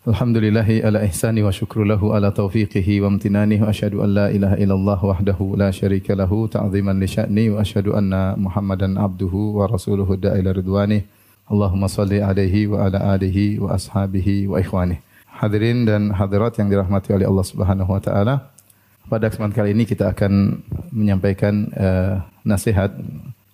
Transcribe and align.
Alhamdulillahi 0.00 0.80
ala 0.80 1.04
ihsani 1.04 1.44
wa 1.44 1.52
syukru 1.52 1.84
lahu 1.84 2.16
ala 2.16 2.32
taufiqihi 2.32 3.04
wa 3.04 3.12
amtinanihi 3.12 3.60
wa 3.60 3.68
asyhadu 3.68 4.00
la 4.08 4.32
ilaha 4.32 4.56
illallah 4.56 4.96
wahdahu 4.96 5.60
la 5.60 5.68
syarika 5.68 6.16
lahu 6.16 6.48
ta'ziman 6.48 6.96
li 6.96 7.04
sya'ni 7.04 7.52
wa 7.52 7.60
asyhadu 7.60 7.92
anna 7.92 8.32
Muhammadan 8.32 8.96
abduhu 8.96 9.60
wa 9.60 9.68
rasuluhu 9.68 10.16
da'ila 10.16 10.56
ridwani. 10.56 11.04
Allahumma 11.52 11.84
salli 11.92 12.24
alaihi 12.24 12.64
wa 12.64 12.88
ala 12.88 13.12
alihi 13.12 13.60
wa 13.60 13.76
ashabihi 13.76 14.48
wa 14.48 14.56
ikhwani. 14.56 15.04
Hadirin 15.36 15.84
dan 15.84 16.16
hadirat 16.16 16.56
yang 16.56 16.72
dirahmati 16.72 17.12
oleh 17.12 17.28
Allah 17.28 17.44
Subhanahu 17.44 17.92
wa 17.92 18.00
taala. 18.00 18.48
Pada 19.04 19.28
kesempatan 19.28 19.52
kali 19.52 19.76
ini 19.76 19.84
kita 19.84 20.16
akan 20.16 20.64
menyampaikan 20.96 21.68
uh, 21.76 22.24
nasihat 22.40 22.88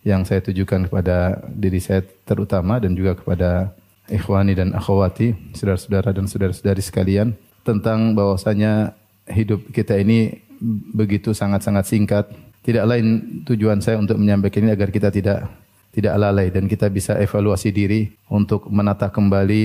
yang 0.06 0.22
saya 0.22 0.38
tujukan 0.46 0.86
kepada 0.86 1.42
diri 1.50 1.82
saya 1.82 2.06
terutama 2.22 2.78
dan 2.78 2.94
juga 2.94 3.18
kepada 3.18 3.74
ikhwani 4.10 4.54
dan 4.54 4.74
akhwati, 4.74 5.34
saudara-saudara 5.54 6.14
dan 6.14 6.26
saudara-saudari 6.30 6.82
sekalian 6.82 7.34
tentang 7.66 8.14
bahwasanya 8.14 8.94
hidup 9.26 9.74
kita 9.74 9.98
ini 9.98 10.46
begitu 10.94 11.34
sangat-sangat 11.34 11.84
singkat. 11.86 12.24
Tidak 12.62 12.82
lain 12.82 13.06
tujuan 13.46 13.78
saya 13.78 13.98
untuk 13.98 14.18
menyampaikan 14.18 14.66
ini 14.66 14.74
agar 14.74 14.90
kita 14.90 15.10
tidak 15.14 15.46
tidak 15.94 16.14
lalai 16.18 16.50
dan 16.50 16.66
kita 16.66 16.90
bisa 16.90 17.14
evaluasi 17.16 17.70
diri 17.70 18.10
untuk 18.26 18.66
menata 18.68 19.08
kembali 19.08 19.62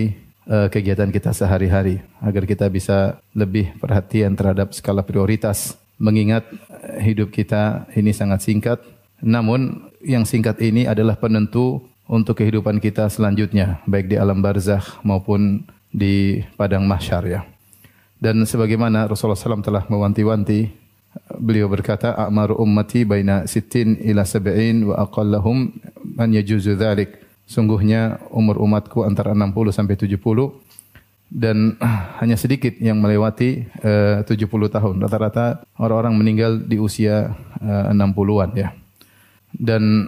uh, 0.48 0.68
kegiatan 0.70 1.10
kita 1.10 1.34
sehari-hari. 1.34 2.00
Agar 2.22 2.46
kita 2.46 2.70
bisa 2.70 3.18
lebih 3.34 3.74
perhatian 3.82 4.38
terhadap 4.38 4.72
skala 4.72 5.02
prioritas. 5.02 5.76
Mengingat 6.02 6.46
hidup 7.02 7.30
kita 7.30 7.90
ini 7.94 8.14
sangat 8.14 8.42
singkat. 8.46 8.82
Namun 9.22 9.92
yang 10.02 10.26
singkat 10.26 10.58
ini 10.62 10.90
adalah 10.90 11.18
penentu 11.18 11.91
untuk 12.12 12.44
kehidupan 12.44 12.84
kita 12.84 13.08
selanjutnya, 13.08 13.80
baik 13.88 14.12
di 14.12 14.20
alam 14.20 14.44
barzakh 14.44 15.00
maupun 15.08 15.64
di 15.88 16.44
padang 16.60 16.84
mahsyar 16.84 17.24
ya. 17.24 17.42
Dan 18.20 18.44
sebagaimana 18.44 19.08
Rasulullah 19.08 19.40
SAW 19.40 19.64
telah 19.64 19.88
mewanti-wanti, 19.88 20.68
beliau 21.40 21.72
berkata, 21.72 22.12
"A'maru 22.12 22.60
ummati 22.60 23.08
baina 23.08 23.48
sittin 23.48 23.96
ila 24.04 24.28
sab'in 24.28 24.92
wa 24.92 25.00
aqallahum 25.08 25.72
man 26.04 26.36
yajuzu 26.36 26.76
dzalik." 26.76 27.16
Sungguhnya 27.48 28.20
umur 28.28 28.60
umatku 28.60 29.08
antara 29.08 29.32
60 29.32 29.72
sampai 29.72 29.96
70 29.96 30.52
dan 31.32 31.80
hanya 32.20 32.36
sedikit 32.36 32.76
yang 32.84 33.00
melewati 33.00 33.72
eh, 33.82 34.20
uh, 34.20 34.28
70 34.28 34.52
tahun. 34.68 34.96
Rata-rata 35.00 35.64
orang-orang 35.80 36.20
meninggal 36.20 36.52
di 36.60 36.76
usia 36.76 37.34
uh, 37.64 37.92
60-an 37.96 38.52
ya 38.60 38.76
dan 39.56 40.08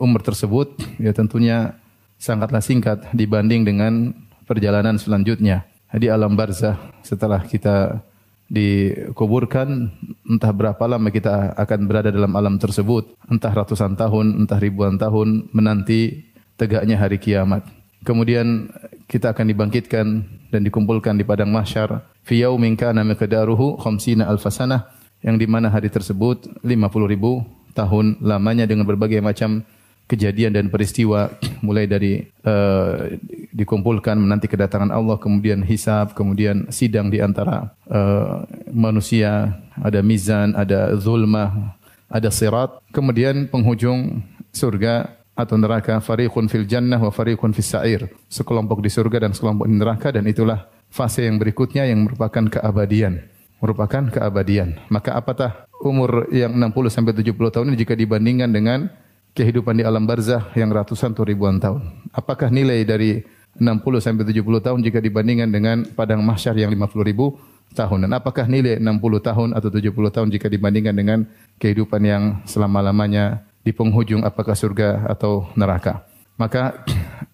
umur 0.00 0.24
tersebut 0.24 0.78
ya 1.00 1.12
tentunya 1.12 1.76
sangatlah 2.18 2.62
singkat 2.64 3.04
dibanding 3.14 3.62
dengan 3.62 4.12
perjalanan 4.48 4.96
selanjutnya 4.96 5.68
di 5.96 6.08
alam 6.12 6.36
barzah 6.36 6.76
setelah 7.00 7.40
kita 7.44 8.04
dikuburkan. 8.48 9.92
Entah 10.28 10.52
berapa 10.52 10.80
lama 10.88 11.08
kita 11.08 11.56
akan 11.56 11.80
berada 11.88 12.10
dalam 12.12 12.32
alam 12.36 12.56
tersebut. 12.56 13.16
Entah 13.28 13.52
ratusan 13.52 13.96
tahun 13.96 14.44
entah 14.44 14.60
ribuan 14.60 14.96
tahun 14.96 15.52
menanti 15.52 16.28
tegaknya 16.56 16.98
hari 16.98 17.20
kiamat. 17.20 17.64
Kemudian 18.04 18.72
kita 19.08 19.32
akan 19.36 19.46
dibangkitkan 19.52 20.06
dan 20.48 20.60
dikumpulkan 20.64 21.16
di 21.16 21.24
padang 21.24 21.52
mahsyar. 21.52 22.04
Fi 22.24 22.44
yaumin 22.44 22.76
kana 22.76 23.04
miqdaruhu 23.04 23.80
khamsina 23.80 24.28
alfasanah 24.28 24.92
yang 25.24 25.40
di 25.40 25.48
mana 25.48 25.72
hari 25.72 25.88
tersebut 25.88 26.60
50 26.62 27.12
ribu 27.12 27.42
tahun 27.78 28.18
lamanya 28.18 28.66
dengan 28.66 28.82
berbagai 28.82 29.22
macam 29.22 29.62
kejadian 30.10 30.56
dan 30.56 30.66
peristiwa 30.72 31.30
mulai 31.66 31.86
dari 31.86 32.26
uh, 32.42 33.12
dikumpulkan 33.54 34.18
menanti 34.18 34.50
kedatangan 34.50 34.90
Allah 34.90 35.20
kemudian 35.20 35.62
hisab 35.62 36.16
kemudian 36.16 36.66
sidang 36.74 37.12
di 37.12 37.22
antara 37.22 37.70
uh, 37.86 38.42
manusia 38.72 39.54
ada 39.78 40.00
mizan 40.02 40.56
ada 40.58 40.96
zulmah 40.98 41.78
ada 42.08 42.32
sirat 42.32 42.80
kemudian 42.90 43.46
penghujung 43.52 44.24
surga 44.50 45.14
atau 45.38 45.54
neraka 45.54 46.02
fariqun 46.02 46.50
fil 46.50 46.66
jannah 46.66 46.98
wa 46.98 47.14
fariqun 47.14 47.54
fis 47.54 47.70
sa'ir. 47.70 48.10
Sekelompok 48.26 48.82
di 48.82 48.90
surga 48.90 49.22
dan 49.22 49.30
sekelompok 49.30 49.70
di 49.70 49.78
neraka 49.78 50.10
dan 50.10 50.26
itulah 50.26 50.66
fase 50.90 51.30
yang 51.30 51.38
berikutnya 51.38 51.86
yang 51.86 52.02
merupakan 52.02 52.58
keabadian 52.58 53.22
merupakan 53.58 54.06
keabadian 54.10 54.78
maka 54.90 55.14
apatah 55.14 55.68
umur 55.82 56.26
yang 56.34 56.54
60 56.54 56.90
sampai 56.90 57.12
70 57.14 57.34
tahun 57.34 57.66
ini 57.70 57.76
jika 57.78 57.94
dibandingkan 57.94 58.50
dengan 58.50 58.90
kehidupan 59.38 59.78
di 59.78 59.84
alam 59.86 60.02
barzah 60.02 60.50
yang 60.58 60.74
ratusan 60.74 61.14
atau 61.14 61.22
ribuan 61.22 61.62
tahun. 61.62 62.10
Apakah 62.10 62.50
nilai 62.50 62.82
dari 62.82 63.22
60 63.54 63.78
sampai 64.02 64.26
70 64.26 64.42
tahun 64.42 64.78
jika 64.82 64.98
dibandingkan 64.98 65.48
dengan 65.50 65.76
padang 65.94 66.26
mahsyar 66.26 66.58
yang 66.58 66.74
50 66.74 67.06
ribu 67.06 67.38
tahun? 67.74 68.10
Dan 68.10 68.18
apakah 68.18 68.50
nilai 68.50 68.82
60 68.82 68.98
tahun 69.22 69.48
atau 69.54 69.68
70 69.70 69.94
tahun 69.94 70.28
jika 70.34 70.46
dibandingkan 70.50 70.94
dengan 70.94 71.18
kehidupan 71.62 72.02
yang 72.02 72.22
selama-lamanya 72.50 73.46
di 73.62 73.70
penghujung 73.70 74.26
apakah 74.26 74.58
surga 74.58 75.06
atau 75.06 75.46
neraka? 75.54 76.02
Maka 76.34 76.82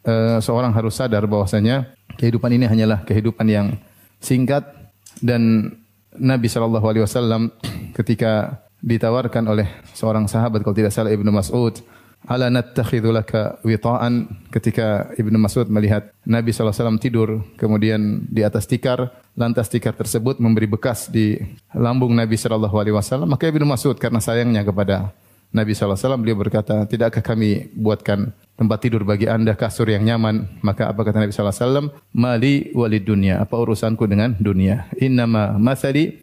uh, 0.05 0.41
seorang 0.47 0.77
harus 0.77 0.97
sadar 1.01 1.25
bahwasanya 1.25 1.97
kehidupan 2.21 2.53
ini 2.53 2.69
hanyalah 2.69 3.01
kehidupan 3.09 3.49
yang 3.49 3.67
singkat 4.21 4.65
dan 5.25 5.73
Nabi 6.19 6.47
Shallallahu 6.47 6.87
Alaihi 6.87 7.05
Wasallam 7.05 7.51
ketika 7.95 8.63
ditawarkan 8.85 9.45
oleh 9.49 9.67
seorang 9.97 10.29
sahabat 10.29 10.61
kalau 10.61 10.77
tidak 10.77 10.93
salah 10.93 11.11
Ibnu 11.11 11.33
Mas'ud 11.33 11.81
ala 12.25 12.49
nattakhidhu 12.49 13.13
laka 13.13 13.61
wita'an? 13.65 14.29
Ketika 14.53 15.13
Ibnu 15.17 15.37
Mas'ud 15.37 15.69
melihat 15.69 16.13
Nabi 16.25 16.53
SAW 16.53 16.97
tidur 17.01 17.45
kemudian 17.57 18.25
di 18.29 18.45
atas 18.45 18.65
tikar 18.69 19.13
lantas 19.35 19.69
tikar 19.69 19.97
tersebut 19.97 20.39
memberi 20.39 20.71
bekas 20.71 21.11
di 21.11 21.37
lambung 21.75 22.15
Nabi 22.15 22.37
SAW 22.37 23.25
maka 23.27 23.49
Ibnu 23.49 23.65
Mas'ud 23.67 23.97
karena 23.97 24.21
sayangnya 24.21 24.63
kepada 24.65 25.13
Nabi 25.55 25.71
SAW 25.71 26.19
beliau 26.19 26.35
berkata 26.35 26.83
tidakkah 26.83 27.23
kami 27.23 27.71
buatkan 27.79 28.35
tempat 28.59 28.79
tidur 28.83 29.07
bagi 29.07 29.31
anda 29.31 29.55
kasur 29.55 29.87
yang 29.87 30.03
nyaman? 30.03 30.51
Maka 30.67 30.91
apa 30.91 31.07
kata 31.07 31.23
Nabi 31.23 31.31
SAW 31.31 31.95
mali 32.11 32.75
walid 32.75 33.07
dunia 33.07 33.39
apa 33.39 33.55
urusanku 33.55 34.03
dengan 34.11 34.35
dunia? 34.35 34.91
Innama 34.99 35.55
masali 35.55 36.19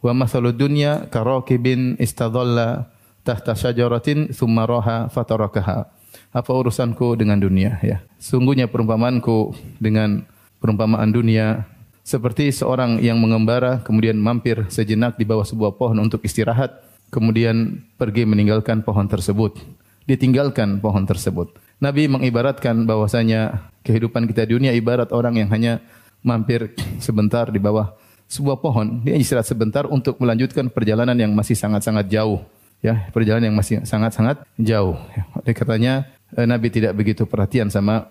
wa 0.00 0.16
masalud 0.16 0.56
dunya 0.56 1.04
karakibin 1.12 2.00
istadalla 2.00 2.88
tahta 3.28 3.52
syajaratin 3.52 4.32
thumma 4.32 4.64
raha 4.64 5.12
fatarakaha. 5.12 5.92
Apa 6.32 6.50
urusanku 6.56 7.12
dengan 7.20 7.36
dunia? 7.36 7.76
Ya. 7.84 8.00
Sungguhnya 8.16 8.72
perumpamaanku 8.72 9.52
dengan 9.84 10.24
perumpamaan 10.64 11.12
dunia 11.12 11.68
seperti 12.08 12.48
seorang 12.50 13.04
yang 13.04 13.20
mengembara 13.20 13.84
kemudian 13.84 14.16
mampir 14.16 14.64
sejenak 14.72 15.20
di 15.20 15.28
bawah 15.28 15.44
sebuah 15.44 15.76
pohon 15.76 16.00
untuk 16.00 16.24
istirahat 16.24 16.91
kemudian 17.12 17.84
pergi 18.00 18.24
meninggalkan 18.24 18.80
pohon 18.80 19.04
tersebut 19.04 19.60
ditinggalkan 20.08 20.82
pohon 20.82 21.06
tersebut. 21.06 21.54
Nabi 21.78 22.06
mengibaratkan 22.10 22.86
bahwasanya 22.86 23.70
kehidupan 23.86 24.26
kita 24.30 24.46
di 24.46 24.54
dunia 24.58 24.72
ibarat 24.74 25.10
orang 25.10 25.38
yang 25.38 25.48
hanya 25.50 25.82
mampir 26.22 26.74
sebentar 27.02 27.50
di 27.50 27.58
bawah 27.58 27.94
sebuah 28.30 28.64
pohon, 28.64 29.04
dia 29.04 29.18
istirahat 29.18 29.44
sebentar 29.44 29.84
untuk 29.84 30.16
melanjutkan 30.16 30.72
perjalanan 30.72 31.18
yang 31.18 31.36
masih 31.36 31.52
sangat-sangat 31.52 32.08
jauh. 32.08 32.40
Ya, 32.82 33.06
perjalanan 33.14 33.52
yang 33.52 33.58
masih 33.58 33.84
sangat-sangat 33.86 34.42
jauh. 34.58 34.98
Oleh 35.38 35.54
katanya 35.54 36.08
eh, 36.34 36.48
Nabi 36.48 36.66
tidak 36.72 36.98
begitu 36.98 37.28
perhatian 37.30 37.70
sama 37.70 38.10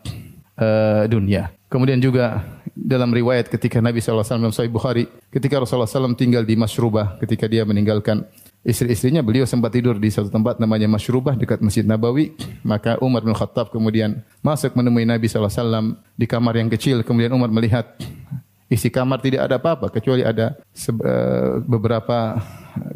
uh, 0.56 1.04
dunia. 1.12 1.52
Kemudian 1.68 2.00
juga 2.00 2.44
dalam 2.72 3.12
riwayat 3.12 3.52
ketika 3.52 3.84
Nabi 3.84 4.00
SAW 4.00 4.24
dalam 4.24 4.56
Sahih 4.56 4.72
Bukhari, 4.72 5.08
ketika 5.28 5.60
Rasulullah 5.60 5.92
SAW 5.92 6.16
tinggal 6.16 6.48
di 6.48 6.56
Masrubah, 6.56 7.20
ketika 7.20 7.52
dia 7.52 7.68
meninggalkan 7.68 8.24
istri-istrinya 8.62 9.26
beliau 9.26 9.50
sempat 9.50 9.74
tidur 9.74 9.98
di 9.98 10.14
satu 10.14 10.30
tempat 10.30 10.62
namanya 10.62 10.86
Masyrubah 10.86 11.34
dekat 11.34 11.60
Masjid 11.66 11.86
Nabawi. 11.86 12.34
Maka 12.62 13.02
Umar 13.02 13.26
bin 13.26 13.34
Khattab 13.34 13.74
kemudian 13.74 14.22
masuk 14.46 14.78
menemui 14.78 15.06
Nabi 15.06 15.26
SAW 15.26 15.98
di 16.14 16.26
kamar 16.30 16.58
yang 16.62 16.70
kecil. 16.70 17.02
Kemudian 17.02 17.34
Umar 17.34 17.50
melihat 17.50 17.98
isi 18.72 18.88
kamar 18.94 19.20
tidak 19.20 19.50
ada 19.50 19.58
apa-apa 19.58 19.92
kecuali 19.92 20.24
ada 20.24 20.56
uh, 20.56 21.60
beberapa 21.66 22.40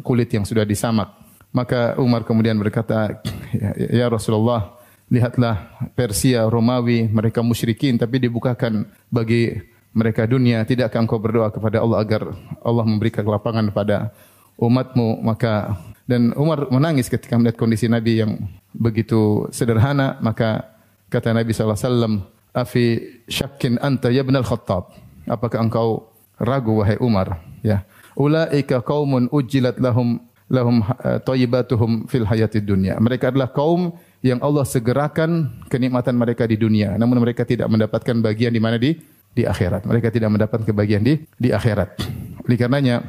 kulit 0.06 0.30
yang 0.30 0.46
sudah 0.46 0.62
disamak. 0.62 1.12
Maka 1.50 1.98
Umar 1.98 2.22
kemudian 2.22 2.56
berkata 2.56 3.20
ya, 3.52 3.70
ya 3.76 4.06
Rasulullah 4.06 4.76
lihatlah 5.06 5.86
Persia 5.94 6.42
Romawi 6.46 7.06
mereka 7.06 7.40
musyrikin 7.40 7.94
tapi 7.96 8.22
dibukakan 8.22 8.86
bagi 9.10 9.56
mereka 9.96 10.28
dunia. 10.28 10.60
Tidakkah 10.68 11.00
engkau 11.00 11.16
berdoa 11.16 11.48
kepada 11.48 11.80
Allah 11.80 12.04
agar 12.04 12.22
Allah 12.60 12.84
memberikan 12.84 13.24
kelapangan 13.24 13.72
pada 13.72 14.12
umatmu 14.56 15.20
maka 15.20 15.76
dan 16.06 16.30
Umar 16.38 16.70
menangis 16.70 17.10
ketika 17.10 17.34
melihat 17.34 17.58
kondisi 17.58 17.90
Nabi 17.90 18.22
yang 18.22 18.32
begitu 18.70 19.50
sederhana 19.50 20.16
maka 20.22 20.76
kata 21.10 21.34
Nabi 21.34 21.50
SAW 21.50 22.22
afi 22.54 23.20
syakkin 23.26 23.76
anta 23.82 24.08
ya 24.08 24.24
al 24.24 24.46
khattab? 24.46 24.94
Apakah 25.26 25.66
engkau 25.66 26.08
ragu 26.38 26.78
wahai 26.78 26.96
Umar? 27.02 27.42
Ya. 27.60 27.82
Ulaika 28.16 28.80
qaumun 28.80 29.28
ujilat 29.28 29.76
lahum 29.82 30.22
lahum 30.46 30.80
eh, 31.02 31.18
thayyibatuhum 31.20 32.06
fil 32.06 32.24
hayatid 32.24 32.64
dunya. 32.64 32.96
Mereka 32.96 33.34
adalah 33.34 33.50
kaum 33.50 33.92
yang 34.22 34.38
Allah 34.40 34.62
segerakan 34.64 35.52
kenikmatan 35.66 36.14
mereka 36.14 36.46
di 36.46 36.54
dunia. 36.54 36.94
Namun 36.96 37.18
mereka 37.18 37.42
tidak 37.42 37.66
mendapatkan 37.66 38.16
bagian 38.22 38.54
di 38.54 38.62
mana 38.62 38.78
di 38.78 38.94
di 39.36 39.44
akhirat. 39.44 39.84
Mereka 39.84 40.08
tidak 40.14 40.30
mendapat 40.32 40.64
kebahagiaan 40.64 41.04
di 41.04 41.14
di 41.36 41.50
akhirat. 41.52 42.00
Oleh 42.46 42.56
karenanya 42.56 43.04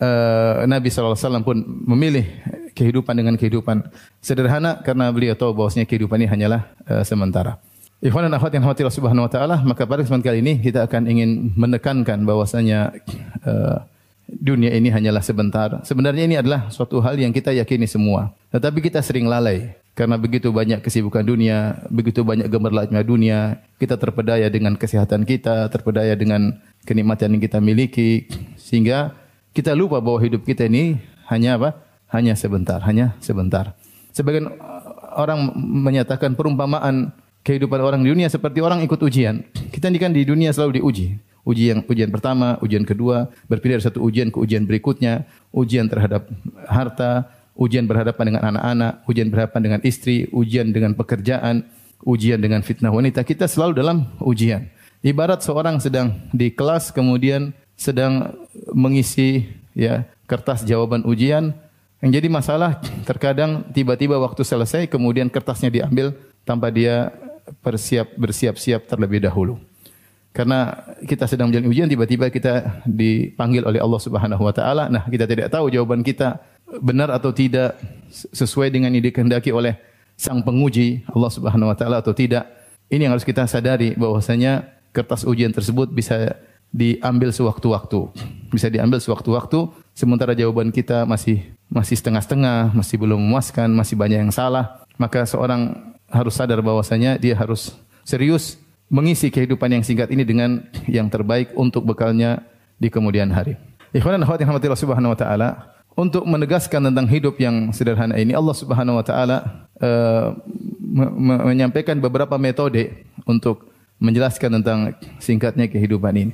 uh, 0.00 0.64
Nabi 0.66 0.88
SAW 0.88 1.44
pun 1.44 1.60
memilih 1.64 2.26
kehidupan 2.72 3.14
dengan 3.14 3.36
kehidupan 3.36 3.86
sederhana 4.24 4.80
karena 4.80 5.12
beliau 5.12 5.36
tahu 5.36 5.52
bahwasanya 5.52 5.84
kehidupan 5.86 6.24
ini 6.24 6.28
hanyalah 6.28 6.72
uh, 6.88 7.04
sementara. 7.04 7.60
Ikhwan 8.00 8.24
dan 8.24 8.32
akhwat 8.32 8.56
yang 8.56 8.64
Allah 8.64 8.88
Subhanahu 8.88 9.28
wa 9.28 9.32
taala, 9.32 9.60
maka 9.60 9.84
pada 9.84 10.00
kesempatan 10.00 10.24
kali 10.24 10.38
ini 10.40 10.52
kita 10.64 10.88
akan 10.88 11.04
ingin 11.04 11.52
menekankan 11.52 12.24
bahwasanya 12.24 12.96
uh, 13.44 13.84
dunia 14.24 14.72
ini 14.72 14.88
hanyalah 14.88 15.20
sebentar. 15.20 15.84
Sebenarnya 15.84 16.24
ini 16.24 16.36
adalah 16.40 16.72
suatu 16.72 17.04
hal 17.04 17.20
yang 17.20 17.28
kita 17.28 17.52
yakini 17.52 17.84
semua. 17.84 18.32
Tetapi 18.56 18.80
kita 18.80 19.04
sering 19.04 19.28
lalai 19.28 19.76
karena 19.92 20.16
begitu 20.16 20.48
banyak 20.48 20.80
kesibukan 20.80 21.20
dunia, 21.20 21.76
begitu 21.92 22.24
banyak 22.24 22.48
gemerlapnya 22.48 23.04
dunia, 23.04 23.60
kita 23.76 24.00
terpedaya 24.00 24.48
dengan 24.48 24.80
kesehatan 24.80 25.28
kita, 25.28 25.68
terpedaya 25.68 26.16
dengan 26.16 26.56
kenikmatan 26.88 27.36
yang 27.36 27.42
kita 27.44 27.60
miliki 27.60 28.24
sehingga 28.56 29.12
kita 29.56 29.74
lupa 29.74 29.98
bahwa 29.98 30.18
hidup 30.22 30.46
kita 30.46 30.66
ini 30.66 30.98
hanya 31.30 31.58
apa? 31.58 31.70
Hanya 32.10 32.34
sebentar, 32.34 32.82
hanya 32.82 33.14
sebentar. 33.22 33.74
Sebagian 34.10 34.50
orang 35.14 35.54
menyatakan 35.58 36.34
perumpamaan 36.34 37.14
kehidupan 37.46 37.78
orang 37.78 38.00
di 38.02 38.10
dunia 38.10 38.26
seperti 38.26 38.58
orang 38.58 38.82
ikut 38.82 38.98
ujian. 38.98 39.46
Kita 39.70 39.86
ini 39.86 39.98
kan 40.02 40.10
di 40.10 40.26
dunia 40.26 40.50
selalu 40.50 40.82
diuji 40.82 41.30
ujian 41.44 41.84
ujian 41.88 42.10
pertama, 42.12 42.60
ujian 42.60 42.84
kedua, 42.84 43.32
berpindah 43.48 43.80
dari 43.80 43.86
satu 43.86 44.00
ujian 44.04 44.28
ke 44.28 44.38
ujian 44.40 44.68
berikutnya, 44.68 45.24
ujian 45.50 45.88
terhadap 45.88 46.28
harta, 46.68 47.32
ujian 47.56 47.88
berhadapan 47.88 48.34
dengan 48.34 48.42
anak-anak, 48.54 48.92
ujian 49.08 49.28
berhadapan 49.32 49.60
dengan 49.60 49.80
istri, 49.82 50.28
ujian 50.30 50.70
dengan 50.70 50.92
pekerjaan, 50.94 51.66
ujian 52.04 52.40
dengan 52.40 52.60
fitnah 52.60 52.92
wanita. 52.92 53.24
Kita 53.24 53.48
selalu 53.48 53.72
dalam 53.80 53.96
ujian. 54.20 54.68
Ibarat 55.00 55.40
seorang 55.40 55.80
sedang 55.80 56.28
di 56.36 56.52
kelas 56.52 56.92
kemudian 56.92 57.56
sedang 57.72 58.36
mengisi 58.72 59.50
ya 59.74 60.06
kertas 60.26 60.62
jawaban 60.62 61.02
ujian 61.06 61.54
yang 62.00 62.10
jadi 62.16 62.28
masalah 62.32 62.80
terkadang 63.04 63.66
tiba-tiba 63.76 64.16
waktu 64.16 64.40
selesai 64.40 64.88
kemudian 64.88 65.28
kertasnya 65.28 65.68
diambil 65.68 66.16
tanpa 66.48 66.72
dia 66.72 67.12
bersiap 67.60 68.16
bersiap-siap 68.16 68.88
terlebih 68.88 69.20
dahulu. 69.20 69.60
Karena 70.30 70.86
kita 71.02 71.26
sedang 71.26 71.50
menjalani 71.50 71.68
ujian 71.74 71.90
tiba-tiba 71.90 72.30
kita 72.30 72.86
dipanggil 72.86 73.66
oleh 73.66 73.82
Allah 73.82 74.00
Subhanahu 74.00 74.46
wa 74.46 74.54
taala. 74.54 74.86
Nah, 74.86 75.02
kita 75.10 75.26
tidak 75.26 75.50
tahu 75.50 75.74
jawaban 75.74 76.06
kita 76.06 76.38
benar 76.78 77.10
atau 77.10 77.34
tidak 77.34 77.74
sesuai 78.14 78.70
dengan 78.70 78.94
yang 78.94 79.02
dikehendaki 79.10 79.50
oleh 79.50 79.74
sang 80.14 80.38
penguji 80.46 81.02
Allah 81.10 81.30
Subhanahu 81.34 81.74
wa 81.74 81.76
taala 81.76 81.98
atau 81.98 82.14
tidak. 82.14 82.46
Ini 82.86 83.10
yang 83.10 83.12
harus 83.18 83.26
kita 83.26 83.42
sadari 83.50 83.98
bahwasanya 83.98 84.70
kertas 84.94 85.26
ujian 85.26 85.50
tersebut 85.50 85.90
bisa 85.90 86.38
diambil 86.70 87.34
sewaktu-waktu. 87.34 88.10
Bisa 88.50 88.70
diambil 88.70 88.98
sewaktu-waktu 89.02 89.70
sementara 89.94 90.34
jawaban 90.34 90.70
kita 90.70 91.06
masih 91.06 91.42
masih 91.70 91.94
setengah-setengah, 91.98 92.74
masih 92.74 92.96
belum 92.98 93.18
memuaskan, 93.18 93.70
masih 93.70 93.94
banyak 93.94 94.26
yang 94.26 94.34
salah. 94.34 94.82
Maka 94.98 95.22
seorang 95.26 95.94
harus 96.10 96.34
sadar 96.34 96.58
bahwasanya 96.62 97.18
dia 97.18 97.38
harus 97.38 97.74
serius 98.02 98.58
mengisi 98.90 99.30
kehidupan 99.30 99.70
yang 99.70 99.84
singkat 99.86 100.10
ini 100.10 100.26
dengan 100.26 100.66
yang 100.90 101.06
terbaik 101.06 101.54
untuk 101.54 101.86
bekalnya 101.86 102.42
di 102.74 102.90
kemudian 102.90 103.30
hari. 103.30 103.54
Ikhwan 103.94 104.18
dan 104.18 104.26
akhwat 104.26 104.42
yang 104.42 104.74
Subhanahu 104.74 105.14
wa 105.14 105.18
taala, 105.18 105.48
untuk 105.94 106.26
menegaskan 106.26 106.90
tentang 106.90 107.06
hidup 107.06 107.38
yang 107.38 107.70
sederhana 107.74 108.18
ini 108.18 108.34
Allah 108.34 108.54
Subhanahu 108.54 108.98
wa 108.98 109.04
taala 109.06 109.68
uh, 109.78 110.34
menyampaikan 111.46 111.98
beberapa 112.02 112.34
metode 112.38 113.06
untuk 113.26 113.70
menjelaskan 114.02 114.58
tentang 114.58 114.78
singkatnya 115.22 115.70
kehidupan 115.70 116.14
ini. 116.18 116.32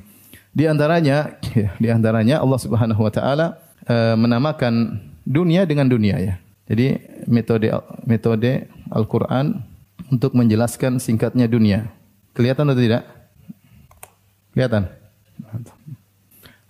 Di 0.57 0.65
antaranya 0.65 1.37
ya, 1.53 1.69
di 1.83 1.87
antaranya 1.93 2.41
Allah 2.41 2.57
Subhanahu 2.57 2.97
wa 3.05 3.13
taala 3.13 3.61
uh, 3.85 4.17
menamakan 4.17 4.97
dunia 5.21 5.69
dengan 5.69 5.85
dunia 5.85 6.17
ya. 6.17 6.35
Jadi 6.65 6.97
metode 7.29 7.69
metode 8.09 8.65
Al-Qur'an 8.89 9.61
untuk 10.09 10.33
menjelaskan 10.33 10.97
singkatnya 10.97 11.45
dunia. 11.45 11.93
Kelihatan 12.33 12.73
atau 12.73 12.81
tidak? 12.81 13.03
Kelihatan. 14.57 14.89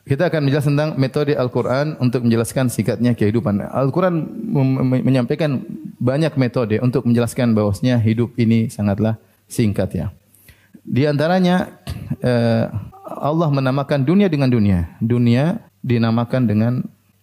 Kita 0.07 0.31
akan 0.31 0.47
menjelaskan 0.47 0.73
tentang 0.79 0.91
metode 0.95 1.35
Al-Quran 1.35 1.99
untuk 1.99 2.23
menjelaskan 2.23 2.71
singkatnya 2.71 3.11
kehidupan. 3.11 3.59
Al-Quran 3.59 4.23
menyampaikan 5.03 5.59
banyak 5.99 6.31
metode 6.39 6.79
untuk 6.79 7.03
menjelaskan 7.03 7.51
bahwasanya 7.51 7.99
hidup 7.99 8.31
ini 8.39 8.71
sangatlah 8.71 9.19
singkat 9.51 9.91
ya. 9.91 10.07
Di 10.87 11.03
antaranya 11.03 11.75
eh, 12.23 12.71
Allah 13.19 13.49
menamakan 13.51 14.05
dunia 14.05 14.31
dengan 14.31 14.49
dunia. 14.49 14.87
Dunia 15.01 15.61
dinamakan 15.81 16.47
dengan 16.47 16.73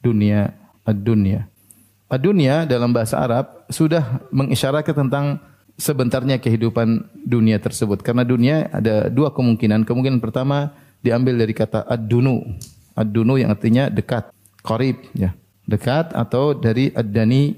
dunia 0.05 0.53
ad-dunya. 0.85 1.49
Ad-dunya 2.13 2.69
dalam 2.69 2.93
bahasa 2.93 3.19
Arab 3.19 3.67
sudah 3.73 4.23
mengisyaratkan 4.31 4.95
tentang 4.95 5.41
sebentarnya 5.75 6.39
kehidupan 6.39 7.11
dunia 7.27 7.59
tersebut. 7.59 8.05
Karena 8.05 8.23
dunia 8.23 8.71
ada 8.71 9.11
dua 9.11 9.35
kemungkinan. 9.35 9.83
Kemungkinan 9.89 10.21
pertama 10.23 10.71
diambil 11.03 11.41
dari 11.41 11.55
kata 11.57 11.83
ad-dunu. 11.89 12.45
Ad-dunu 12.95 13.41
yang 13.41 13.51
artinya 13.51 13.91
dekat, 13.91 14.31
qarib 14.63 15.03
ya. 15.17 15.35
Dekat 15.65 16.13
atau 16.13 16.53
dari 16.53 16.93
ad-dani 16.93 17.57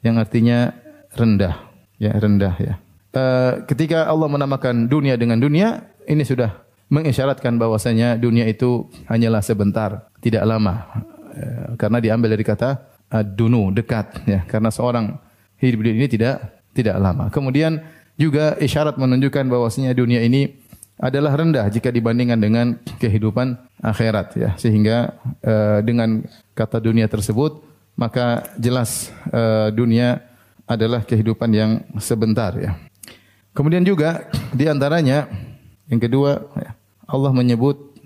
yang 0.00 0.16
artinya 0.16 0.72
rendah, 1.14 1.68
ya 2.00 2.10
rendah 2.16 2.54
ya. 2.58 2.74
Uh, 3.12 3.68
ketika 3.68 4.08
Allah 4.08 4.24
menamakan 4.24 4.88
dunia 4.88 5.20
dengan 5.20 5.36
dunia, 5.36 5.84
ini 6.08 6.24
sudah 6.24 6.61
mengisyaratkan 6.92 7.56
bahwasanya 7.56 8.20
dunia 8.20 8.44
itu 8.44 8.84
hanyalah 9.08 9.40
sebentar, 9.40 10.12
tidak 10.20 10.44
lama. 10.44 10.92
Uh, 11.32 11.72
karena 11.80 11.98
diambil 12.04 12.36
dari 12.36 12.44
kata 12.44 12.84
ad-dunu, 13.08 13.72
dekat 13.72 14.20
ya. 14.28 14.44
Karena 14.44 14.68
seorang 14.68 15.16
hidup 15.56 15.80
di 15.88 15.96
ini 15.96 16.06
tidak 16.12 16.60
tidak 16.76 17.00
lama. 17.00 17.32
Kemudian 17.32 17.80
juga 18.20 18.60
isyarat 18.60 19.00
menunjukkan 19.00 19.48
bahwasanya 19.48 19.96
dunia 19.96 20.20
ini 20.20 20.60
adalah 21.00 21.34
rendah 21.34 21.66
jika 21.72 21.88
dibandingkan 21.88 22.38
dengan 22.38 22.66
kehidupan 23.00 23.56
akhirat 23.80 24.36
ya. 24.36 24.50
Sehingga 24.60 25.16
uh, 25.40 25.80
dengan 25.80 26.28
kata 26.52 26.76
dunia 26.76 27.08
tersebut 27.08 27.64
maka 27.96 28.52
jelas 28.60 29.08
uh, 29.32 29.72
dunia 29.72 30.24
adalah 30.68 31.04
kehidupan 31.04 31.50
yang 31.52 31.70
sebentar 32.00 32.52
ya. 32.56 32.76
Kemudian 33.52 33.84
juga 33.84 34.28
di 34.52 34.64
antaranya 34.64 35.28
yang 35.92 36.00
kedua 36.00 36.40
ya, 36.56 36.72
Allah 37.08 37.32
menyebut 37.34 37.96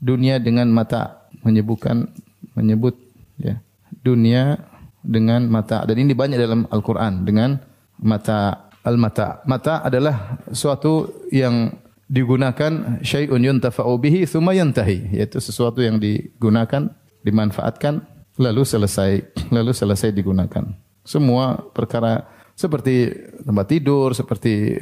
dunia 0.00 0.40
dengan 0.42 0.68
mata, 0.68 1.28
menyebutkan 1.44 2.12
menyebut 2.54 2.94
ya 3.40 3.58
dunia 4.04 4.60
dengan 5.04 5.48
mata 5.48 5.84
dan 5.84 5.96
ini 6.00 6.16
banyak 6.16 6.38
dalam 6.40 6.64
Al-Qur'an 6.72 7.24
dengan 7.24 7.60
mata 8.00 8.70
al-mata. 8.84 9.40
Mata 9.48 9.80
adalah 9.80 10.38
suatu 10.52 11.24
yang 11.32 11.72
digunakan 12.04 13.00
syai'un 13.00 13.40
yuntafa'u 13.40 13.96
bihi 13.96 14.28
thumma 14.28 14.52
yantahi, 14.52 15.16
yaitu 15.16 15.40
sesuatu 15.40 15.80
yang 15.80 15.96
digunakan, 15.96 16.92
dimanfaatkan 17.24 18.04
lalu 18.36 18.62
selesai, 18.62 19.24
lalu 19.56 19.72
selesai 19.72 20.12
digunakan. 20.12 20.68
Semua 21.04 21.56
perkara 21.72 22.28
seperti 22.54 23.10
tempat 23.42 23.66
tidur, 23.66 24.12
seperti 24.12 24.78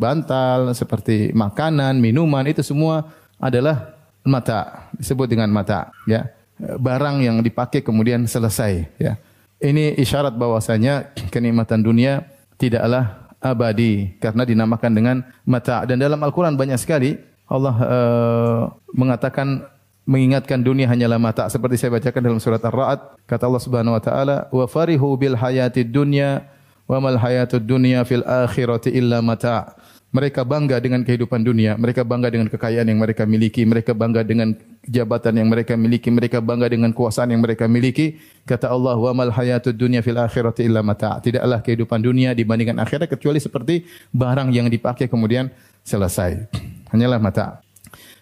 bantal, 0.00 0.72
seperti 0.72 1.36
makanan, 1.36 2.00
minuman 2.00 2.48
itu 2.48 2.64
semua 2.64 3.04
adalah 3.36 3.92
mata, 4.24 4.88
disebut 4.96 5.28
dengan 5.28 5.52
mata, 5.52 5.92
ya. 6.08 6.32
Barang 6.80 7.20
yang 7.20 7.44
dipakai 7.44 7.84
kemudian 7.84 8.24
selesai, 8.24 8.88
ya. 8.96 9.20
Ini 9.60 10.00
isyarat 10.00 10.40
bahwasanya 10.40 11.12
kenikmatan 11.28 11.84
dunia 11.84 12.24
tidaklah 12.56 13.28
abadi 13.40 14.16
karena 14.20 14.44
dinamakan 14.44 14.92
dengan 14.92 15.16
mata 15.48 15.88
dan 15.88 15.96
dalam 15.96 16.20
Al-Qur'an 16.20 16.54
banyak 16.60 16.76
sekali 16.76 17.16
Allah 17.48 17.74
uh, 17.80 18.62
mengatakan 18.92 19.64
mengingatkan 20.04 20.60
dunia 20.60 20.84
hanyalah 20.84 21.16
mata 21.16 21.48
seperti 21.48 21.80
saya 21.80 21.96
bacakan 21.96 22.20
dalam 22.20 22.40
surat 22.40 22.60
Ar-Ra'd 22.60 23.00
kata 23.24 23.48
Allah 23.48 23.62
Subhanahu 23.64 23.96
wa 23.96 24.02
taala 24.04 24.36
wa 24.52 24.64
farihu 24.68 25.16
bil 25.16 25.36
hayatid 25.40 25.88
dunya 25.88 26.44
wa 26.84 27.00
mal 27.00 27.16
hayatud 27.16 27.64
dunya 27.64 28.04
fil 28.04 28.24
akhirati 28.28 28.92
illa 28.92 29.24
mata 29.24 29.72
mereka 30.10 30.42
bangga 30.42 30.82
dengan 30.82 31.06
kehidupan 31.06 31.46
dunia, 31.46 31.78
mereka 31.78 32.02
bangga 32.02 32.34
dengan 32.34 32.50
kekayaan 32.50 32.86
yang 32.90 32.98
mereka 32.98 33.22
miliki, 33.22 33.62
mereka 33.62 33.94
bangga 33.94 34.26
dengan 34.26 34.58
jabatan 34.82 35.38
yang 35.38 35.48
mereka 35.48 35.78
miliki, 35.78 36.10
mereka 36.10 36.42
bangga 36.42 36.66
dengan 36.66 36.90
kuasaan 36.90 37.30
yang 37.30 37.38
mereka 37.38 37.70
miliki. 37.70 38.18
Kata 38.42 38.74
Allah, 38.74 38.98
"Wa 38.98 39.14
mal 39.14 39.30
hayatud 39.30 39.78
dunya 39.78 40.02
fil 40.02 40.18
akhirati 40.18 40.66
illa 40.66 40.82
mata'." 40.82 41.22
Tidaklah 41.22 41.62
kehidupan 41.62 42.02
dunia 42.02 42.34
dibandingkan 42.34 42.82
akhirat 42.82 43.06
kecuali 43.06 43.38
seperti 43.38 43.86
barang 44.10 44.50
yang 44.50 44.66
dipakai 44.66 45.06
kemudian 45.06 45.46
selesai. 45.86 46.50
Hanyalah 46.90 47.22
mata. 47.22 47.62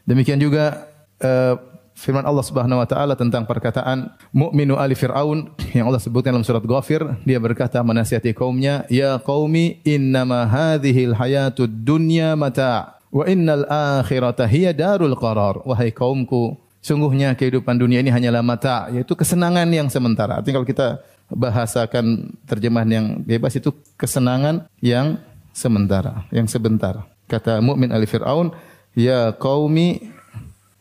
Demikian 0.04 0.40
juga 0.40 0.88
uh, 1.24 1.56
firman 1.98 2.22
Allah 2.22 2.46
Subhanahu 2.46 2.78
wa 2.78 2.86
taala 2.86 3.18
tentang 3.18 3.42
perkataan 3.42 4.14
mukminu 4.30 4.78
ali 4.78 4.94
Firaun 4.94 5.50
yang 5.74 5.90
Allah 5.90 5.98
sebutkan 5.98 6.30
dalam 6.30 6.46
surat 6.46 6.62
Ghafir, 6.62 7.02
dia 7.26 7.42
berkata 7.42 7.82
menasihati 7.82 8.30
kaumnya, 8.30 8.86
"Ya 8.86 9.18
qaumi 9.18 9.82
innama 9.82 10.46
hadhil 10.46 11.18
hayatud 11.18 11.82
dunya 11.82 12.38
mata' 12.38 12.98
Wa 13.08 13.24
innal 13.24 13.64
akhirata 13.68 14.44
hiya 14.44 14.76
darul 14.76 15.16
qarar. 15.16 15.64
Wahai 15.64 15.92
kaumku, 15.92 16.60
sungguhnya 16.84 17.32
kehidupan 17.32 17.80
dunia 17.80 18.04
ini 18.04 18.12
hanyalah 18.12 18.44
mata, 18.44 18.92
yaitu 18.92 19.16
kesenangan 19.16 19.68
yang 19.72 19.88
sementara. 19.88 20.40
Artinya 20.40 20.60
kalau 20.60 20.68
kita 20.68 20.88
bahasakan 21.28 22.36
terjemahan 22.44 22.88
yang 22.88 23.06
bebas 23.24 23.56
itu 23.56 23.72
kesenangan 23.96 24.68
yang 24.84 25.16
sementara, 25.56 26.28
yang 26.32 26.44
sebentar. 26.48 27.04
Kata 27.28 27.60
mukmin 27.64 27.92
Ali 27.92 28.04
Fir'aun, 28.04 28.52
"Ya 28.92 29.32
qaumi 29.36 30.12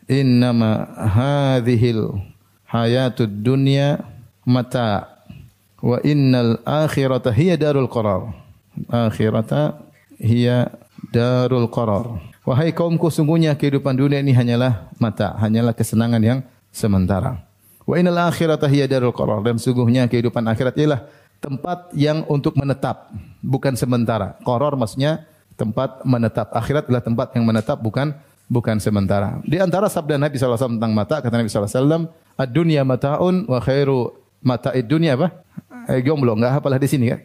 innama 0.08 0.88
hadhil 0.96 2.18
hayatud 2.66 3.30
dunya 3.30 4.02
mata 4.42 5.20
wa 5.78 6.00
innal 6.02 6.58
akhirata 6.64 7.30
hiya 7.30 7.60
darul 7.60 7.86
qarar." 7.86 8.32
Akhirata 8.88 9.78
hiya 10.18 10.72
darul 11.12 11.70
qarar. 11.70 12.18
Wahai 12.48 12.72
kaumku, 12.72 13.12
sungguhnya 13.12 13.52
kehidupan 13.52 13.92
dunia 13.92 14.24
ini 14.24 14.32
hanyalah 14.32 14.88
mata, 14.96 15.36
hanyalah 15.36 15.76
kesenangan 15.76 16.22
yang 16.24 16.38
sementara. 16.72 17.44
Wa 17.84 18.00
innal 18.00 18.16
akhirata 18.28 18.64
hiya 18.70 18.88
darul 18.88 19.12
qarar 19.12 19.44
dan 19.44 19.60
sungguhnya 19.60 20.08
kehidupan 20.08 20.44
akhirat 20.48 20.76
ialah 20.80 21.04
tempat 21.44 21.92
yang 21.92 22.24
untuk 22.30 22.56
menetap, 22.56 23.12
bukan 23.44 23.76
sementara. 23.76 24.38
Qarar 24.42 24.74
maksudnya 24.74 25.28
tempat 25.58 26.06
menetap. 26.06 26.54
Akhirat 26.54 26.86
adalah 26.86 27.04
tempat 27.04 27.34
yang 27.34 27.44
menetap 27.44 27.78
bukan 27.82 28.14
bukan 28.48 28.80
sementara. 28.80 29.38
Di 29.44 29.60
antara 29.60 29.86
sabda 29.86 30.16
Nabi 30.16 30.40
SAW 30.40 30.80
tentang 30.80 30.92
mata, 30.96 31.20
kata 31.20 31.34
Nabi 31.36 31.48
SAW, 31.52 32.08
Ad-dunya 32.38 32.82
mata'un 32.86 33.44
wa 33.50 33.58
khairu 33.58 34.14
mata'id 34.42 34.86
dunya 34.86 35.18
apa? 35.18 35.42
Eh, 35.90 36.00
jomblo, 36.06 36.38
enggak 36.38 36.62
apalah 36.62 36.78
di 36.78 36.86
sini 36.86 37.10
kan? 37.10 37.20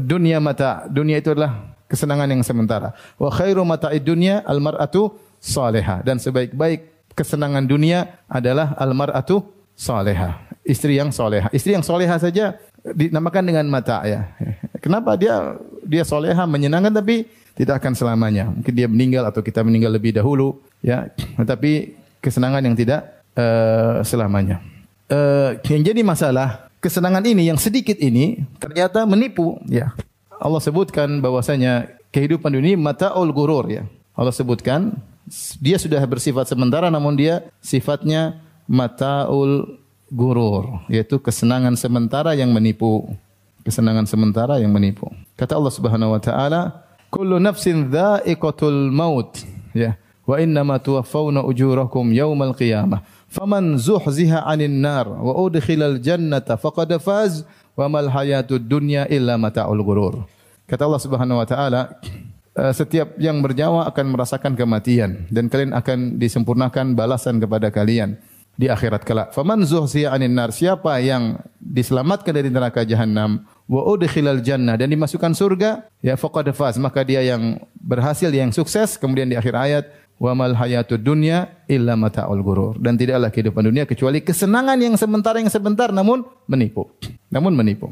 Dunia 0.00 0.40
mata, 0.40 0.88
dunia 0.88 1.20
itu 1.20 1.36
adalah 1.36 1.76
kesenangan 1.84 2.24
yang 2.32 2.40
sementara. 2.40 2.96
Wa 3.20 3.28
khairu 3.28 3.60
mata'id 3.68 4.00
dunya 4.00 4.40
almar'atu 4.48 5.12
salihah 5.36 6.00
dan 6.00 6.16
sebaik-baik 6.16 7.12
kesenangan 7.12 7.68
dunia 7.68 8.16
adalah 8.24 8.72
almar'atu 8.80 9.44
salihah. 9.76 10.40
Istri 10.64 10.96
yang 10.96 11.12
salihah. 11.12 11.52
Istri 11.52 11.76
yang 11.76 11.84
salihah 11.84 12.16
saja 12.16 12.56
dinamakan 12.80 13.44
dengan 13.52 13.66
mata 13.68 14.00
ya. 14.08 14.32
Kenapa 14.80 15.12
dia 15.20 15.60
dia 15.84 16.08
salihah 16.08 16.48
menyenangkan 16.48 16.94
tapi 16.94 17.28
tidak 17.56 17.84
akan 17.84 17.92
selamanya. 17.92 18.48
Mungkin 18.48 18.74
dia 18.74 18.88
meninggal 18.88 19.28
atau 19.28 19.44
kita 19.44 19.60
meninggal 19.60 19.92
lebih 19.92 20.16
dahulu 20.16 20.60
ya. 20.80 21.08
Tetapi 21.36 21.94
kesenangan 22.24 22.62
yang 22.64 22.76
tidak 22.78 23.24
uh, 23.36 24.00
selamanya. 24.06 24.62
Uh, 25.12 25.60
yang 25.68 25.84
jadi 25.84 26.00
masalah 26.00 26.72
kesenangan 26.80 27.22
ini 27.22 27.52
yang 27.52 27.60
sedikit 27.60 27.98
ini 28.00 28.42
ternyata 28.56 29.04
menipu 29.04 29.60
ya. 29.68 29.92
Allah 30.42 30.58
sebutkan 30.58 31.22
bahwasanya 31.22 31.86
kehidupan 32.10 32.50
dunia 32.50 32.74
mataul 32.74 33.30
gurur 33.30 33.68
ya. 33.70 33.84
Allah 34.16 34.34
sebutkan 34.34 34.96
dia 35.62 35.78
sudah 35.78 36.02
bersifat 36.04 36.50
sementara 36.50 36.90
namun 36.90 37.14
dia 37.14 37.46
sifatnya 37.62 38.42
mataul 38.66 39.78
gurur 40.10 40.82
yaitu 40.90 41.20
kesenangan 41.22 41.78
sementara 41.78 42.32
yang 42.34 42.50
menipu. 42.50 43.12
Kesenangan 43.62 44.10
sementara 44.10 44.58
yang 44.58 44.74
menipu. 44.74 45.06
Kata 45.38 45.54
Allah 45.54 45.70
Subhanahu 45.70 46.18
wa 46.18 46.18
taala, 46.18 46.82
"Kullu 47.12 47.36
nafsin 47.36 47.92
dha'iqatul 47.92 48.88
maut." 48.88 49.36
Ya. 49.76 50.00
Wa 50.24 50.40
innama 50.40 50.80
tuwaffawna 50.80 51.44
ujurakum 51.44 52.08
yaumal 52.08 52.56
qiyamah. 52.56 53.04
Faman 53.28 53.76
zuhziha 53.76 54.48
'anil 54.48 54.72
nar 54.72 55.08
wa 55.08 55.36
udkhilal 55.36 56.00
jannata 56.00 56.56
faqad 56.56 56.96
faz 56.96 57.44
wa 57.76 57.88
mal 57.88 58.08
hayatud 58.08 58.64
dunya 58.64 59.04
illa 59.12 59.36
mataul 59.36 59.80
ghurur. 59.84 60.24
Kata 60.68 60.88
Allah 60.88 61.02
Subhanahu 61.02 61.40
wa 61.40 61.46
taala, 61.48 62.00
eh, 62.56 62.72
setiap 62.72 63.16
yang 63.20 63.40
bernyawa 63.40 63.88
akan 63.92 64.06
merasakan 64.12 64.52
kematian 64.56 65.28
dan 65.28 65.48
kalian 65.52 65.72
akan 65.76 66.16
disempurnakan 66.16 66.96
balasan 66.96 67.40
kepada 67.40 67.68
kalian 67.72 68.16
di 68.56 68.68
akhirat 68.68 69.02
kelak. 69.02 69.28
Faman 69.32 69.64
zuhsiya 69.64 70.12
'anil 70.12 70.32
nar, 70.32 70.52
siapa 70.52 71.00
yang 71.00 71.40
diselamatkan 71.58 72.36
dari 72.36 72.52
neraka 72.52 72.84
jahanam 72.84 73.42
wa 73.70 73.82
udkhilal 73.86 74.42
jannah 74.42 74.74
dan 74.78 74.90
dimasukkan 74.90 75.32
surga, 75.34 75.86
ya 76.02 76.14
faqad 76.18 76.50
faz, 76.56 76.78
maka 76.78 77.02
dia 77.06 77.22
yang 77.22 77.60
berhasil, 77.78 78.30
yang 78.30 78.50
sukses. 78.50 78.98
Kemudian 78.98 79.30
di 79.30 79.36
akhir 79.38 79.54
ayat, 79.54 79.84
wa 80.22 80.32
mal 80.34 80.54
hayatud 80.54 81.02
dunya 81.02 81.50
illa 81.66 81.98
mataul 81.98 82.42
ghurur. 82.42 82.78
Dan 82.78 82.94
tidaklah 82.94 83.28
kehidupan 83.28 83.68
dunia 83.68 83.84
kecuali 83.84 84.22
kesenangan 84.22 84.78
yang 84.78 84.94
sementara 84.94 85.42
yang 85.42 85.50
sebentar 85.50 85.90
namun 85.90 86.22
menipu. 86.46 86.90
Namun 87.30 87.54
menipu. 87.54 87.90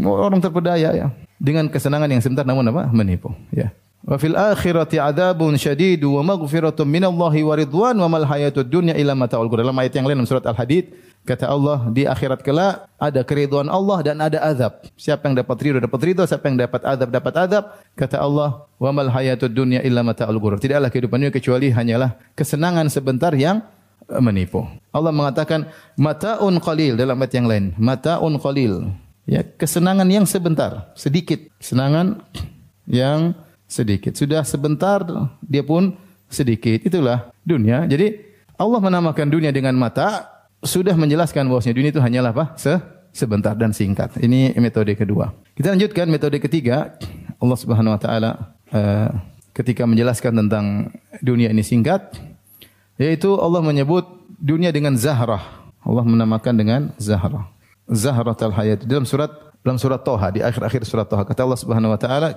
Orang 0.00 0.42
terpedaya 0.42 0.90
ya 0.90 1.06
dengan 1.38 1.68
kesenangan 1.68 2.08
yang 2.08 2.22
sebentar 2.24 2.48
namun 2.48 2.66
apa? 2.72 2.88
Menipu, 2.90 3.30
ya. 3.52 3.70
Wa 4.04 4.20
fil 4.20 4.36
akhirati 4.36 5.00
adzabun 5.00 5.56
syadid 5.56 6.04
wa 6.04 6.20
maghfiratun 6.20 6.84
minallahi 6.84 7.40
wa 7.40 7.54
ridwan 7.56 7.96
wa 7.96 8.08
mal 8.12 8.28
hayatud 8.28 8.68
dunya 8.68 8.92
illa 9.00 9.16
mataul 9.16 9.48
ghurur. 9.48 9.64
Dalam 9.64 9.80
ayat 9.80 9.96
yang 9.96 10.04
lain 10.04 10.20
dalam 10.20 10.28
surat 10.28 10.44
Al-Hadid 10.44 10.92
kata 11.24 11.48
Allah 11.48 11.88
di 11.88 12.04
akhirat 12.04 12.44
kelak 12.44 12.84
ada 13.00 13.24
keriduan 13.24 13.64
Allah 13.72 14.04
dan 14.04 14.20
ada 14.20 14.44
azab. 14.44 14.84
Siapa 15.00 15.24
yang 15.24 15.40
dapat 15.40 15.56
ridho 15.56 15.80
dapat 15.80 16.00
ridho, 16.04 16.20
siapa 16.28 16.52
yang 16.52 16.60
dapat 16.60 16.84
azab 16.84 17.08
dapat 17.08 17.34
azab. 17.48 17.64
Kata 17.96 18.20
Allah, 18.20 18.68
"Wa 18.76 18.92
mal 18.92 19.08
hayatud 19.08 19.48
dunya 19.48 19.80
illa 19.80 20.04
mataul 20.04 20.36
ghurur." 20.36 20.60
Tidaklah 20.60 20.92
kehidupan 20.92 21.24
dunia 21.24 21.32
kecuali 21.32 21.72
hanyalah 21.72 22.20
kesenangan 22.36 22.92
sebentar 22.92 23.32
yang 23.32 23.64
eh, 24.04 24.20
menipu. 24.20 24.68
Allah 24.92 25.16
mengatakan 25.16 25.64
mataun 25.96 26.60
qalil 26.60 27.00
dalam 27.00 27.16
ayat 27.24 27.32
yang 27.32 27.48
lain. 27.48 27.64
Mataun 27.80 28.36
qalil. 28.36 28.92
Ya, 29.24 29.40
kesenangan 29.40 30.04
yang 30.12 30.28
sebentar, 30.28 30.92
sedikit. 30.92 31.40
Kesenangan 31.56 32.20
yang 32.84 33.32
sedikit. 33.74 34.14
Sudah 34.14 34.46
sebentar 34.46 35.02
dia 35.42 35.66
pun 35.66 35.98
sedikit. 36.30 36.78
Itulah 36.86 37.34
dunia. 37.42 37.82
Jadi 37.90 38.14
Allah 38.54 38.78
menamakan 38.78 39.26
dunia 39.26 39.50
dengan 39.50 39.74
mata 39.74 40.30
sudah 40.62 40.94
menjelaskan 40.94 41.50
bahwasanya 41.50 41.74
dunia 41.74 41.90
itu 41.90 41.98
hanyalah 41.98 42.30
apa? 42.30 42.44
Se 42.54 42.78
sebentar 43.10 43.58
dan 43.58 43.74
singkat. 43.74 44.14
Ini 44.22 44.54
metode 44.62 44.94
kedua. 44.94 45.34
Kita 45.58 45.74
lanjutkan 45.74 46.06
metode 46.06 46.38
ketiga. 46.38 46.94
Allah 47.42 47.58
Subhanahu 47.58 47.98
wa 47.98 48.00
taala 48.00 48.30
uh, 48.70 49.10
ketika 49.50 49.86
menjelaskan 49.86 50.46
tentang 50.46 50.94
dunia 51.18 51.50
ini 51.50 51.66
singkat 51.66 52.14
yaitu 52.94 53.34
Allah 53.42 53.58
menyebut 53.58 54.06
dunia 54.38 54.70
dengan 54.70 54.94
zahrah. 54.94 55.42
Allah 55.84 56.04
menamakan 56.06 56.54
dengan 56.54 56.80
zahrah. 56.96 57.50
Zahratul 57.84 58.54
hayat 58.56 58.88
dalam 58.88 59.04
surat 59.04 59.43
dalam 59.64 59.80
surat 59.80 60.04
Toha 60.04 60.28
di 60.28 60.44
akhir-akhir 60.44 60.84
surat 60.84 61.08
Toha 61.08 61.24
kata 61.24 61.40
Allah 61.40 61.56
Subhanahu 61.56 61.96
wa 61.96 61.96
taala 61.96 62.36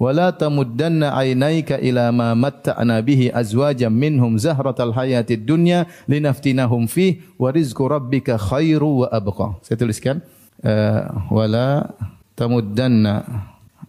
wala 0.00 0.32
tamuddanna 0.32 1.12
ainaika 1.12 1.76
ila 1.76 2.08
ma 2.08 2.32
matta'na 2.32 2.96
bihi 3.04 3.28
azwajan 3.28 3.92
minhum 3.92 4.40
zahratal 4.40 4.96
hayatid 4.96 5.44
dunya 5.44 5.84
linaftinahum 6.08 6.88
fi 6.88 7.20
wa 7.36 7.52
rizqu 7.52 7.84
rabbika 7.84 8.40
khairu 8.40 9.04
wa 9.04 9.12
abqa. 9.12 9.60
Saya 9.60 9.76
tuliskan 9.76 10.24
uh, 10.64 11.28
wala 11.28 11.92
tamuddanna 12.40 13.28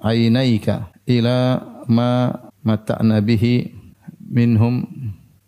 ainaika 0.03 0.91
ila 1.07 1.63
ma 1.87 2.35
matta'na 2.67 3.23
bihi 3.23 3.71
minhum 4.27 4.83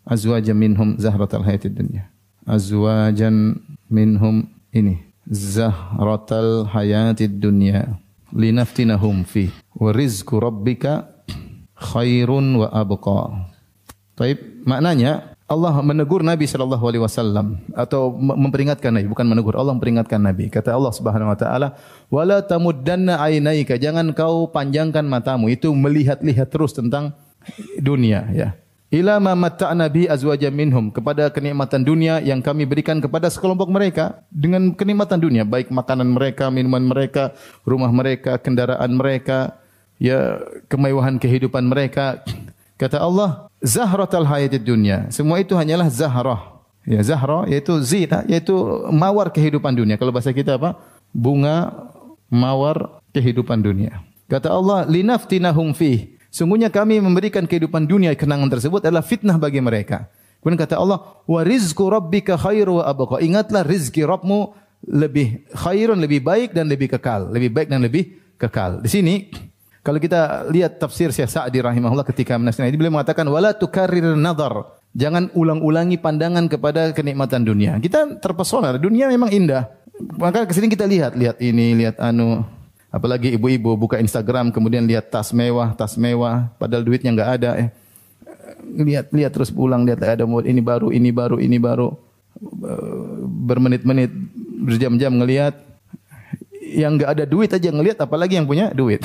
azwajan 0.08 0.56
minhum 0.56 0.96
zahratal 0.96 1.44
hayatid 1.44 1.76
dunya. 1.76 2.08
Azwajan 2.48 3.60
minhum 3.92 4.48
ini 4.72 5.04
zahratal 5.30 6.70
hayatid 6.70 7.42
dunya 7.42 7.98
linaftinahum 8.30 9.26
fi 9.26 9.50
wa 9.78 9.90
rizqu 9.90 10.38
rabbika 10.38 11.10
khairun 11.76 12.66
wa 12.66 12.68
abqa. 12.72 13.52
Baik, 14.16 14.64
maknanya 14.64 15.36
Allah 15.46 15.78
menegur 15.86 16.26
Nabi 16.26 16.50
sallallahu 16.50 16.82
alaihi 16.82 17.04
wasallam 17.04 17.62
atau 17.78 18.10
memperingatkan 18.18 18.90
Nabi, 18.90 19.06
bukan 19.12 19.28
menegur, 19.30 19.54
Allah 19.54 19.78
memperingatkan 19.78 20.18
Nabi. 20.18 20.50
Kata 20.50 20.74
Allah 20.74 20.90
Subhanahu 20.90 21.30
wa 21.30 21.38
taala, 21.38 21.68
"Wala 22.10 22.42
tamuddanna 22.42 23.22
ainaika." 23.22 23.78
Jangan 23.78 24.10
kau 24.18 24.50
panjangkan 24.50 25.06
matamu 25.06 25.52
itu 25.54 25.70
melihat-lihat 25.70 26.50
terus 26.50 26.74
tentang 26.74 27.14
dunia, 27.78 28.26
ya 28.34 28.58
ila 28.96 29.20
ma 29.20 29.36
matta'na 29.36 29.92
bi 29.92 30.08
azwajan 30.08 30.56
minhum 30.56 30.88
kepada 30.88 31.28
kenikmatan 31.28 31.84
dunia 31.84 32.24
yang 32.24 32.40
kami 32.40 32.64
berikan 32.64 33.04
kepada 33.04 33.28
sekelompok 33.28 33.68
mereka 33.68 34.24
dengan 34.32 34.72
kenikmatan 34.72 35.20
dunia 35.20 35.44
baik 35.44 35.68
makanan 35.68 36.16
mereka, 36.16 36.48
minuman 36.48 36.88
mereka, 36.88 37.36
rumah 37.68 37.92
mereka, 37.92 38.40
kendaraan 38.40 38.96
mereka, 38.96 39.60
ya 40.00 40.40
kemewahan 40.72 41.20
kehidupan 41.20 41.68
mereka. 41.68 42.24
Kata 42.76 43.04
Allah, 43.04 43.52
zahratal 43.64 44.28
hayatid 44.28 44.64
dunya. 44.64 45.08
Semua 45.12 45.40
itu 45.44 45.56
hanyalah 45.56 45.88
zahrah. 45.92 46.56
Ya, 46.86 47.02
zahra 47.02 47.50
yaitu 47.50 47.74
zina, 47.82 48.22
yaitu 48.30 48.54
mawar 48.94 49.34
kehidupan 49.34 49.74
dunia. 49.74 49.98
Kalau 49.98 50.14
bahasa 50.14 50.30
kita 50.30 50.62
apa? 50.62 50.78
Bunga 51.10 51.74
mawar 52.30 53.02
kehidupan 53.10 53.58
dunia. 53.64 54.06
Kata 54.30 54.54
Allah, 54.54 54.86
linaftinahum 54.86 55.74
fih 55.74 56.15
Sungguhnya 56.36 56.68
kami 56.68 57.00
memberikan 57.00 57.48
kehidupan 57.48 57.88
dunia 57.88 58.12
kenangan 58.12 58.52
tersebut 58.52 58.84
adalah 58.84 59.08
fitnah 59.08 59.40
bagi 59.40 59.64
mereka. 59.64 60.12
Kemudian 60.44 60.60
kata 60.60 60.76
Allah, 60.76 61.00
"Wa 61.24 61.48
rizqu 61.48 61.88
rabbika 61.88 62.36
khairu 62.36 62.84
wa 62.84 62.92
abqa." 62.92 63.24
Ingatlah 63.24 63.64
rezeki 63.64 64.04
Rabbmu 64.04 64.52
lebih 64.84 65.48
khairun, 65.56 65.96
lebih 65.96 66.20
baik 66.20 66.52
dan 66.52 66.68
lebih 66.68 66.92
kekal, 66.92 67.32
lebih 67.32 67.56
baik 67.56 67.72
dan 67.72 67.80
lebih 67.80 68.20
kekal. 68.36 68.84
Di 68.84 68.92
sini 68.92 69.16
Kalau 69.86 70.02
kita 70.02 70.50
lihat 70.50 70.82
tafsir 70.82 71.14
Syekh 71.14 71.30
Sa'di 71.30 71.62
rahimahullah 71.62 72.02
ketika 72.10 72.34
menasihati 72.42 72.74
ini 72.74 72.78
beliau 72.82 72.98
mengatakan 72.98 73.22
wala 73.30 73.54
tukarrir 73.54 74.18
nadhar. 74.18 74.82
Jangan 74.98 75.30
ulang-ulangi 75.38 76.02
pandangan 76.02 76.50
kepada 76.50 76.90
kenikmatan 76.90 77.46
dunia. 77.46 77.78
Kita 77.78 78.18
terpesona, 78.18 78.74
dunia 78.82 79.06
memang 79.14 79.30
indah. 79.30 79.70
Maka 80.18 80.50
ke 80.50 80.58
sini 80.58 80.74
kita 80.74 80.90
lihat, 80.90 81.14
lihat 81.14 81.38
ini, 81.38 81.78
lihat 81.78 82.02
anu. 82.02 82.42
Apalagi 82.96 83.36
ibu-ibu 83.36 83.76
buka 83.76 84.00
Instagram 84.00 84.56
kemudian 84.56 84.88
lihat 84.88 85.12
tas 85.12 85.36
mewah, 85.36 85.76
tas 85.76 86.00
mewah, 86.00 86.48
padahal 86.56 86.80
duitnya 86.80 87.12
nggak 87.12 87.32
ada. 87.36 87.50
Eh. 87.60 87.70
Lihat, 88.72 89.12
lihat 89.12 89.36
terus 89.36 89.52
pulang, 89.52 89.84
lihat 89.84 90.00
ada 90.00 90.24
ini 90.24 90.64
baru, 90.64 90.96
ini 90.96 91.12
baru, 91.12 91.36
ini 91.44 91.60
baru. 91.60 91.92
Bermenit-menit, 93.44 94.16
berjam-jam 94.64 95.12
ngelihat. 95.12 95.60
Yang 96.64 96.92
nggak 97.04 97.12
ada 97.20 97.24
duit 97.28 97.52
aja 97.52 97.68
ngelihat, 97.68 98.00
apalagi 98.00 98.40
yang 98.40 98.48
punya 98.48 98.72
duit. 98.72 99.04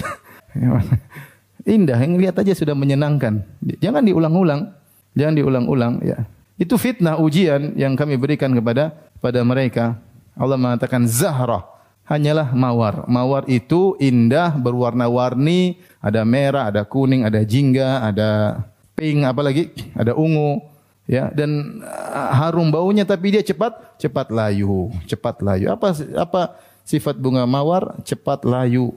Indah, 1.66 1.98
yang 1.98 2.14
lihat 2.14 2.38
aja 2.38 2.54
sudah 2.54 2.78
menyenangkan. 2.78 3.42
Jangan 3.82 4.06
diulang-ulang, 4.06 4.70
jangan 5.18 5.34
diulang-ulang 5.34 5.98
ya. 6.06 6.30
Itu 6.62 6.78
fitnah 6.78 7.18
ujian 7.18 7.74
yang 7.74 7.98
kami 7.98 8.14
berikan 8.14 8.54
kepada 8.54 8.94
pada 9.18 9.42
mereka. 9.42 9.98
Allah 10.38 10.54
mengatakan 10.54 11.10
Zahra 11.10 11.69
hanyalah 12.10 12.50
mawar. 12.50 13.06
Mawar 13.06 13.46
itu 13.46 13.94
indah, 14.02 14.58
berwarna-warni, 14.58 15.78
ada 16.02 16.26
merah, 16.26 16.66
ada 16.66 16.82
kuning, 16.82 17.22
ada 17.22 17.46
jingga, 17.46 18.02
ada 18.02 18.60
pink, 18.98 19.22
apalagi 19.22 19.70
ada 19.94 20.18
ungu, 20.18 20.58
ya 21.06 21.30
dan 21.30 21.80
uh, 21.86 22.30
harum 22.34 22.68
baunya 22.74 23.06
tapi 23.06 23.38
dia 23.38 23.46
cepat 23.46 23.96
cepat 24.02 24.34
layu, 24.34 24.90
cepat 25.06 25.38
layu. 25.38 25.70
Apa 25.70 25.94
apa 26.18 26.58
sifat 26.82 27.14
bunga 27.14 27.46
mawar? 27.46 28.02
Cepat 28.02 28.42
layu. 28.42 28.90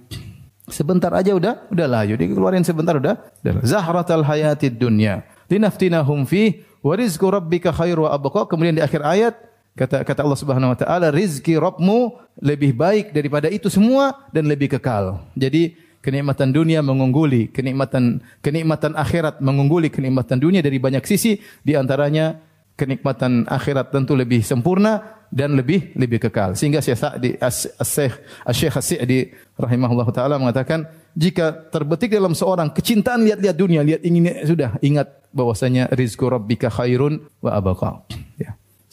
Sebentar 0.66 1.14
aja 1.14 1.38
udah 1.38 1.70
udah 1.70 1.88
layu. 1.88 2.18
Dikeluarin 2.18 2.66
sebentar 2.66 2.98
udah. 2.98 3.20
Zahratal 3.62 4.26
hayatid 4.26 4.82
dunya. 4.82 5.22
Linaftinahum 5.52 6.26
fi 6.26 6.66
wa 6.82 6.98
rizqu 6.98 7.28
rabbika 7.30 7.70
khairu 7.70 8.08
wa 8.08 8.16
abqa. 8.16 8.48
Kemudian 8.50 8.80
di 8.80 8.82
akhir 8.82 9.04
ayat 9.04 9.36
kata 9.74 10.06
kata 10.06 10.22
Allah 10.22 10.40
Subhanahu 10.40 10.74
wa 10.74 10.78
taala 10.78 11.10
rizki 11.10 11.58
Rabbmu 11.58 12.22
lebih 12.42 12.78
baik 12.78 13.14
daripada 13.14 13.50
itu 13.50 13.70
semua 13.70 14.30
dan 14.30 14.46
lebih 14.46 14.78
kekal. 14.78 15.22
Jadi 15.34 15.74
kenikmatan 16.04 16.54
dunia 16.54 16.84
mengungguli 16.84 17.50
kenikmatan 17.50 18.22
kenikmatan 18.44 18.94
akhirat 18.94 19.40
mengungguli 19.40 19.90
kenikmatan 19.90 20.38
dunia 20.38 20.62
dari 20.62 20.78
banyak 20.78 21.02
sisi 21.08 21.40
di 21.64 21.74
antaranya 21.74 22.38
kenikmatan 22.74 23.46
akhirat 23.46 23.94
tentu 23.94 24.18
lebih 24.18 24.42
sempurna 24.42 25.24
dan 25.34 25.58
lebih 25.58 25.94
lebih 25.98 26.30
kekal. 26.30 26.54
Sehingga 26.54 26.82
Syekh 26.82 27.00
Sa'di 27.02 27.30
Syekh 27.82 28.14
Syekh 28.54 28.76
Sa'di 28.78 29.20
rahimahullah 29.58 30.08
taala 30.14 30.38
mengatakan 30.38 30.86
jika 31.18 31.70
terbetik 31.74 32.14
dalam 32.14 32.38
seorang 32.38 32.74
kecintaan 32.74 33.26
lihat-lihat 33.26 33.58
dunia, 33.58 33.82
lihat 33.82 34.02
ingin 34.06 34.46
sudah 34.46 34.78
ingat 34.82 35.10
bahwasanya 35.34 35.90
rizqu 35.94 36.26
rabbika 36.26 36.70
khairun 36.70 37.26
wa 37.42 37.54
abqa. 37.54 38.06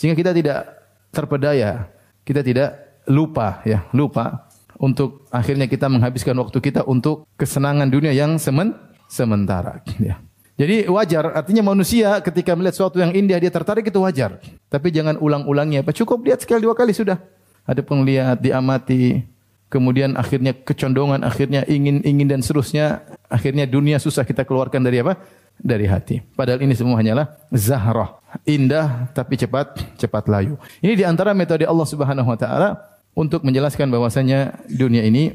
Sehingga 0.01 0.17
kita 0.17 0.33
tidak 0.33 0.81
terpedaya, 1.13 1.93
kita 2.25 2.41
tidak 2.41 3.05
lupa 3.05 3.61
ya, 3.69 3.85
lupa 3.93 4.49
untuk 4.81 5.29
akhirnya 5.29 5.69
kita 5.69 5.93
menghabiskan 5.93 6.33
waktu 6.41 6.57
kita 6.57 6.89
untuk 6.89 7.29
kesenangan 7.37 7.93
dunia 7.93 8.17
yang 8.17 8.41
semen, 8.41 8.73
sementara 9.13 9.85
ya. 10.01 10.17
Jadi 10.57 10.89
wajar, 10.89 11.37
artinya 11.37 11.73
manusia 11.73 12.21
ketika 12.21 12.53
melihat 12.53 12.77
sesuatu 12.77 13.01
yang 13.01 13.13
indah 13.17 13.41
dia 13.41 13.49
tertarik 13.49 13.89
itu 13.89 13.97
wajar. 14.01 14.41
Tapi 14.69 14.93
jangan 14.93 15.17
ulang-ulangnya. 15.17 15.81
Apa 15.81 15.97
cukup 15.97 16.21
lihat 16.21 16.45
sekali 16.45 16.65
dua 16.65 16.77
kali 16.77 16.93
sudah. 16.93 17.17
Ada 17.65 17.81
penglihat, 17.81 18.45
diamati, 18.45 19.25
kemudian 19.73 20.21
akhirnya 20.21 20.53
kecondongan, 20.53 21.25
akhirnya 21.25 21.65
ingin 21.65 22.05
ingin 22.05 22.29
dan 22.29 22.41
seterusnya. 22.45 23.09
Akhirnya 23.33 23.65
dunia 23.65 23.97
susah 23.97 24.21
kita 24.21 24.45
keluarkan 24.45 24.85
dari 24.85 25.01
apa? 25.01 25.17
Dari 25.57 25.89
hati. 25.89 26.21
Padahal 26.37 26.61
ini 26.61 26.77
semua 26.77 27.01
hanyalah 27.01 27.41
zahrah, 27.57 28.20
indah 28.47 29.11
tapi 29.13 29.37
cepat 29.37 29.79
cepat 29.99 30.25
layu. 30.31 30.55
Ini 30.81 30.95
di 30.97 31.05
antara 31.05 31.35
metode 31.35 31.67
Allah 31.67 31.87
Subhanahu 31.87 32.29
wa 32.29 32.39
taala 32.39 32.69
untuk 33.15 33.43
menjelaskan 33.43 33.91
bahwasanya 33.91 34.65
dunia 34.71 35.03
ini 35.03 35.35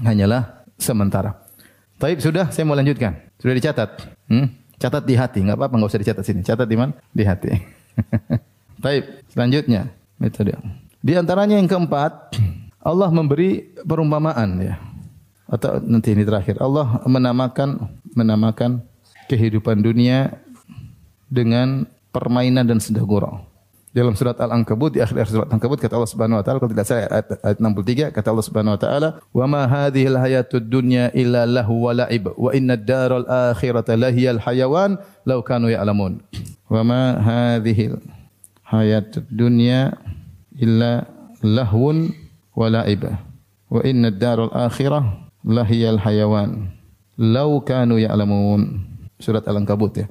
hanyalah 0.00 0.64
sementara. 0.76 1.44
Taib 1.98 2.18
sudah, 2.20 2.50
saya 2.50 2.66
mau 2.66 2.74
lanjutkan. 2.74 3.16
Sudah 3.38 3.54
dicatat. 3.54 3.90
Hmm? 4.28 4.50
Catat 4.76 5.06
di 5.06 5.14
hati, 5.14 5.40
nggak 5.40 5.56
apa-apa, 5.56 5.74
nggak 5.78 5.90
usah 5.94 6.02
dicatat 6.02 6.24
sini. 6.26 6.40
Catat 6.42 6.66
di 6.66 6.76
mana? 6.76 6.92
Di 7.14 7.22
hati. 7.22 7.54
Baik, 8.84 9.24
selanjutnya 9.30 9.88
metode. 10.18 10.58
Di 11.00 11.14
antaranya 11.14 11.56
yang 11.56 11.70
keempat, 11.70 12.36
Allah 12.82 13.08
memberi 13.14 13.72
perumpamaan 13.86 14.60
ya. 14.60 14.76
Atau 15.46 15.78
nanti 15.80 16.12
ini 16.12 16.26
terakhir. 16.26 16.58
Allah 16.58 17.00
menamakan 17.06 18.00
menamakan 18.12 18.82
kehidupan 19.30 19.80
dunia 19.80 20.34
dengan 21.30 21.86
permainan 22.14 22.62
dan 22.62 22.78
senda 22.78 23.02
gurau. 23.02 23.42
Dalam 23.94 24.18
surat 24.18 24.34
Al-Ankabut 24.42 24.90
di 24.90 24.98
akhir 24.98 25.30
surat 25.30 25.46
Al-Ankabut 25.46 25.78
kata 25.78 25.94
Allah 25.94 26.10
Subhanahu 26.10 26.42
wa 26.42 26.44
taala 26.46 26.58
kalau 26.58 26.70
tidak 26.74 26.86
saya 26.86 27.06
ayat, 27.06 27.26
ayat 27.46 27.58
63 27.62 28.10
kata 28.10 28.28
Allah 28.34 28.46
Subhanahu 28.46 28.74
wa 28.74 28.80
taala 28.82 29.08
wa 29.30 29.44
ma 29.46 29.62
hadhil 29.70 30.18
hayatud 30.18 30.66
dunya 30.66 31.14
illa 31.14 31.46
lahu 31.46 31.86
wa 31.86 31.94
la'ib 31.94 32.26
wa 32.34 32.50
inna 32.50 32.74
ad-daral 32.74 33.22
akhirata 33.30 33.94
lahiyal 33.94 34.42
hayawan 34.42 34.98
law 35.22 35.46
kanu 35.46 35.70
ya'lamun 35.70 36.26
wa 36.66 36.80
ma 36.82 37.22
hadhil 37.22 38.02
hayatud 38.66 39.30
dunya 39.30 39.94
illa 40.58 41.06
lahwun 41.38 42.18
wa 42.58 42.66
la'ib 42.66 43.14
wa 43.70 43.78
inna 43.86 44.10
ad-daral 44.10 44.50
akhirah 44.50 45.30
lahiyal 45.46 46.02
hayawan 46.02 46.66
law 47.14 47.62
kanu 47.62 48.02
ya'lamun 48.02 48.90
surat 49.22 49.46
Al-Ankabut 49.46 50.02
ya 50.02 50.06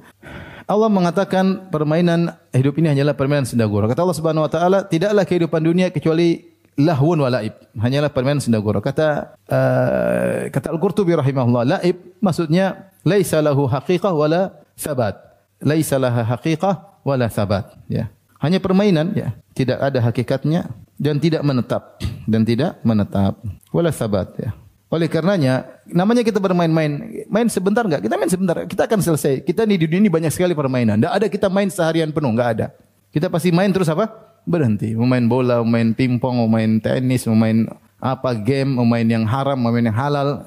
Allah 0.64 0.88
mengatakan 0.88 1.68
permainan 1.68 2.32
hidup 2.56 2.80
ini 2.80 2.88
hanyalah 2.88 3.12
permainan 3.12 3.44
senda 3.44 3.68
gurau. 3.68 3.84
Kata 3.84 4.00
Allah 4.00 4.16
Subhanahu 4.16 4.48
wa 4.48 4.52
taala, 4.52 4.78
tidaklah 4.88 5.24
kehidupan 5.28 5.60
dunia 5.60 5.92
kecuali 5.92 6.56
lahwun 6.80 7.20
wa 7.20 7.28
laib. 7.28 7.52
Hanyalah 7.76 8.08
permainan 8.08 8.40
senda 8.40 8.64
gurau. 8.64 8.80
Kata 8.80 9.36
uh, 9.44 10.48
kata 10.48 10.72
Al-Qurtubi 10.72 11.12
rahimahullah, 11.12 11.64
laib 11.68 12.16
maksudnya 12.24 12.88
laisa 13.04 13.44
lahu 13.44 13.68
haqiqah 13.68 14.12
wala 14.16 14.56
sabat. 14.72 15.20
Laisa 15.60 16.00
laha 16.00 16.24
haqiqah 16.24 17.04
wala 17.04 17.28
sabat, 17.28 17.72
ya. 17.88 18.08
Hanya 18.40 18.60
permainan, 18.60 19.12
ya. 19.16 19.36
Tidak 19.52 19.80
ada 19.80 20.00
hakikatnya 20.00 20.68
dan 20.96 21.20
tidak 21.20 21.40
menetap 21.44 22.00
dan 22.24 22.42
tidak 22.44 22.80
menetap 22.84 23.36
wala 23.72 23.92
sabat, 23.92 24.32
ya. 24.40 24.56
Oleh 24.94 25.10
karenanya, 25.10 25.82
namanya 25.90 26.22
kita 26.22 26.38
bermain-main. 26.38 27.26
Main 27.26 27.50
sebentar 27.50 27.82
enggak? 27.82 28.06
Kita 28.06 28.14
main 28.14 28.30
sebentar. 28.30 28.62
Kita 28.62 28.86
akan 28.86 29.02
selesai. 29.02 29.42
Kita 29.42 29.66
di 29.66 29.74
dunia 29.74 30.06
ini 30.06 30.06
banyak 30.06 30.30
sekali 30.30 30.54
permainan. 30.54 31.02
Enggak 31.02 31.14
ada 31.18 31.26
kita 31.26 31.50
main 31.50 31.66
seharian 31.66 32.14
penuh, 32.14 32.30
enggak 32.30 32.48
ada. 32.54 32.66
Kita 33.10 33.26
pasti 33.26 33.50
main 33.50 33.74
terus 33.74 33.90
apa? 33.90 34.06
Berhenti. 34.46 34.94
Mau 34.94 35.10
main 35.10 35.26
bola, 35.26 35.66
mau 35.66 35.74
main 35.74 35.90
pingpong, 35.98 36.38
mau 36.38 36.46
main 36.46 36.78
tenis, 36.78 37.26
mau 37.26 37.34
main 37.34 37.66
apa 37.98 38.38
game, 38.38 38.70
mau 38.78 38.86
main 38.86 39.02
yang 39.02 39.26
haram, 39.26 39.58
mau 39.58 39.74
main 39.74 39.82
yang 39.82 39.98
halal. 39.98 40.46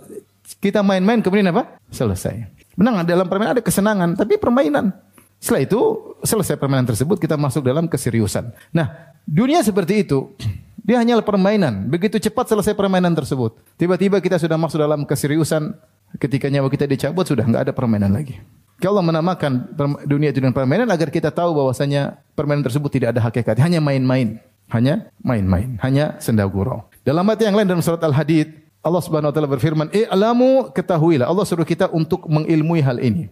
Kita 0.64 0.80
main-main 0.80 1.20
kemudian 1.20 1.52
apa? 1.52 1.84
Selesai. 1.92 2.48
Menang 2.80 3.04
dalam 3.04 3.28
permainan 3.28 3.60
ada 3.60 3.64
kesenangan, 3.66 4.16
tapi 4.16 4.40
permainan. 4.40 4.96
Setelah 5.44 5.68
itu 5.68 5.82
selesai 6.24 6.56
permainan 6.56 6.88
tersebut 6.88 7.20
kita 7.20 7.36
masuk 7.36 7.68
dalam 7.68 7.92
keseriusan. 7.92 8.56
Nah, 8.72 9.12
dunia 9.28 9.60
seperti 9.60 10.08
itu. 10.08 10.40
Dia 10.88 11.04
hanyalah 11.04 11.28
permainan. 11.28 11.92
Begitu 11.92 12.16
cepat 12.16 12.48
selesai 12.48 12.72
permainan 12.72 13.12
tersebut. 13.12 13.60
Tiba-tiba 13.76 14.24
kita 14.24 14.40
sudah 14.40 14.56
masuk 14.56 14.80
dalam 14.80 15.04
keseriusan. 15.04 15.76
Ketika 16.16 16.48
nyawa 16.48 16.72
kita 16.72 16.88
dicabut 16.88 17.28
sudah 17.28 17.44
nggak 17.44 17.68
ada 17.68 17.74
permainan 17.76 18.16
lagi. 18.16 18.40
Kalau 18.80 19.04
menamakan 19.04 19.68
dunia 20.08 20.32
itu 20.32 20.40
dengan 20.40 20.56
permainan 20.56 20.88
agar 20.88 21.12
kita 21.12 21.28
tahu 21.28 21.52
bahwasanya 21.60 22.24
permainan 22.38 22.64
tersebut 22.64 22.88
tidak 22.88 23.12
ada 23.12 23.20
hakikat, 23.26 23.60
hanya 23.60 23.84
main-main, 23.84 24.40
hanya 24.72 25.12
main-main, 25.20 25.76
hanya 25.84 26.16
senda 26.24 26.48
gurau. 26.48 26.88
Dalam 27.04 27.28
ayat 27.28 27.52
yang 27.52 27.58
lain 27.60 27.68
dalam 27.68 27.84
surat 27.84 28.00
Al-Hadid, 28.00 28.54
Allah 28.80 29.02
Subhanahu 29.04 29.34
wa 29.34 29.36
taala 29.36 29.50
berfirman, 29.52 29.88
"I'lamu 29.92 30.72
ketahuilah." 30.72 31.28
Allah 31.28 31.44
suruh 31.44 31.68
kita 31.68 31.92
untuk 31.92 32.24
mengilmui 32.32 32.80
hal 32.80 33.04
ini. 33.04 33.28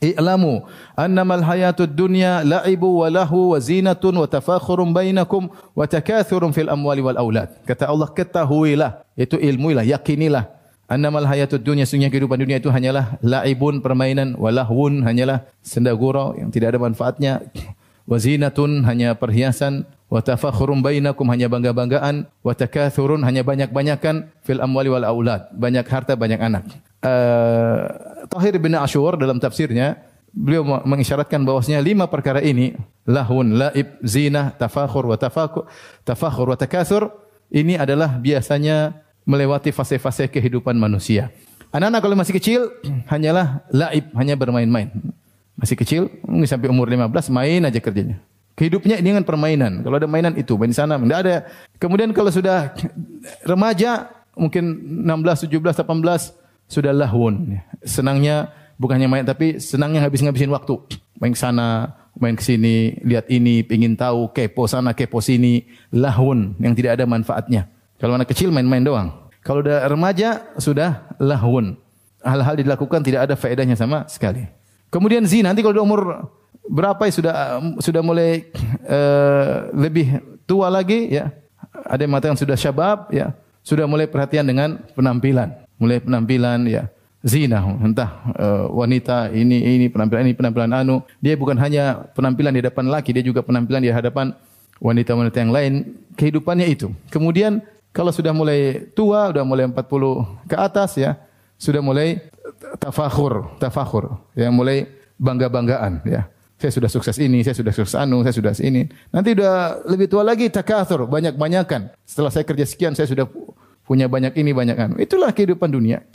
I'lamu 0.00 0.64
annamal 0.96 1.44
hayatud 1.44 1.92
dunya 1.92 2.40
la'ibu 2.40 3.04
wa 3.04 3.12
lahu 3.12 3.52
wa 3.52 3.60
zinatun 3.60 4.16
wa 4.16 4.24
tafakhurun 4.24 4.96
bainakum 4.96 5.52
wa 5.52 5.84
takathurun 5.84 6.56
fil 6.56 6.72
amwali 6.72 7.04
wal 7.04 7.20
aulad. 7.20 7.52
Kata 7.68 7.84
Allah 7.92 8.08
ketahuilah, 8.08 9.04
itu 9.12 9.36
ilmuilah, 9.36 9.84
yakinilah. 9.84 10.48
Annamal 10.90 11.28
hayatud 11.28 11.62
dunya 11.62 11.86
sungguhnya 11.86 12.10
kehidupan 12.10 12.40
dunia 12.40 12.58
itu 12.58 12.66
hanyalah 12.72 13.20
la'ibun 13.22 13.78
permainan 13.78 14.34
wa 14.34 14.50
lahwun 14.50 15.06
hanyalah 15.06 15.46
senda 15.62 15.94
gurau 15.94 16.34
yang 16.34 16.50
tidak 16.50 16.74
ada 16.74 16.80
manfaatnya. 16.82 17.46
Wa 18.10 18.18
zinatun 18.18 18.82
hanya 18.88 19.14
perhiasan 19.14 19.86
wa 20.10 20.18
tafakhurun 20.18 20.82
bainakum 20.82 21.28
hanya 21.30 21.46
bangga-banggaan 21.46 22.26
wa 22.42 22.52
takathurun 22.56 23.22
hanya 23.22 23.46
banyak-banyakan 23.46 24.34
fil 24.42 24.58
amwali 24.58 24.90
wal 24.90 25.06
aulad. 25.06 25.46
Banyak 25.54 25.86
harta, 25.86 26.18
banyak 26.18 26.40
anak. 26.42 26.66
Uh, 27.06 28.09
Tahir 28.30 28.54
bin 28.62 28.78
Ashur 28.78 29.18
dalam 29.18 29.42
tafsirnya 29.42 29.98
beliau 30.30 30.62
mengisyaratkan 30.62 31.42
bahwasanya 31.42 31.82
lima 31.82 32.06
perkara 32.06 32.38
ini 32.38 32.78
lahun, 33.02 33.58
laib, 33.58 33.98
zina, 34.06 34.54
tafakhur 34.54 35.10
wa 35.10 35.18
tafakur, 35.18 35.66
tafakhur 36.06 36.54
wa 36.54 36.56
takatsur 36.56 37.10
ini 37.50 37.74
adalah 37.74 38.14
biasanya 38.22 39.02
melewati 39.26 39.74
fase-fase 39.74 40.30
kehidupan 40.30 40.78
manusia. 40.78 41.34
Anak-anak 41.74 42.00
kalau 42.02 42.16
masih 42.18 42.34
kecil 42.38 42.60
hanyalah 43.12 43.66
laib, 43.74 44.06
hanya 44.14 44.38
bermain-main. 44.38 44.94
Masih 45.58 45.74
kecil, 45.74 46.06
mungkin 46.22 46.46
sampai 46.46 46.70
umur 46.70 46.86
15 46.86 47.34
main 47.34 47.66
aja 47.66 47.82
kerjanya. 47.82 48.22
Hidupnya 48.54 49.02
dengan 49.02 49.26
permainan. 49.26 49.82
Kalau 49.82 49.96
ada 49.98 50.06
mainan 50.06 50.36
itu, 50.38 50.54
main 50.54 50.70
sana, 50.70 51.00
tidak 51.00 51.18
ada. 51.26 51.36
Kemudian 51.82 52.14
kalau 52.14 52.30
sudah 52.30 52.70
remaja, 53.50 54.06
mungkin 54.38 54.78
16, 55.04 55.50
17, 55.50 55.82
18, 55.82 56.39
sudah 56.70 56.94
lahun. 56.94 57.58
Senangnya 57.82 58.54
bukannya 58.78 59.10
main, 59.10 59.26
tapi 59.26 59.58
senangnya 59.58 60.06
habis-ngabisin 60.06 60.54
waktu. 60.54 60.78
Main 61.18 61.34
ke 61.34 61.40
sana, 61.42 61.98
main 62.14 62.38
ke 62.38 62.46
sini, 62.46 62.94
lihat 63.02 63.26
ini, 63.26 63.66
ingin 63.66 63.98
tahu, 63.98 64.30
kepo 64.30 64.70
sana, 64.70 64.94
kepo 64.94 65.18
sini. 65.18 65.66
Lahun, 65.90 66.54
yang 66.62 66.72
tidak 66.78 66.96
ada 66.96 67.04
manfaatnya. 67.10 67.66
Kalau 67.98 68.14
anak 68.14 68.30
kecil 68.30 68.54
main-main 68.54 68.80
doang. 68.86 69.28
Kalau 69.42 69.60
udah 69.66 69.84
remaja, 69.90 70.54
sudah 70.56 71.10
lahun. 71.18 71.74
Hal-hal 72.22 72.56
dilakukan 72.56 73.02
tidak 73.02 73.28
ada 73.28 73.34
faedahnya 73.34 73.74
sama 73.74 74.06
sekali. 74.06 74.46
Kemudian 74.92 75.24
zina, 75.24 75.50
nanti 75.50 75.64
kalau 75.64 75.80
udah 75.80 75.84
umur 75.84 76.02
berapa 76.70 77.02
ya 77.08 77.12
sudah 77.12 77.34
sudah 77.80 78.02
mulai 78.04 78.46
uh, 78.86 79.72
lebih 79.74 80.20
tua 80.44 80.68
lagi 80.68 81.08
ya. 81.10 81.32
Ada 81.86 82.04
yang 82.04 82.12
mengatakan 82.12 82.36
sudah 82.36 82.56
syabab 82.58 83.08
ya, 83.14 83.32
sudah 83.64 83.88
mulai 83.88 84.10
perhatian 84.10 84.44
dengan 84.44 84.82
penampilan, 84.92 85.54
mulai 85.80 85.98
penampilan 85.98 86.68
ya. 86.68 86.86
Zina 87.20 87.60
entah 87.84 88.32
uh, 88.32 88.64
wanita 88.72 89.28
ini 89.28 89.76
ini 89.76 89.92
penampilan 89.92 90.24
ini 90.24 90.32
penampilan 90.32 90.72
anu. 90.72 91.04
Dia 91.20 91.36
bukan 91.36 91.56
hanya 91.60 92.08
penampilan 92.16 92.52
di 92.56 92.64
hadapan 92.64 92.88
laki 92.88 93.12
dia 93.12 93.24
juga 93.24 93.44
penampilan 93.44 93.84
di 93.84 93.92
hadapan 93.92 94.32
wanita-wanita 94.80 95.36
yang 95.36 95.52
lain. 95.52 95.72
Kehidupannya 96.16 96.64
itu. 96.72 96.88
Kemudian 97.12 97.60
kalau 97.92 98.08
sudah 98.08 98.32
mulai 98.32 98.88
tua 98.96 99.28
sudah 99.32 99.44
mulai 99.44 99.68
40 99.68 100.48
ke 100.48 100.56
atas 100.56 100.96
ya 100.96 101.20
sudah 101.60 101.84
mulai 101.84 102.24
tafakhur 102.80 103.52
tafakhur 103.60 104.16
ya 104.32 104.48
mulai 104.48 104.88
bangga-banggaan 105.20 106.00
ya. 106.08 106.24
Saya 106.60 106.76
sudah 106.76 106.92
sukses 106.92 107.16
ini, 107.16 107.40
saya 107.40 107.56
sudah 107.56 107.72
sukses 107.72 107.96
anu, 107.96 108.20
saya 108.20 108.36
sudah 108.36 108.52
ini. 108.60 108.84
Nanti 109.08 109.32
sudah 109.32 109.80
lebih 109.88 110.12
tua 110.12 110.20
lagi 110.20 110.52
takatsur, 110.52 111.08
banyak-banyakan. 111.08 111.88
Setelah 112.04 112.28
saya 112.28 112.44
kerja 112.44 112.68
sekian, 112.68 112.92
saya 112.92 113.08
sudah 113.08 113.24
punya 113.90 114.06
banyak 114.06 114.38
ini, 114.38 114.54
banyak 114.54 114.78
anu. 114.78 114.94
Itulah 115.02 115.34
kehidupan 115.34 115.66
dunia 115.66 116.06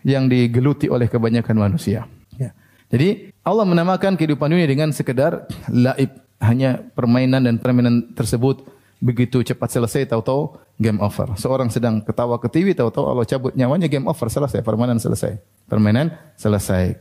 yang 0.00 0.32
digeluti 0.32 0.88
oleh 0.88 1.12
kebanyakan 1.12 1.60
manusia. 1.60 2.08
Ya. 2.40 2.56
Jadi 2.88 3.36
Allah 3.44 3.68
menamakan 3.68 4.16
kehidupan 4.16 4.48
dunia 4.48 4.64
dengan 4.64 4.88
sekedar 4.96 5.44
laib, 5.68 6.16
hanya 6.40 6.80
permainan 6.96 7.44
dan 7.44 7.60
permainan 7.60 8.16
tersebut 8.16 8.64
begitu 9.04 9.44
cepat 9.44 9.68
selesai 9.68 10.08
tahu-tahu 10.08 10.56
game 10.80 10.96
over. 11.04 11.36
Seorang 11.36 11.68
sedang 11.68 12.00
ketawa 12.00 12.40
ke 12.40 12.48
TV 12.48 12.72
tahu-tahu 12.72 13.04
Allah 13.12 13.28
cabut 13.28 13.52
nyawanya 13.52 13.92
game 13.92 14.08
over 14.08 14.32
selesai, 14.32 14.64
permainan 14.64 14.96
selesai. 14.96 15.36
Permainan 15.68 16.16
selesai. 16.40 16.96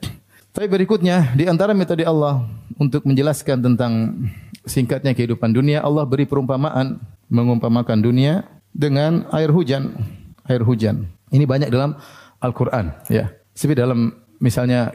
Tapi 0.51 0.67
berikutnya 0.67 1.39
di 1.39 1.47
antara 1.47 1.71
metode 1.71 2.03
Allah 2.03 2.43
untuk 2.75 3.07
menjelaskan 3.07 3.63
tentang 3.63 4.27
singkatnya 4.67 5.15
kehidupan 5.15 5.55
dunia, 5.55 5.79
Allah 5.79 6.03
beri 6.03 6.27
perumpamaan 6.27 6.99
mengumpamakan 7.31 8.03
dunia 8.03 8.56
dengan 8.77 9.25
air 9.33 9.49
hujan. 9.49 9.97
Air 10.45 10.61
hujan. 10.61 11.09
Ini 11.33 11.49
banyak 11.49 11.73
dalam 11.73 11.97
Al-Qur'an 12.37 12.93
ya. 13.09 13.33
Seperti 13.57 13.81
dalam 13.81 14.13
misalnya 14.37 14.93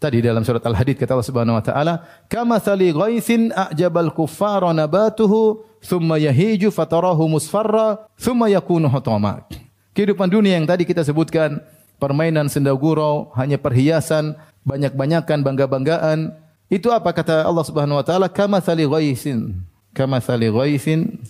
tadi 0.00 0.24
dalam 0.24 0.40
surat 0.40 0.64
Al-Hadid 0.64 0.96
kata 0.96 1.12
Allah 1.12 1.28
Subhanahu 1.28 1.60
wa 1.60 1.64
taala, 1.64 1.94
"Kama 2.32 2.56
thali 2.56 2.88
ghaithin 2.90 3.52
a'jabal 3.52 4.16
kuffara 4.16 4.72
nabatuhu 4.72 5.60
thumma 5.84 6.16
yahiju 6.16 6.72
fatarahu 6.72 7.28
musfarra 7.28 8.08
thumma 8.16 8.48
yakunu 8.48 8.88
hutama." 8.88 9.44
Kehidupan 9.92 10.32
dunia 10.32 10.56
yang 10.56 10.64
tadi 10.64 10.88
kita 10.88 11.04
sebutkan 11.04 11.60
permainan 12.00 12.48
senda 12.48 12.72
gurau, 12.72 13.28
hanya 13.36 13.60
perhiasan, 13.60 14.32
banyak-banyakan 14.64 15.44
bangga-banggaan. 15.44 16.32
Itu 16.72 16.88
apa 16.88 17.12
kata 17.12 17.44
Allah 17.44 17.64
Subhanahu 17.68 18.00
wa 18.00 18.04
taala? 18.06 18.32
Kama 18.32 18.64
thali 18.64 18.88
ghaithin. 18.88 19.60
Kama 19.92 20.22
thali 20.24 20.48
ghaithin 20.48 21.20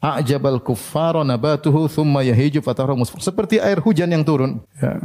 a'jabal 0.00 0.60
kuffara 0.60 1.24
nabatuhu 1.24 1.90
thumma 1.90 2.22
yahiju 2.22 2.60
fatara 2.60 2.92
musfar. 2.92 3.20
Seperti 3.20 3.60
air 3.60 3.80
hujan 3.80 4.10
yang 4.10 4.22
turun. 4.22 4.62
Ya. 4.78 5.00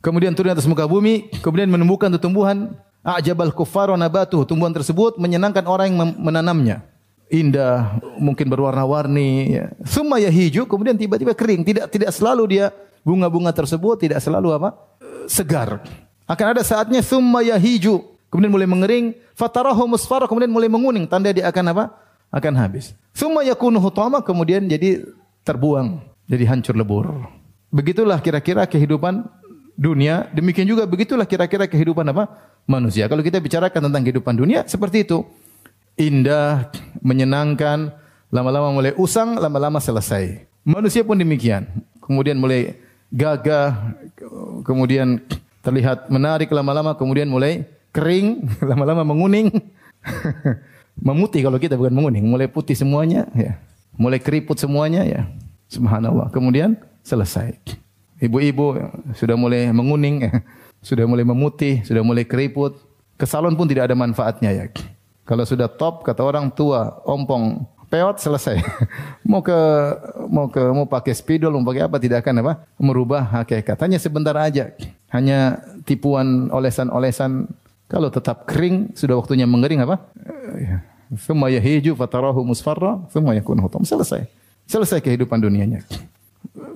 Kemudian 0.00 0.36
turun 0.36 0.54
atas 0.54 0.68
muka 0.68 0.86
bumi, 0.86 1.28
kemudian 1.42 1.66
menumbuhkan 1.66 2.12
tumbuhan. 2.20 2.76
A'jabal 3.06 3.54
kuffara 3.54 3.94
nabatuhu. 3.94 4.42
Tumbuhan 4.46 4.74
tersebut 4.74 5.18
menyenangkan 5.18 5.62
orang 5.66 5.94
yang 5.94 5.98
menanamnya. 6.18 6.82
Indah, 7.26 7.98
mungkin 8.22 8.46
berwarna-warni. 8.46 9.30
Ya. 9.50 9.66
Thumma 9.82 10.22
yahiju, 10.22 10.66
kemudian 10.66 10.94
tiba-tiba 10.94 11.34
kering. 11.34 11.66
Tidak 11.66 11.86
tidak 11.90 12.10
selalu 12.14 12.58
dia 12.58 12.70
bunga-bunga 13.06 13.54
tersebut 13.54 14.02
tidak 14.02 14.18
selalu 14.18 14.58
apa? 14.58 14.74
segar. 15.26 15.82
Akan 16.26 16.54
ada 16.54 16.62
saatnya 16.62 17.02
thumma 17.02 17.42
yahiju, 17.42 18.02
kemudian 18.30 18.50
mulai 18.50 18.66
mengering, 18.66 19.14
fatarahu 19.34 19.86
musfarah, 19.86 20.26
kemudian 20.26 20.50
mulai 20.50 20.66
menguning, 20.66 21.06
tanda 21.06 21.30
dia 21.30 21.46
akan 21.46 21.64
apa? 21.70 21.84
Akan 22.30 22.54
habis. 22.58 22.92
Summa 23.16 23.46
yakunu 23.46 23.80
hutama 23.80 24.20
kemudian 24.20 24.66
jadi 24.68 25.02
terbuang, 25.46 26.02
jadi 26.28 26.44
hancur 26.52 26.76
lebur. 26.76 27.06
Begitulah 27.72 28.20
kira-kira 28.20 28.64
kehidupan 28.68 29.26
dunia, 29.76 30.28
demikian 30.32 30.68
juga 30.68 30.88
begitulah 30.88 31.28
kira-kira 31.28 31.68
kehidupan 31.68 32.06
apa? 32.12 32.56
manusia. 32.66 33.06
Kalau 33.06 33.22
kita 33.22 33.38
bicarakan 33.38 33.88
tentang 33.88 34.02
kehidupan 34.02 34.34
dunia 34.34 34.66
seperti 34.66 35.06
itu. 35.06 35.22
Indah, 35.96 36.68
menyenangkan, 37.00 37.88
lama-lama 38.28 38.68
mulai 38.68 38.92
usang, 39.00 39.40
lama-lama 39.40 39.80
selesai. 39.80 40.44
Manusia 40.66 41.00
pun 41.00 41.16
demikian. 41.16 41.64
Kemudian 42.04 42.36
mulai 42.36 42.76
gagah, 43.08 43.96
kemudian 44.60 45.24
terlihat 45.64 46.12
menarik 46.12 46.52
lama-lama, 46.52 46.92
kemudian 47.00 47.32
mulai 47.32 47.64
kering, 47.96 48.44
lama-lama 48.70 49.08
menguning. 49.08 49.48
memutih 51.00 51.44
kalau 51.44 51.60
kita 51.60 51.76
bukan 51.76 51.92
menguning, 51.92 52.24
mulai 52.24 52.48
putih 52.48 52.76
semuanya 52.76 53.28
ya. 53.36 53.60
Mulai 53.96 54.20
keriput 54.20 54.60
semuanya 54.60 55.04
ya. 55.04 55.24
Subhanallah. 55.72 56.28
Kemudian 56.28 56.76
selesai. 57.00 57.56
Ibu-ibu 58.20 58.80
sudah 59.16 59.36
mulai 59.36 59.72
menguning 59.72 60.16
ya. 60.28 60.32
Sudah 60.84 61.08
mulai 61.08 61.24
memutih, 61.26 61.82
sudah 61.82 62.04
mulai 62.04 62.22
keriput. 62.22 62.78
Ke 63.16 63.24
salon 63.24 63.56
pun 63.56 63.66
tidak 63.66 63.90
ada 63.90 63.96
manfaatnya 63.96 64.52
ya. 64.52 64.64
Kalau 65.26 65.42
sudah 65.42 65.66
top 65.66 66.06
kata 66.06 66.22
orang 66.22 66.52
tua, 66.52 67.02
ompong, 67.02 67.66
peot 67.90 68.20
selesai. 68.20 68.60
mau 69.30 69.42
ke 69.42 69.58
mau 70.30 70.46
ke 70.46 70.62
mau 70.70 70.86
pakai 70.86 71.16
spidol, 71.16 71.56
mau 71.56 71.66
pakai 71.66 71.88
apa 71.88 71.96
tidak 71.98 72.22
akan 72.22 72.44
apa? 72.44 72.52
merubah 72.78 73.24
hakikat. 73.42 73.80
Hanya 73.82 73.98
sebentar 73.98 74.36
aja. 74.38 74.70
Hanya 75.10 75.64
tipuan 75.82 76.52
olesan-olesan 76.52 77.50
kalau 77.86 78.10
tetap 78.10 78.46
kering, 78.50 78.94
sudah 78.98 79.14
waktunya 79.14 79.46
mengering 79.46 79.86
apa? 79.86 80.02
Semua 81.14 81.46
yahiju 81.54 81.94
fatarahu 81.94 82.42
musfarra, 82.42 82.98
semua 83.14 83.38
yakun 83.38 83.62
hutam. 83.62 83.86
Selesai. 83.86 84.26
Selesai 84.66 84.98
kehidupan 84.98 85.38
dunianya. 85.38 85.86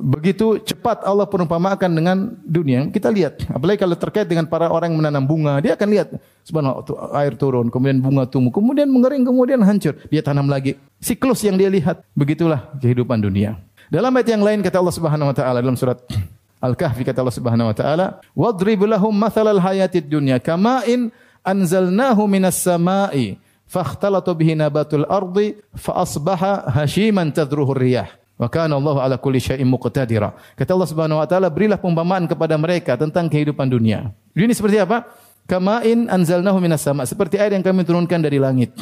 Begitu 0.01 0.63
cepat 0.63 1.03
Allah 1.03 1.27
perumpamakan 1.27 1.91
dengan 1.91 2.17
dunia. 2.47 2.87
Kita 2.95 3.11
lihat, 3.11 3.43
apalagi 3.51 3.83
kalau 3.83 3.99
terkait 3.99 4.27
dengan 4.31 4.47
para 4.47 4.71
orang 4.71 4.95
yang 4.95 5.03
menanam 5.03 5.27
bunga, 5.27 5.59
dia 5.59 5.75
akan 5.75 5.89
lihat 5.91 6.09
subhanallah 6.47 6.87
air 7.19 7.35
turun, 7.35 7.69
kemudian 7.69 7.99
bunga 7.99 8.25
tumbuh, 8.31 8.55
kemudian 8.55 8.87
mengering, 8.87 9.27
kemudian 9.27 9.61
hancur. 9.67 9.99
Dia 10.09 10.23
tanam 10.23 10.47
lagi. 10.47 10.79
Siklus 11.03 11.43
yang 11.43 11.59
dia 11.59 11.67
lihat. 11.67 12.07
Begitulah 12.15 12.71
kehidupan 12.79 13.19
dunia. 13.19 13.59
Dalam 13.91 14.15
ayat 14.15 14.31
yang 14.31 14.47
lain 14.47 14.63
kata 14.63 14.79
Allah 14.79 14.95
Subhanahu 14.95 15.35
wa 15.35 15.37
taala 15.37 15.59
dalam 15.59 15.75
surat 15.75 15.99
Al-Kahfi 16.61 17.09
kata 17.09 17.25
Allah 17.25 17.33
Subhanahu 17.33 17.73
wa 17.73 17.77
taala, 17.77 18.07
"Wadrib 18.37 18.85
lahum 18.85 19.17
mathalal 19.17 19.57
hayatid 19.57 20.13
dunya 20.13 20.37
kama'in 20.37 21.09
anzalnahu 21.41 22.29
minas 22.29 22.61
sama'i 22.61 23.41
fakhtalata 23.65 24.37
bihi 24.37 24.53
nabatul 24.53 25.09
ardi 25.09 25.57
fa 25.73 26.05
asbaha 26.05 26.69
hashiman 26.69 27.33
tadruhu 27.33 27.73
riyah." 27.73 28.13
Wa 28.37 28.49
kana 28.49 28.77
Allah 28.77 28.97
ala 29.05 29.17
kulli 29.21 29.41
syai'in 29.41 29.69
muqtadira. 29.69 30.33
Kata 30.57 30.73
Allah 30.73 30.89
Subhanahu 30.89 31.21
wa 31.21 31.29
taala, 31.29 31.53
berilah 31.53 31.77
perumpamaan 31.77 32.25
kepada 32.25 32.57
mereka 32.57 32.97
tentang 32.97 33.29
kehidupan 33.29 33.69
dunia. 33.69 34.13
Ini 34.33 34.53
seperti 34.53 34.81
apa? 34.81 35.09
Kama'in 35.45 36.09
anzalnahu 36.09 36.61
minas 36.61 36.85
sama, 36.85 37.05
seperti 37.05 37.37
air 37.41 37.53
yang 37.53 37.65
kami 37.65 37.85
turunkan 37.85 38.21
dari 38.21 38.41
langit. 38.41 38.77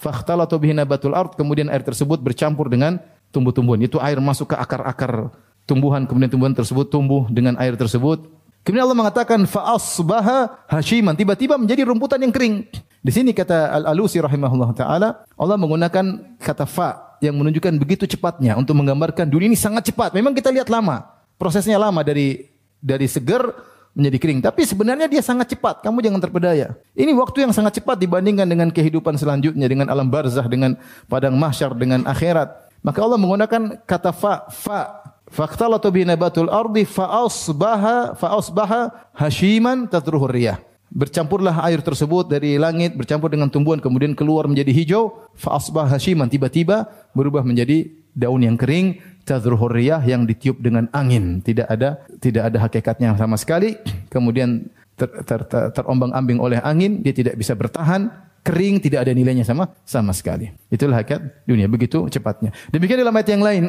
Fakhtalata 0.00 0.56
bihi 0.56 0.72
nabatul 0.72 1.12
ard, 1.16 1.36
kemudian 1.36 1.68
air 1.68 1.84
tersebut 1.84 2.20
bercampur 2.20 2.72
dengan 2.72 2.96
tumbuh-tumbuhan. 3.28 3.80
Itu 3.84 4.00
air 4.00 4.20
masuk 4.24 4.52
ke 4.52 4.56
akar-akar 4.56 5.32
tumbuhan 5.64 6.04
kemudian 6.04 6.30
tumbuhan 6.32 6.54
tersebut 6.56 6.88
tumbuh 6.88 7.28
dengan 7.28 7.56
air 7.60 7.74
tersebut. 7.76 8.30
Kemudian 8.64 8.88
Allah 8.88 8.96
mengatakan 8.96 9.44
faasbaha 9.44 10.64
hashiman 10.64 11.12
tiba-tiba 11.12 11.60
menjadi 11.60 11.84
rumputan 11.84 12.16
yang 12.16 12.32
kering. 12.32 12.64
Di 13.04 13.12
sini 13.12 13.36
kata 13.36 13.68
Al-Alusi 13.76 14.16
rahimahullah 14.16 14.72
taala 14.72 15.08
Allah 15.36 15.56
menggunakan 15.60 16.36
kata 16.40 16.64
fa 16.64 17.20
yang 17.20 17.36
menunjukkan 17.36 17.76
begitu 17.76 18.08
cepatnya 18.08 18.56
untuk 18.56 18.72
menggambarkan 18.80 19.28
dunia 19.28 19.52
ini 19.52 19.58
sangat 19.60 19.92
cepat. 19.92 20.16
Memang 20.16 20.32
kita 20.32 20.48
lihat 20.48 20.72
lama. 20.72 21.04
Prosesnya 21.36 21.76
lama 21.76 22.00
dari 22.00 22.48
dari 22.80 23.04
seger 23.04 23.52
menjadi 23.94 24.16
kering. 24.16 24.40
Tapi 24.40 24.64
sebenarnya 24.66 25.06
dia 25.12 25.20
sangat 25.20 25.52
cepat. 25.52 25.80
Kamu 25.80 26.02
jangan 26.02 26.20
terpedaya. 26.20 26.74
Ini 26.92 27.12
waktu 27.14 27.46
yang 27.46 27.52
sangat 27.54 27.80
cepat 27.80 28.00
dibandingkan 28.00 28.44
dengan 28.44 28.68
kehidupan 28.68 29.14
selanjutnya, 29.14 29.70
dengan 29.70 29.86
alam 29.88 30.10
barzah, 30.10 30.44
dengan 30.50 30.76
padang 31.06 31.38
mahsyar, 31.38 31.72
dengan 31.78 32.02
akhirat. 32.04 32.64
Maka 32.84 32.98
Allah 33.00 33.16
menggunakan 33.16 33.80
kata 33.88 34.12
fa, 34.12 34.44
fa 34.52 35.00
Faqtalatu 35.34 35.90
bi 35.90 36.06
nabatul 36.06 36.46
ardi 36.46 36.86
fa 36.86 37.26
asbaha 37.26 38.14
fa 38.14 38.38
asbaha 38.38 39.10
hashiman 39.18 39.90
tadruhu 39.90 40.30
riyah. 40.30 40.62
Bercampurlah 40.94 41.58
air 41.66 41.82
tersebut 41.82 42.30
dari 42.30 42.54
langit 42.54 42.94
bercampur 42.94 43.26
dengan 43.26 43.50
tumbuhan 43.50 43.82
kemudian 43.82 44.14
keluar 44.14 44.46
menjadi 44.46 44.70
hijau 44.70 45.26
fa 45.34 45.58
asbaha 45.58 45.98
hashiman 45.98 46.30
tiba-tiba 46.30 46.86
berubah 47.18 47.42
menjadi 47.42 47.90
daun 48.14 48.46
yang 48.46 48.54
kering 48.54 49.02
tadruhu 49.26 49.66
riyah 49.66 49.98
yang 50.06 50.22
ditiup 50.22 50.62
dengan 50.62 50.86
angin. 50.94 51.42
Tidak 51.42 51.66
ada 51.66 51.98
tidak 52.22 52.54
ada 52.54 52.58
hakikatnya 52.62 53.18
sama 53.18 53.34
sekali. 53.34 53.74
Kemudian 54.06 54.70
ter, 54.94 55.10
ter, 55.26 55.42
ter, 55.50 55.74
terombang-ambing 55.74 56.38
oleh 56.38 56.62
angin, 56.62 57.02
dia 57.02 57.10
tidak 57.10 57.34
bisa 57.34 57.58
bertahan, 57.58 58.06
kering, 58.46 58.78
tidak 58.78 59.02
ada 59.02 59.10
nilainya 59.10 59.42
sama 59.42 59.74
sama 59.82 60.14
sekali. 60.14 60.54
Itulah 60.70 61.02
hakikat 61.02 61.42
dunia 61.42 61.66
begitu 61.66 62.06
cepatnya. 62.06 62.54
Demikian 62.70 63.02
dalam 63.02 63.18
ayat 63.18 63.28
yang 63.34 63.42
lain. 63.42 63.64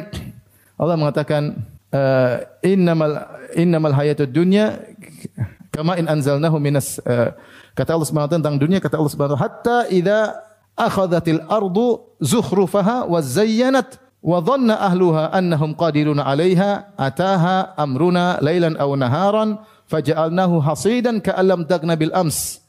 Allah 0.76 0.96
mengatakan 1.00 1.56
uh, 1.92 2.44
innamal 2.60 3.24
innamal 3.56 3.96
hayatud 3.96 4.28
dunya 4.28 4.76
kama 5.72 5.96
in 5.96 6.08
anzalnahu 6.08 6.60
minas 6.60 7.00
uh, 7.04 7.32
kata 7.72 7.96
Allah 7.96 8.08
Subhanahu 8.08 8.32
tentang 8.32 8.56
dunia 8.60 8.80
kata 8.80 9.00
Allah 9.00 9.12
Subhanahu 9.12 9.40
hatta 9.40 9.88
idza 9.88 10.36
akhadhatil 10.76 11.40
ardu 11.48 12.04
zukhrufaha 12.20 13.08
wa 13.08 13.20
zayyanat 13.24 13.96
wa 14.20 14.40
dhanna 14.44 14.76
ahluha 14.80 15.32
annahum 15.32 15.72
qadiruna 15.72 16.28
'alaiha 16.28 16.92
ataha 16.96 17.72
amruna 17.76 18.36
lailan 18.44 18.76
aw 18.76 18.92
naharan 18.96 19.60
faja'alnahu 19.88 20.60
hasidan 20.60 21.22
ka'allam 21.22 21.64
tagna 21.64 21.94
bil 21.94 22.12
ams. 22.12 22.60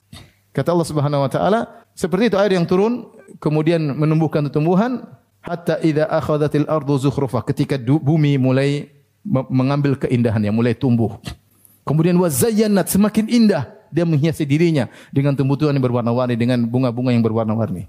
Kata 0.56 0.72
Allah 0.72 0.88
Subhanahu 0.88 1.26
wa 1.26 1.32
taala 1.32 1.60
seperti 1.98 2.32
itu 2.32 2.38
air 2.40 2.56
yang 2.56 2.64
turun 2.64 3.10
kemudian 3.42 3.82
menumbuhkan 3.94 4.48
tumbuhan 4.54 5.04
hatta 5.48 5.80
idza 5.80 6.04
akhadhatil 6.12 6.68
ardu 6.68 7.00
zukhrufah 7.00 7.42
ketika 7.48 7.80
bumi 7.80 8.36
mulai 8.36 8.92
mengambil 9.48 9.96
keindahan 9.96 10.44
yang 10.44 10.56
mulai 10.56 10.76
tumbuh. 10.76 11.16
Kemudian 11.88 12.20
wazayyanat 12.20 12.92
semakin 12.92 13.32
indah 13.32 13.72
dia 13.88 14.04
menghiasi 14.04 14.44
dirinya 14.44 14.92
dengan 15.16 15.32
tumbuhan 15.32 15.72
yang 15.72 15.84
berwarna-warni 15.84 16.36
dengan 16.36 16.60
bunga-bunga 16.68 17.16
yang 17.16 17.24
berwarna-warni. 17.24 17.88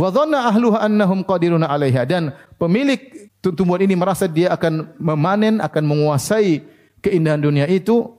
Wa 0.00 0.08
dhanna 0.08 0.48
ahluha 0.48 0.80
annahum 0.80 1.20
qadiruna 1.20 1.68
'alaiha 1.68 2.08
dan 2.08 2.32
pemilik 2.56 3.28
tumbuhan 3.44 3.84
ini 3.84 3.92
merasa 3.92 4.24
dia 4.24 4.48
akan 4.56 4.96
memanen, 4.96 5.60
akan 5.60 5.84
menguasai 5.84 6.64
keindahan 7.04 7.40
dunia 7.40 7.68
itu. 7.68 8.16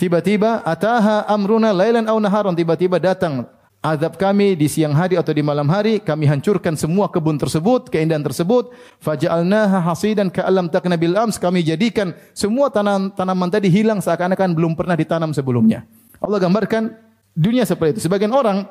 Tiba-tiba 0.00 0.64
ataha 0.64 1.28
amruna 1.28 1.76
lailan 1.76 2.08
aw 2.08 2.16
naharan 2.16 2.56
tiba-tiba 2.56 2.96
datang 2.96 3.44
azab 3.80 4.20
kami 4.20 4.60
di 4.60 4.68
siang 4.68 4.92
hari 4.92 5.16
atau 5.16 5.32
di 5.32 5.40
malam 5.40 5.64
hari, 5.72 6.04
kami 6.04 6.28
hancurkan 6.28 6.76
semua 6.76 7.08
kebun 7.08 7.40
tersebut, 7.40 7.88
keindahan 7.88 8.20
tersebut, 8.20 8.76
faja'alnaha 9.00 9.80
hasidan 9.80 10.28
ka'alam 10.28 10.68
takna 10.68 11.00
bil 11.00 11.16
ams, 11.16 11.40
kami 11.40 11.64
jadikan 11.64 12.12
semua 12.36 12.68
tanam 12.68 13.08
tanaman 13.12 13.48
tadi 13.48 13.72
hilang 13.72 14.04
seakan-akan 14.04 14.52
belum 14.52 14.76
pernah 14.76 14.94
ditanam 15.00 15.32
sebelumnya. 15.32 15.88
Allah 16.20 16.36
gambarkan 16.36 16.92
dunia 17.32 17.64
seperti 17.64 17.96
itu. 17.96 18.00
Sebagian 18.04 18.36
orang 18.36 18.68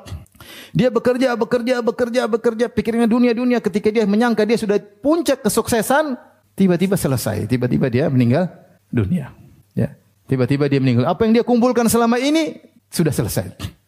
dia 0.70 0.86
bekerja, 0.88 1.34
bekerja, 1.34 1.82
bekerja, 1.82 2.22
bekerja, 2.30 2.66
pikirnya 2.70 3.10
dunia, 3.10 3.34
dunia. 3.34 3.58
Ketika 3.58 3.90
dia 3.90 4.06
menyangka 4.06 4.46
dia 4.46 4.54
sudah 4.54 4.78
puncak 4.78 5.42
kesuksesan, 5.42 6.14
tiba-tiba 6.54 6.94
selesai, 6.94 7.50
tiba-tiba 7.50 7.90
dia 7.90 8.06
meninggal 8.06 8.46
dunia. 8.94 9.34
Ya, 9.74 9.98
tiba-tiba 10.30 10.70
dia 10.70 10.78
meninggal. 10.78 11.10
Apa 11.10 11.26
yang 11.26 11.34
dia 11.34 11.42
kumpulkan 11.42 11.90
selama 11.90 12.22
ini 12.22 12.62
sudah 12.94 13.10
selesai. 13.10 13.79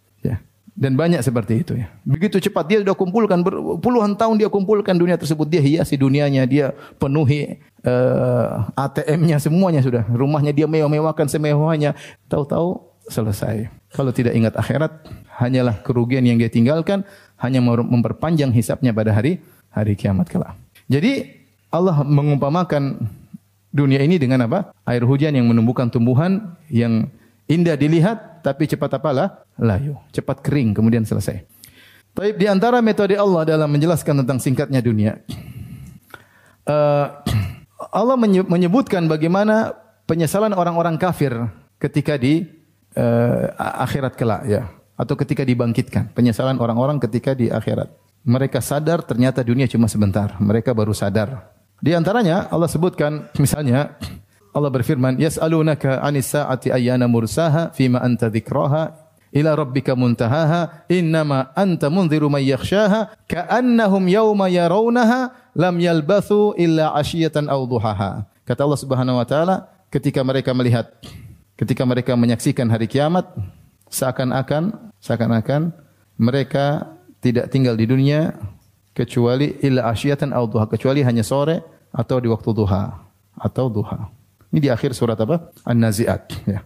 Dan 0.73 0.97
banyak 0.97 1.21
seperti 1.21 1.61
itu 1.61 1.77
ya. 1.77 1.93
Begitu 2.01 2.41
cepat 2.49 2.65
dia 2.65 2.79
sudah 2.81 2.97
kumpulkan 2.97 3.45
puluhan 3.77 4.17
tahun 4.17 4.41
dia 4.41 4.49
kumpulkan 4.49 4.97
dunia 4.97 5.21
tersebut 5.21 5.45
dia 5.45 5.61
hiasi 5.61 6.01
dunianya, 6.01 6.49
dia 6.49 6.73
penuhi 6.97 7.61
uh, 7.85 8.65
eh, 8.73 8.81
ATM-nya 8.81 9.37
semuanya 9.37 9.85
sudah. 9.85 10.09
Rumahnya 10.09 10.57
dia 10.57 10.65
mewah-mewahkan 10.65 11.29
semewahnya. 11.29 11.93
Tahu-tahu 12.25 12.81
selesai. 13.13 13.69
Kalau 13.93 14.17
tidak 14.17 14.33
ingat 14.33 14.57
akhirat, 14.57 15.05
hanyalah 15.37 15.77
kerugian 15.85 16.25
yang 16.25 16.41
dia 16.41 16.49
tinggalkan, 16.49 17.05
hanya 17.37 17.61
memperpanjang 17.61 18.49
hisapnya 18.57 18.97
pada 18.97 19.13
hari 19.13 19.45
hari 19.69 19.93
kiamat 19.93 20.33
kelak. 20.33 20.57
Jadi 20.89 21.45
Allah 21.69 22.01
mengumpamakan 22.01 23.09
dunia 23.73 24.01
ini 24.05 24.21
dengan 24.21 24.49
apa? 24.49 24.73
Air 24.89 25.05
hujan 25.09 25.37
yang 25.37 25.49
menumbuhkan 25.49 25.89
tumbuhan 25.89 26.57
yang 26.69 27.09
indah 27.49 27.75
dilihat, 27.79 28.45
tapi 28.45 28.67
cepat 28.67 28.99
apalah? 28.99 29.47
Layu. 29.59 29.99
Cepat 30.15 30.43
kering, 30.43 30.75
kemudian 30.77 31.07
selesai. 31.07 31.43
Tapi 32.13 32.37
di 32.37 32.45
antara 32.45 32.85
metode 32.85 33.17
Allah 33.17 33.49
dalam 33.49 33.73
menjelaskan 33.73 34.21
tentang 34.25 34.39
singkatnya 34.39 34.85
dunia, 34.85 35.17
uh, 36.69 37.07
Allah 37.99 38.17
menyebutkan 38.47 39.11
bagaimana 39.11 39.75
penyesalan 40.07 40.55
orang-orang 40.55 41.01
kafir 41.01 41.35
ketika 41.83 42.15
di 42.15 42.47
uh, 42.95 43.51
akhirat 43.59 44.15
kelak 44.15 44.43
ya, 44.47 44.71
atau 44.95 45.15
ketika 45.19 45.43
dibangkitkan. 45.43 46.15
Penyesalan 46.15 46.61
orang-orang 46.61 47.03
ketika 47.03 47.35
di 47.35 47.51
akhirat. 47.51 47.91
Mereka 48.23 48.63
sadar 48.63 49.03
ternyata 49.03 49.43
dunia 49.43 49.67
cuma 49.67 49.91
sebentar. 49.91 50.39
Mereka 50.39 50.71
baru 50.71 50.95
sadar. 50.95 51.51
Di 51.83 51.91
antaranya 51.97 52.47
Allah 52.53 52.71
sebutkan 52.71 53.27
misalnya 53.43 53.99
Allah 54.53 54.69
berfirman, 54.69 55.17
"Yas'alunaka 55.17 56.05
'anis 56.05 56.29
sa'ati 56.29 56.69
ayyana 56.69 57.09
mursaha 57.09 57.73
fima 57.73 58.05
anta 58.05 58.29
dzikraha 58.29 58.93
ila 59.33 59.51
rabbika 59.57 59.97
muntahaha 59.97 60.85
innama 60.93 61.49
anta 61.57 61.89
munziru 61.89 62.29
man 62.29 62.45
yakhshaha 62.45 63.17
ka'annahum 63.25 64.05
yawma 64.13 64.53
yarawnaha 64.53 65.33
lam 65.57 65.75
yalbathu 65.81 66.53
illa 66.61 66.93
'ashiyatan 66.93 67.49
aw 67.49 67.65
duhaha." 67.65 68.29
Kata 68.45 68.61
Allah 68.69 68.81
Subhanahu 68.81 69.17
wa 69.17 69.25
taala, 69.25 69.73
ketika 69.89 70.21
mereka 70.21 70.53
melihat 70.53 70.93
ketika 71.57 71.89
mereka 71.89 72.13
menyaksikan 72.13 72.69
hari 72.69 72.89
kiamat 72.89 73.25
seakan-akan 73.89 74.93
seakan-akan 75.01 75.73
mereka 76.21 76.93
tidak 77.25 77.49
tinggal 77.49 77.77
di 77.77 77.89
dunia 77.89 78.37
kecuali 78.93 79.57
illa 79.65 79.89
asyiyatan 79.89 80.33
aw 80.37 80.45
duha 80.45 80.69
kecuali 80.69 81.01
hanya 81.01 81.25
sore 81.25 81.65
atau 81.93 82.21
di 82.21 82.29
waktu 82.29 82.51
duha 82.53 83.01
atau 83.37 83.73
duha. 83.73 84.22
Ini 84.53 84.59
di 84.61 84.69
akhir 84.69 84.93
surat 84.93 85.17
apa? 85.17 85.49
An-Nazi'at. 85.65 86.29
Ya. 86.45 86.61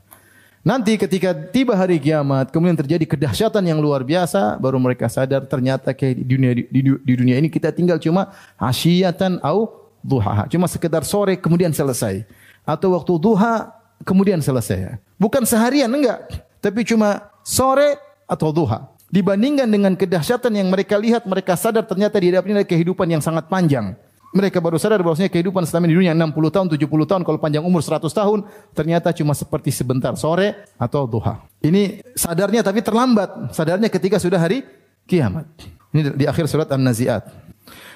Nanti 0.66 0.98
ketika 0.98 1.30
tiba 1.30 1.78
hari 1.78 2.02
kiamat, 2.02 2.50
kemudian 2.50 2.74
terjadi 2.74 3.06
kedahsyatan 3.06 3.62
yang 3.62 3.78
luar 3.78 4.02
biasa, 4.02 4.58
baru 4.58 4.82
mereka 4.82 5.06
sadar 5.06 5.46
ternyata 5.46 5.94
kayak 5.94 6.18
di 6.18 6.24
dunia 6.26 6.50
di, 6.58 6.66
di, 6.82 7.14
dunia 7.14 7.38
ini 7.38 7.46
kita 7.46 7.70
tinggal 7.70 8.02
cuma 8.02 8.34
asyiyatan 8.58 9.38
au 9.46 9.86
duha. 10.02 10.50
Cuma 10.50 10.66
sekedar 10.66 11.06
sore 11.06 11.38
kemudian 11.38 11.70
selesai. 11.70 12.26
Atau 12.66 12.98
waktu 12.98 13.14
duha 13.14 13.70
kemudian 14.02 14.42
selesai. 14.42 14.98
Bukan 15.14 15.46
seharian 15.46 15.86
enggak, 15.86 16.34
tapi 16.58 16.82
cuma 16.82 17.30
sore 17.46 17.94
atau 18.26 18.50
duha. 18.50 18.90
Dibandingkan 19.06 19.70
dengan 19.70 19.94
kedahsyatan 19.94 20.50
yang 20.50 20.66
mereka 20.66 20.98
lihat, 20.98 21.30
mereka 21.30 21.54
sadar 21.54 21.86
ternyata 21.86 22.18
di 22.18 22.34
hadapan 22.34 22.66
kehidupan 22.66 23.06
yang 23.06 23.22
sangat 23.22 23.46
panjang 23.46 23.94
mereka 24.34 24.58
baru 24.58 24.76
sadar 24.76 25.00
bahwasanya 25.04 25.30
kehidupan 25.30 25.62
selama 25.64 25.86
di 25.86 25.94
dunia 25.94 26.12
60 26.12 26.34
tahun, 26.50 26.66
70 26.72 27.10
tahun, 27.10 27.22
kalau 27.22 27.38
panjang 27.38 27.62
umur 27.62 27.80
100 27.80 28.06
tahun, 28.10 28.38
ternyata 28.74 29.14
cuma 29.14 29.32
seperti 29.32 29.70
sebentar 29.70 30.12
sore 30.18 30.66
atau 30.76 31.06
duha. 31.06 31.46
Ini 31.62 32.02
sadarnya 32.14 32.66
tapi 32.66 32.82
terlambat. 32.82 33.54
Sadarnya 33.54 33.88
ketika 33.88 34.18
sudah 34.18 34.40
hari 34.40 34.66
kiamat. 35.06 35.46
Ini 35.94 36.12
di 36.18 36.24
akhir 36.26 36.50
surat 36.50 36.68
An-Nazi'at. 36.68 37.24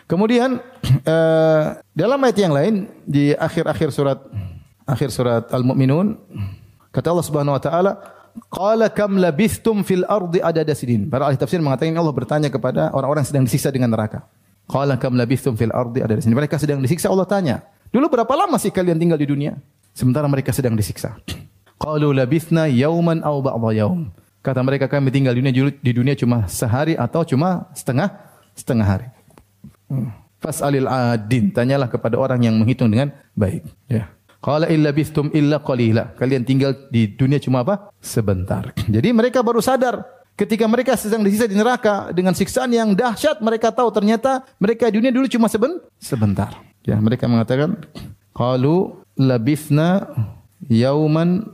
Kemudian 0.06 0.58
uh, 1.06 1.64
dalam 2.00 2.18
ayat 2.24 2.38
yang 2.38 2.54
lain 2.54 2.74
di 3.06 3.34
akhir-akhir 3.34 3.90
surat 3.94 4.18
akhir 4.88 5.14
surat 5.14 5.46
Al-Mu'minun 5.54 6.18
kata 6.90 7.14
Allah 7.14 7.26
Subhanahu 7.26 7.54
wa 7.54 7.62
taala 7.62 7.92
Qala 8.50 8.90
kam 8.90 9.18
labithtum 9.18 9.82
fil 9.82 10.06
ardi 10.06 10.38
adada 10.42 10.74
sinin. 10.74 11.10
Para 11.10 11.26
ahli 11.26 11.38
tafsir 11.38 11.58
mengatakan 11.58 11.94
Allah 11.98 12.14
bertanya 12.14 12.48
kepada 12.50 12.90
orang-orang 12.94 13.26
yang 13.26 13.30
sedang 13.30 13.44
disiksa 13.46 13.74
dengan 13.74 13.90
neraka. 13.90 14.26
Qala 14.70 14.94
kam 15.02 15.18
labithum 15.18 15.58
fil 15.58 15.74
ardi 15.74 15.98
ada 15.98 16.14
di 16.14 16.22
sini. 16.22 16.38
Mereka 16.38 16.54
sedang 16.62 16.78
disiksa 16.78 17.10
Allah 17.10 17.26
tanya. 17.26 17.66
Dulu 17.90 18.06
berapa 18.06 18.30
lama 18.38 18.54
sih 18.54 18.70
kalian 18.70 19.02
tinggal 19.02 19.18
di 19.18 19.26
dunia? 19.26 19.58
Sementara 19.90 20.30
mereka 20.30 20.54
sedang 20.54 20.78
disiksa. 20.78 21.18
Qalu 21.82 22.14
labithna 22.14 22.70
yauman 22.70 23.26
aw 23.26 23.34
ba'dha 23.42 23.82
yaum. 23.82 24.14
Kata 24.46 24.62
mereka 24.62 24.86
kami 24.86 25.10
tinggal 25.10 25.34
di 25.34 25.42
dunia 25.42 25.74
di 25.74 25.92
dunia 25.92 26.14
cuma 26.14 26.46
sehari 26.46 26.94
atau 26.94 27.26
cuma 27.26 27.66
setengah 27.74 28.14
setengah 28.54 28.86
hari. 28.86 29.08
Hmm. 29.90 30.14
Fas'alil 30.40 30.88
adin, 30.88 31.52
tanyalah 31.52 31.90
kepada 31.92 32.16
orang 32.16 32.40
yang 32.40 32.56
menghitung 32.56 32.88
dengan 32.88 33.12
baik, 33.36 33.60
ya. 33.92 34.08
Qala 34.40 34.72
illa 34.72 34.88
bithtum 34.88 35.28
illa 35.36 35.60
qalila. 35.60 36.16
Kalian 36.16 36.48
tinggal 36.48 36.88
di 36.88 37.12
dunia 37.12 37.36
cuma 37.36 37.60
apa? 37.60 37.92
Sebentar. 38.00 38.72
Jadi 38.88 39.12
mereka 39.12 39.44
baru 39.44 39.60
sadar 39.60 40.00
Ketika 40.40 40.64
mereka 40.64 40.96
sedang 40.96 41.20
disiksa 41.20 41.44
di 41.44 41.52
neraka 41.52 42.08
dengan 42.16 42.32
siksaan 42.32 42.72
yang 42.72 42.96
dahsyat, 42.96 43.44
mereka 43.44 43.68
tahu 43.68 43.92
ternyata 43.92 44.40
mereka 44.56 44.88
di 44.88 44.96
dunia 44.96 45.12
dulu 45.12 45.28
cuma 45.28 45.52
seben, 45.52 45.84
sebentar. 46.00 46.56
Ya, 46.80 46.96
mereka 46.96 47.28
mengatakan, 47.28 47.76
"Qalu 48.32 49.04
labithna 49.20 50.08
yauman 50.64 51.44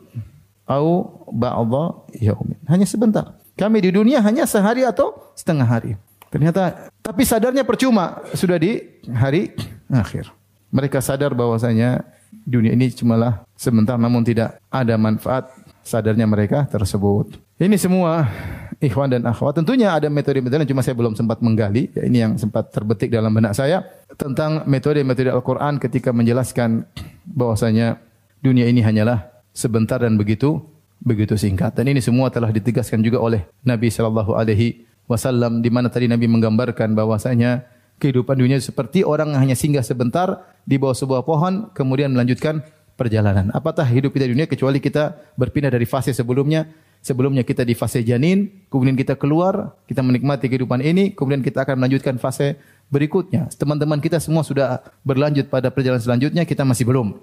au 0.71 1.19
ba'dha 1.35 2.07
yaumin." 2.15 2.63
Hanya 2.71 2.87
sebentar. 2.87 3.35
Kami 3.59 3.83
di 3.83 3.91
dunia 3.91 4.23
hanya 4.23 4.47
sehari 4.47 4.87
atau 4.87 5.35
setengah 5.35 5.67
hari. 5.67 5.99
Ternyata 6.31 6.87
tapi 7.03 7.27
sadarnya 7.27 7.67
percuma 7.67 8.23
sudah 8.39 8.55
di 8.55 9.03
hari 9.11 9.51
akhir. 9.91 10.31
Mereka 10.71 11.03
sadar 11.03 11.35
bahwasanya 11.35 12.07
dunia 12.47 12.71
ini 12.71 12.95
cumalah 12.95 13.43
sebentar 13.59 13.99
namun 13.99 14.23
tidak 14.23 14.63
ada 14.71 14.95
manfaat 14.95 15.51
sadarnya 15.83 16.31
mereka 16.31 16.71
tersebut. 16.71 17.35
Ini 17.59 17.75
semua 17.81 18.31
ikhwan 18.81 19.09
dan 19.13 19.25
akhwat. 19.25 19.57
Tentunya 19.57 19.97
ada 19.97 20.09
metode-metode 20.13 20.65
yang 20.65 20.71
cuma 20.77 20.83
saya 20.85 20.97
belum 20.97 21.17
sempat 21.17 21.41
menggali. 21.41 21.89
Ya, 21.97 22.03
ini 22.05 22.19
yang 22.23 22.33
sempat 22.37 22.73
terbetik 22.73 23.09
dalam 23.13 23.33
benak 23.33 23.57
saya 23.57 23.85
tentang 24.17 24.65
metode-metode 24.69 25.33
Al-Quran 25.33 25.81
ketika 25.81 26.13
menjelaskan 26.13 26.85
bahwasanya 27.27 28.01
dunia 28.45 28.69
ini 28.69 28.85
hanyalah 28.85 29.29
sebentar 29.57 30.01
dan 30.01 30.21
begitu 30.21 30.61
begitu 31.01 31.37
singkat. 31.37 31.77
Dan 31.77 31.93
ini 31.93 32.01
semua 32.01 32.29
telah 32.33 32.53
ditegaskan 32.53 33.01
juga 33.01 33.21
oleh 33.21 33.45
Nabi 33.65 33.89
Shallallahu 33.93 34.37
Alaihi 34.37 34.85
Wasallam 35.07 35.63
di 35.63 35.71
mana 35.71 35.87
tadi 35.87 36.11
Nabi 36.11 36.27
menggambarkan 36.27 36.93
bahwasanya 36.99 37.63
kehidupan 37.97 38.37
dunia 38.37 38.61
seperti 38.61 39.07
orang 39.07 39.33
hanya 39.39 39.57
singgah 39.57 39.81
sebentar 39.81 40.45
di 40.69 40.77
bawah 40.77 40.97
sebuah 40.97 41.23
pohon 41.25 41.73
kemudian 41.73 42.13
melanjutkan 42.13 42.61
perjalanan. 42.99 43.53
Apatah 43.53 43.85
hidup 43.87 44.17
kita 44.17 44.27
di 44.27 44.33
dunia 44.35 44.49
kecuali 44.49 44.81
kita 44.81 45.37
berpindah 45.37 45.71
dari 45.71 45.85
fase 45.85 46.17
sebelumnya. 46.17 46.67
Sebelumnya 47.07 47.47
kita 47.47 47.63
di 47.63 47.79
fase 47.79 48.03
janin, 48.03 48.51
kemudian 48.67 48.99
kita 48.99 49.15
keluar, 49.15 49.79
kita 49.87 50.03
menikmati 50.03 50.51
kehidupan 50.51 50.83
ini, 50.83 51.15
kemudian 51.15 51.39
kita 51.39 51.63
akan 51.63 51.79
melanjutkan 51.79 52.19
fase 52.19 52.59
berikutnya. 52.91 53.47
Teman-teman 53.55 54.03
kita 54.03 54.19
semua 54.19 54.43
sudah 54.43 54.83
berlanjut 55.07 55.47
pada 55.47 55.71
perjalanan 55.71 56.03
selanjutnya, 56.03 56.43
kita 56.43 56.67
masih 56.67 56.83
belum. 56.83 57.15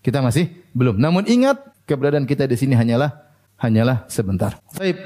Kita 0.00 0.24
masih 0.24 0.48
belum. 0.72 0.96
Namun 0.96 1.28
ingat, 1.28 1.60
keberadaan 1.84 2.24
kita 2.24 2.48
di 2.48 2.56
sini 2.56 2.72
hanyalah 2.72 3.20
hanyalah 3.60 4.08
sebentar. 4.08 4.56
Baik, 4.72 4.96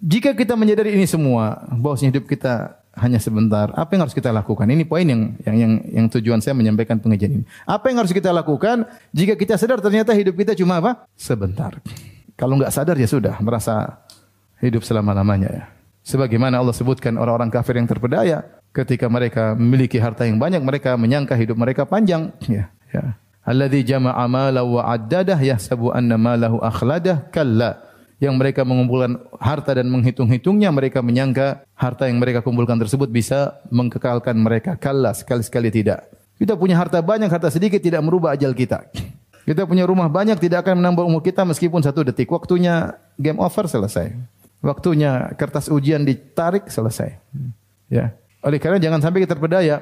jika 0.00 0.32
kita 0.32 0.56
menyadari 0.56 0.96
ini 0.96 1.04
semua, 1.04 1.68
bahwa 1.68 2.00
hidup 2.00 2.24
kita 2.24 2.80
hanya 2.96 3.20
sebentar. 3.20 3.68
Apa 3.76 3.92
yang 3.92 4.08
harus 4.08 4.16
kita 4.16 4.32
lakukan? 4.32 4.64
Ini 4.64 4.88
poin 4.88 5.04
yang 5.04 5.36
yang 5.44 5.56
yang, 5.60 5.72
yang 5.84 6.06
tujuan 6.08 6.40
saya 6.40 6.56
menyampaikan 6.56 6.96
pengajian 6.96 7.40
ini. 7.40 7.44
Apa 7.68 7.92
yang 7.92 8.00
harus 8.00 8.16
kita 8.16 8.32
lakukan 8.32 8.88
jika 9.12 9.36
kita 9.36 9.60
sadar 9.60 9.84
ternyata 9.84 10.16
hidup 10.16 10.32
kita 10.32 10.56
cuma 10.56 10.80
apa? 10.80 11.04
Sebentar. 11.12 11.76
Kalau 12.38 12.54
nggak 12.54 12.70
sadar 12.70 12.94
ya 12.94 13.10
sudah 13.10 13.34
merasa 13.42 13.98
hidup 14.62 14.86
selama-lamanya 14.86 15.50
ya. 15.50 15.64
Sebagaimana 16.06 16.62
Allah 16.62 16.72
sebutkan 16.72 17.18
orang-orang 17.18 17.50
kafir 17.50 17.76
yang 17.76 17.90
terpedaya 17.90 18.46
ketika 18.70 19.10
mereka 19.10 19.58
memiliki 19.58 19.98
harta 19.98 20.22
yang 20.22 20.38
banyak 20.38 20.62
mereka 20.62 20.94
menyangka 20.94 21.34
hidup 21.34 21.58
mereka 21.58 21.82
panjang 21.82 22.30
ya 22.46 22.70
ya. 22.94 23.18
Alladzi 23.42 23.82
jama'a 23.82 24.24
mala 24.30 24.62
wa 24.62 24.86
addadah 24.86 25.40
yahsabu 25.40 25.90
anna 25.90 26.14
malahu 26.20 26.62
akhladah 26.62 27.26
kalla 27.34 27.80
yang 28.18 28.34
mereka 28.38 28.66
mengumpulkan 28.66 29.18
harta 29.38 29.78
dan 29.78 29.90
menghitung-hitungnya 29.90 30.68
mereka 30.74 31.00
menyangka 31.00 31.66
harta 31.74 32.10
yang 32.10 32.18
mereka 32.18 32.42
kumpulkan 32.42 32.78
tersebut 32.78 33.08
bisa 33.10 33.62
mengkekalkan 33.70 34.34
mereka. 34.34 34.74
Kalla 34.74 35.14
sekali-sekali 35.14 35.70
tidak. 35.70 36.06
Kita 36.38 36.54
punya 36.54 36.78
harta 36.78 37.02
banyak, 37.02 37.30
harta 37.30 37.50
sedikit 37.50 37.82
tidak 37.82 38.02
merubah 38.02 38.34
ajal 38.34 38.54
kita. 38.54 38.86
Kita 39.48 39.64
punya 39.64 39.88
rumah 39.88 40.12
banyak 40.12 40.36
tidak 40.36 40.68
akan 40.68 40.84
menambah 40.84 41.08
umur 41.08 41.24
kita 41.24 41.40
meskipun 41.48 41.80
satu 41.80 42.04
detik. 42.04 42.28
Waktunya 42.28 43.00
game 43.16 43.40
over 43.40 43.64
selesai. 43.64 44.12
Waktunya 44.60 45.32
kertas 45.40 45.72
ujian 45.72 46.04
ditarik 46.04 46.68
selesai. 46.68 47.16
Ya. 47.88 48.12
Oleh 48.44 48.60
karena 48.60 48.76
jangan 48.76 49.00
sampai 49.00 49.24
kita 49.24 49.32
terpedaya 49.32 49.80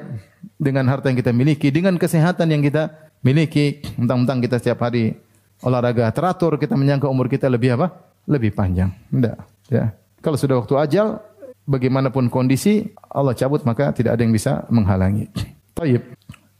dengan 0.54 0.86
harta 0.86 1.10
yang 1.10 1.18
kita 1.18 1.34
miliki, 1.34 1.74
dengan 1.74 1.98
kesehatan 1.98 2.46
yang 2.46 2.62
kita 2.62 2.94
miliki. 3.26 3.82
Mentang-mentang 3.98 4.38
kita 4.38 4.62
setiap 4.62 4.86
hari 4.86 5.18
olahraga 5.66 6.14
teratur, 6.14 6.62
kita 6.62 6.78
menyangka 6.78 7.10
umur 7.10 7.26
kita 7.26 7.50
lebih 7.50 7.74
apa? 7.74 8.06
lebih 8.26 8.54
panjang. 8.54 8.90
Tidak. 9.10 9.38
Ya. 9.70 9.94
Kalau 10.22 10.34
sudah 10.34 10.58
waktu 10.58 10.74
ajal, 10.78 11.22
bagaimanapun 11.66 12.26
kondisi, 12.30 12.90
Allah 13.06 13.34
cabut 13.34 13.62
maka 13.66 13.94
tidak 13.94 14.18
ada 14.18 14.22
yang 14.22 14.34
bisa 14.34 14.66
menghalangi. 14.70 15.30
Taib. 15.78 16.02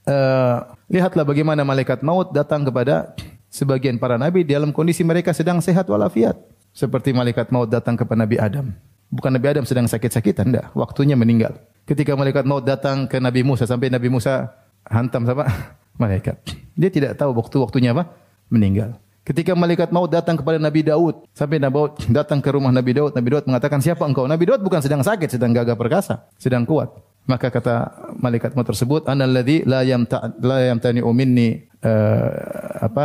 Uh, 0.07 0.62
lihatlah 0.87 1.27
bagaimana 1.27 1.62
malaikat 1.62 2.03
maut 2.03 2.31
datang 2.31 2.66
kepada 2.66 3.14
sebagian 3.51 3.96
para 3.96 4.18
nabi 4.18 4.42
dalam 4.42 4.70
kondisi 4.75 5.03
mereka 5.07 5.31
sedang 5.35 5.62
sehat 5.62 5.87
walafiat. 5.87 6.37
Seperti 6.77 7.16
malaikat 7.16 7.49
maut 7.49 7.72
datang 7.72 7.96
kepada 7.96 8.20
Nabi 8.20 8.37
Adam. 8.37 8.68
Bukan 9.09 9.33
Nabi 9.33 9.49
Adam 9.49 9.64
sedang 9.64 9.88
sakit-sakitan, 9.88 10.53
tidak. 10.53 10.68
Waktunya 10.77 11.16
meninggal. 11.16 11.57
Ketika 11.88 12.12
malaikat 12.12 12.44
maut 12.44 12.68
datang 12.68 13.09
ke 13.09 13.16
Nabi 13.16 13.40
Musa 13.40 13.64
sampai 13.64 13.88
Nabi 13.88 14.12
Musa 14.12 14.53
hantam 14.85 15.25
siapa? 15.25 15.49
Malaikat. 16.03 16.37
Dia 16.77 16.92
tidak 16.92 17.16
tahu 17.16 17.33
waktu-waktunya 17.33 17.96
apa? 17.96 18.12
Meninggal. 18.53 19.01
Ketika 19.27 19.57
malaikat 19.59 19.90
maut 19.90 20.07
datang 20.07 20.38
kepada 20.38 20.61
Nabi 20.61 20.87
Daud, 20.87 21.27
sampai 21.33 21.59
Nabi 21.59 21.75
Daud 21.75 21.92
datang 22.12 22.38
ke 22.38 22.46
rumah 22.53 22.70
Nabi 22.70 22.94
Daud, 22.94 23.11
Nabi 23.16 23.29
Daud 23.35 23.44
mengatakan, 23.51 23.83
"Siapa 23.83 24.07
engkau?" 24.07 24.29
Nabi 24.29 24.46
Daud 24.46 24.62
bukan 24.62 24.79
sedang 24.79 25.03
sakit, 25.03 25.35
sedang 25.35 25.51
gagah 25.51 25.75
perkasa, 25.75 26.31
sedang 26.38 26.62
kuat. 26.62 26.94
Maka 27.27 27.51
kata 27.51 27.75
malaikat 28.23 28.55
maut 28.55 28.71
tersebut, 28.71 29.03
"Ana 29.11 29.27
alladzi 29.27 29.67
la 29.67 29.83
yamta 29.83 30.31
la 30.39 30.62
yamtani 30.62 31.03
minni 31.11 31.59
uh, 31.83 32.31
apa 32.79 33.05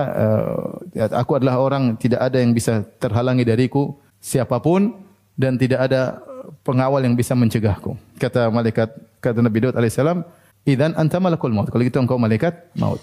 uh, 0.94 1.10
aku 1.18 1.42
adalah 1.42 1.58
orang 1.58 1.98
tidak 1.98 2.22
ada 2.22 2.38
yang 2.38 2.54
bisa 2.54 2.86
terhalangi 3.02 3.42
dariku 3.42 3.98
siapa 4.22 4.62
pun 4.62 4.94
dan 5.34 5.58
tidak 5.58 5.90
ada 5.90 6.22
pengawal 6.62 7.02
yang 7.02 7.18
bisa 7.18 7.34
mencegahku." 7.34 7.98
Kata 8.22 8.54
malaikat 8.54 8.94
kata 9.18 9.42
Nabi 9.42 9.58
Daud 9.66 9.74
alaihissalam, 9.74 10.22
"Idzan 10.70 10.94
anta 10.94 11.18
malakul 11.18 11.50
maut." 11.50 11.74
Kalau 11.74 11.82
gitu 11.82 11.98
engkau 11.98 12.22
malaikat 12.22 12.70
maut. 12.78 13.02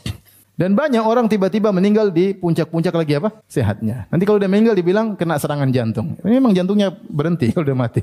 Dan 0.59 0.75
banyak 0.75 1.03
orang 1.07 1.31
tiba-tiba 1.31 1.71
meninggal 1.71 2.11
di 2.11 2.35
puncak-puncak 2.35 2.91
lagi 2.91 3.15
apa? 3.15 3.31
Sehatnya. 3.47 4.11
Nanti 4.11 4.27
kalau 4.27 4.43
udah 4.43 4.51
meninggal 4.51 4.75
dibilang 4.75 5.15
kena 5.15 5.39
serangan 5.39 5.71
jantung. 5.71 6.19
Memang 6.27 6.51
jantungnya 6.51 6.91
berhenti 7.07 7.51
kalau 7.55 7.63
udah 7.63 7.79
mati. 7.79 8.03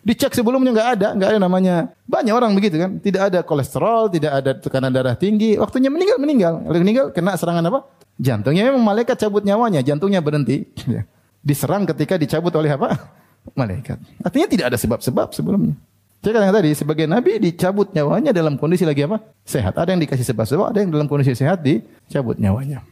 Dicek 0.00 0.32
sebelumnya 0.32 0.72
nggak 0.72 0.88
ada, 0.96 1.08
nggak 1.12 1.28
ada 1.36 1.38
namanya. 1.40 1.74
Banyak 2.08 2.32
orang 2.32 2.56
begitu 2.56 2.80
kan. 2.80 2.96
Tidak 2.96 3.20
ada 3.20 3.38
kolesterol, 3.44 4.08
tidak 4.08 4.32
ada 4.32 4.50
tekanan 4.56 4.88
darah 4.88 5.12
tinggi. 5.12 5.60
Waktunya 5.60 5.92
meninggal 5.92 6.16
meninggal. 6.16 6.54
Kalau 6.64 6.78
meninggal 6.80 7.06
kena 7.12 7.36
serangan 7.36 7.68
apa? 7.68 7.84
Jantungnya 8.16 8.68
memang 8.68 8.84
malaikat 8.84 9.16
cabut 9.20 9.44
nyawanya, 9.44 9.84
jantungnya 9.84 10.24
berhenti. 10.24 10.64
Diserang 11.48 11.84
ketika 11.88 12.16
dicabut 12.16 12.52
oleh 12.56 12.72
apa? 12.72 12.96
Malaikat. 13.60 14.00
Artinya 14.24 14.48
tidak 14.48 14.66
ada 14.72 14.78
sebab-sebab 14.80 15.32
sebelumnya. 15.36 15.76
Saya 16.20 16.36
katakan 16.36 16.56
tadi, 16.60 16.70
sebagai 16.76 17.08
nabi 17.08 17.40
dicabut 17.40 17.96
nyawanya 17.96 18.36
dalam 18.36 18.60
kondisi 18.60 18.84
lagi 18.84 19.08
apa? 19.08 19.24
Sehat. 19.40 19.72
Ada 19.72 19.96
yang 19.96 20.04
dikasih 20.04 20.28
sebab-sebab, 20.32 20.68
ada 20.68 20.84
yang 20.84 20.92
dalam 20.92 21.08
kondisi 21.08 21.32
sehat 21.32 21.64
dicabut 21.64 22.36
nyawanya. 22.36 22.84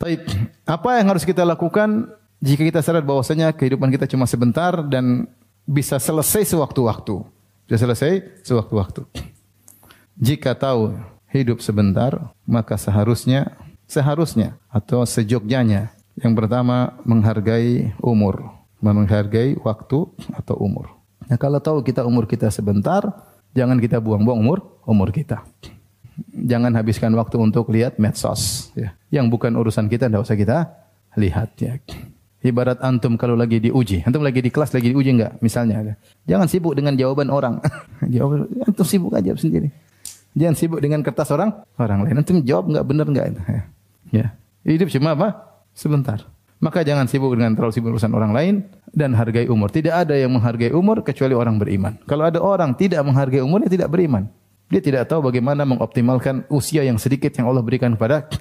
Baik, 0.00 0.24
apa 0.64 0.96
yang 0.96 1.12
harus 1.12 1.28
kita 1.28 1.44
lakukan 1.44 2.08
jika 2.40 2.64
kita 2.64 2.80
sadar 2.80 3.04
bahwasanya 3.04 3.52
kehidupan 3.52 3.92
kita 3.92 4.08
cuma 4.08 4.24
sebentar 4.24 4.72
dan 4.88 5.28
bisa 5.66 5.96
selesai 6.00 6.48
sewaktu-waktu. 6.50 7.22
Bisa 7.66 7.86
selesai 7.86 8.42
sewaktu-waktu. 8.42 9.06
Jika 10.20 10.52
tahu 10.52 10.98
hidup 11.30 11.62
sebentar, 11.62 12.34
maka 12.44 12.74
seharusnya 12.76 13.56
seharusnya 13.86 14.58
atau 14.70 15.02
sejogjanya 15.02 15.90
yang 16.20 16.36
pertama 16.36 17.00
menghargai 17.06 17.96
umur, 18.02 18.52
menghargai 18.82 19.56
waktu 19.62 20.06
atau 20.36 20.54
umur. 20.60 20.92
Nah, 21.30 21.38
kalau 21.38 21.62
tahu 21.62 21.80
kita 21.80 22.02
umur 22.04 22.26
kita 22.26 22.50
sebentar, 22.50 23.06
jangan 23.54 23.78
kita 23.78 24.02
buang-buang 24.02 24.38
umur 24.42 24.58
umur 24.84 25.14
kita. 25.14 25.46
Jangan 26.34 26.74
habiskan 26.76 27.14
waktu 27.16 27.40
untuk 27.40 27.72
lihat 27.72 27.96
medsos 27.96 28.74
ya. 28.76 28.92
Yang 29.08 29.26
bukan 29.32 29.52
urusan 29.56 29.88
kita 29.88 30.10
tidak 30.10 30.26
usah 30.26 30.36
kita 30.36 30.58
lihat 31.16 31.56
ya. 31.56 31.80
Ibarat 32.40 32.80
antum 32.80 33.20
kalau 33.20 33.36
lagi 33.36 33.60
diuji, 33.60 34.00
antum 34.00 34.24
lagi 34.24 34.40
di 34.40 34.48
kelas 34.48 34.72
lagi 34.72 34.88
diuji 34.88 35.12
enggak 35.12 35.36
misalnya. 35.44 36.00
Jangan 36.24 36.48
sibuk 36.48 36.72
dengan 36.72 36.96
jawaban 36.96 37.28
orang. 37.28 37.60
jawab 38.16 38.48
antum 38.64 38.86
sibuk 38.88 39.12
aja 39.12 39.36
sendiri. 39.36 39.68
Jangan 40.32 40.56
sibuk 40.56 40.80
dengan 40.80 41.04
kertas 41.04 41.28
orang 41.36 41.52
orang 41.76 42.08
lain. 42.08 42.16
Antum 42.24 42.40
jawab 42.40 42.72
enggak 42.72 42.84
benar 42.88 43.06
enggak 43.12 43.26
Ya. 44.08 44.32
Hidup 44.64 44.88
cuma 44.88 45.12
apa? 45.12 45.28
Sebentar. 45.76 46.24
Maka 46.64 46.80
jangan 46.80 47.04
sibuk 47.12 47.36
dengan 47.36 47.52
terlalu 47.52 47.76
sibuk 47.76 47.92
urusan 47.92 48.12
orang 48.16 48.32
lain 48.32 48.54
dan 48.88 49.12
hargai 49.12 49.44
umur. 49.44 49.68
Tidak 49.68 49.92
ada 49.92 50.16
yang 50.16 50.32
menghargai 50.32 50.72
umur 50.72 51.04
kecuali 51.04 51.36
orang 51.36 51.60
beriman. 51.60 52.00
Kalau 52.08 52.24
ada 52.24 52.40
orang 52.40 52.72
tidak 52.72 53.04
menghargai 53.04 53.44
umur, 53.44 53.64
dia 53.64 53.80
tidak 53.80 53.92
beriman. 53.92 54.32
Dia 54.72 54.80
tidak 54.80 55.12
tahu 55.12 55.28
bagaimana 55.28 55.68
mengoptimalkan 55.68 56.48
usia 56.48 56.88
yang 56.88 56.96
sedikit 56.96 57.36
yang 57.36 57.52
Allah 57.52 57.60
berikan 57.60 57.92
kepada 57.98 58.32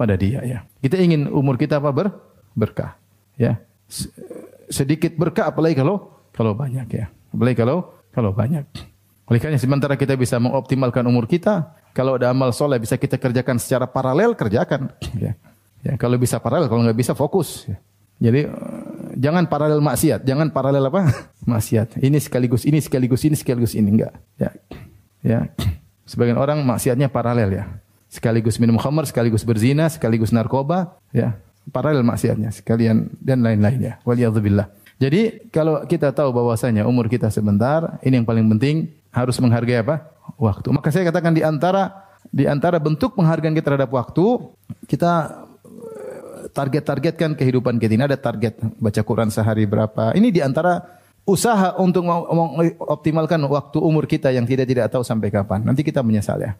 pada 0.00 0.16
dia 0.16 0.40
ya. 0.40 0.58
Kita 0.80 0.96
ingin 0.96 1.28
umur 1.28 1.60
kita 1.60 1.82
apa 1.82 1.90
ber 1.92 2.08
berkah 2.54 3.01
ya. 3.42 3.52
Sedikit 4.70 5.18
berkah 5.18 5.50
apalagi 5.50 5.74
kalau 5.74 6.22
kalau 6.30 6.54
banyak 6.54 6.86
ya. 6.94 7.10
Apalagi 7.34 7.56
kalau 7.58 7.90
kalau 8.14 8.30
banyak. 8.30 8.64
Oleh 9.26 9.40
karena 9.40 9.58
sementara 9.58 9.96
kita 9.96 10.14
bisa 10.14 10.36
mengoptimalkan 10.36 11.02
umur 11.08 11.24
kita, 11.24 11.72
kalau 11.96 12.20
ada 12.20 12.30
amal 12.30 12.52
soleh 12.52 12.76
bisa 12.76 13.00
kita 13.00 13.16
kerjakan 13.16 13.56
secara 13.56 13.88
paralel, 13.88 14.36
kerjakan. 14.36 14.92
Ya. 15.16 15.32
Ya, 15.82 15.98
kalau 15.98 16.14
bisa 16.14 16.38
paralel, 16.38 16.70
kalau 16.70 16.86
nggak 16.86 16.98
bisa 16.98 17.12
fokus. 17.16 17.66
Ya. 17.66 17.76
Jadi 18.22 18.46
uh, 18.46 19.18
jangan 19.18 19.50
paralel 19.50 19.82
maksiat, 19.82 20.22
jangan 20.22 20.54
paralel 20.54 20.86
apa? 20.86 21.10
maksiat. 21.52 21.98
Ini 21.98 22.18
sekaligus 22.22 22.62
ini 22.62 22.78
sekaligus 22.78 23.22
ini 23.26 23.34
sekaligus 23.34 23.74
ini 23.74 23.88
enggak. 23.98 24.14
Ya. 24.38 24.50
Ya. 25.26 25.40
Sebagian 26.06 26.38
orang 26.38 26.62
maksiatnya 26.62 27.10
paralel 27.10 27.50
ya. 27.50 27.64
Sekaligus 28.12 28.60
minum 28.60 28.76
khamar, 28.76 29.08
sekaligus 29.08 29.42
berzina, 29.42 29.88
sekaligus 29.88 30.30
narkoba, 30.30 31.00
ya. 31.10 31.40
Paralel 31.70 32.02
maksiatnya 32.02 32.50
sekalian 32.50 33.12
dan 33.22 33.46
lain-lainnya. 33.46 34.02
Waliyadzubillah. 34.02 34.66
Jadi 34.98 35.50
kalau 35.50 35.82
kita 35.86 36.10
tahu 36.10 36.34
bahwasanya 36.34 36.86
umur 36.86 37.06
kita 37.06 37.30
sebentar, 37.30 37.98
ini 38.02 38.22
yang 38.22 38.26
paling 38.26 38.46
penting 38.56 38.90
harus 39.14 39.38
menghargai 39.38 39.82
apa? 39.82 40.10
Waktu. 40.38 40.70
Maka 40.74 40.90
saya 40.90 41.06
katakan 41.10 41.34
di 41.34 41.44
antara 41.44 42.10
Di 42.32 42.48
antara 42.48 42.78
bentuk 42.78 43.18
penghargaan 43.18 43.52
kita 43.52 43.74
terhadap 43.74 43.92
waktu, 43.92 44.24
kita 44.88 45.42
eh, 45.66 46.48
target-targetkan 46.54 47.34
kehidupan 47.36 47.76
kita. 47.76 47.92
Ini 47.92 48.06
ada 48.08 48.16
target 48.16 48.56
baca 48.78 49.02
Quran 49.04 49.28
sehari 49.28 49.68
berapa. 49.68 50.14
Ini 50.16 50.30
di 50.32 50.40
antara 50.40 50.80
usaha 51.26 51.76
untuk 51.76 52.06
mengoptimalkan 52.08 53.42
waktu 53.46 53.78
umur 53.82 54.06
kita 54.06 54.30
yang 54.32 54.46
tidak 54.46 54.70
tidak 54.70 54.88
tahu 54.88 55.02
sampai 55.04 55.28
kapan. 55.28 55.66
Nanti 55.66 55.82
kita 55.84 56.00
menyesal 56.00 56.40
ya. 56.40 56.52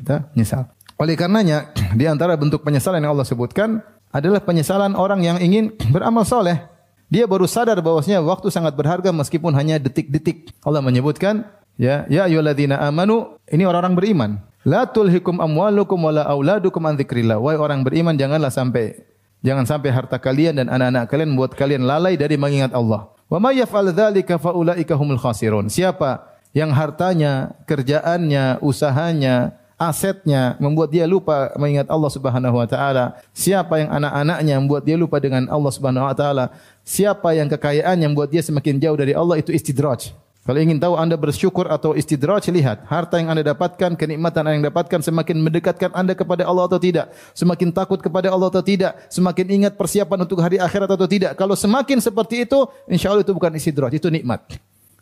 Kita 0.00 0.30
menyesal. 0.32 0.70
Oleh 0.96 1.12
karenanya, 1.18 1.74
di 1.98 2.06
antara 2.08 2.38
bentuk 2.38 2.64
penyesalan 2.64 3.02
yang 3.02 3.12
Allah 3.12 3.28
sebutkan 3.28 3.82
adalah 4.16 4.40
penyesalan 4.40 4.96
orang 4.96 5.20
yang 5.20 5.36
ingin 5.36 5.76
beramal 5.94 6.24
soleh. 6.24 6.64
Dia 7.06 7.28
baru 7.28 7.46
sadar 7.46 7.78
bahwasanya 7.84 8.18
waktu 8.24 8.50
sangat 8.50 8.74
berharga 8.74 9.14
meskipun 9.14 9.54
hanya 9.54 9.78
detik-detik. 9.78 10.50
Allah 10.64 10.82
menyebutkan, 10.82 11.46
ya, 11.78 12.02
ya 12.10 12.26
ayyuhalladzina 12.26 12.82
amanu, 12.82 13.38
ini 13.46 13.62
orang-orang 13.62 13.94
beriman. 13.94 14.30
La 14.66 14.82
tulhikum 14.82 15.38
amwalukum 15.38 16.02
wala 16.02 16.26
auladukum 16.26 16.82
an 16.82 16.98
dzikrillah. 16.98 17.38
Wahai 17.38 17.54
orang 17.54 17.86
beriman 17.86 18.18
janganlah 18.18 18.50
sampai 18.50 18.98
jangan 19.46 19.62
sampai 19.62 19.94
harta 19.94 20.18
kalian 20.18 20.58
dan 20.58 20.66
anak-anak 20.66 21.06
kalian 21.06 21.28
membuat 21.30 21.54
kalian 21.54 21.86
lalai 21.86 22.18
dari 22.18 22.34
mengingat 22.34 22.74
Allah. 22.74 23.06
Wa 23.30 23.38
may 23.38 23.62
yaf'al 23.62 23.94
dzalika 23.94 24.42
fa 24.42 24.50
ulaika 24.50 24.98
humul 24.98 25.22
khasirun. 25.22 25.70
Siapa 25.70 26.34
yang 26.50 26.74
hartanya, 26.74 27.54
kerjaannya, 27.70 28.58
usahanya, 28.58 29.54
asetnya 29.76 30.56
membuat 30.56 30.88
dia 30.88 31.04
lupa 31.04 31.52
mengingat 31.60 31.88
Allah 31.92 32.10
Subhanahu 32.10 32.56
wa 32.56 32.66
taala. 32.68 33.20
Siapa 33.36 33.84
yang 33.84 33.92
anak-anaknya 33.92 34.54
membuat 34.56 34.82
dia 34.88 34.96
lupa 34.96 35.20
dengan 35.20 35.44
Allah 35.52 35.72
Subhanahu 35.72 36.08
wa 36.08 36.16
taala. 36.16 36.44
Siapa 36.82 37.36
yang 37.36 37.48
kekayaan 37.52 37.96
yang 38.00 38.16
membuat 38.16 38.32
dia 38.32 38.40
semakin 38.40 38.80
jauh 38.80 38.96
dari 38.96 39.12
Allah 39.12 39.36
itu 39.36 39.52
istidraj. 39.52 40.16
Kalau 40.46 40.62
ingin 40.62 40.78
tahu 40.78 40.94
Anda 40.94 41.18
bersyukur 41.18 41.66
atau 41.66 41.98
istidraj, 41.98 42.46
lihat 42.54 42.86
harta 42.86 43.18
yang 43.18 43.34
Anda 43.34 43.50
dapatkan, 43.50 43.98
kenikmatan 43.98 44.46
yang 44.46 44.62
Anda 44.62 44.70
dapatkan 44.70 45.02
semakin 45.02 45.42
mendekatkan 45.42 45.90
Anda 45.90 46.14
kepada 46.14 46.46
Allah 46.46 46.70
atau 46.70 46.78
tidak, 46.78 47.10
semakin 47.34 47.74
takut 47.74 47.98
kepada 47.98 48.30
Allah 48.30 48.46
atau 48.46 48.62
tidak, 48.62 48.94
semakin 49.10 49.42
ingat 49.42 49.74
persiapan 49.74 50.22
untuk 50.22 50.38
hari 50.38 50.62
akhirat 50.62 50.86
atau 50.86 51.10
tidak. 51.10 51.34
Kalau 51.34 51.58
semakin 51.58 51.98
seperti 51.98 52.46
itu, 52.46 52.62
insya 52.86 53.10
Allah 53.10 53.26
itu 53.26 53.34
bukan 53.34 53.50
istidraj, 53.58 53.90
itu 53.98 54.06
nikmat. 54.06 54.46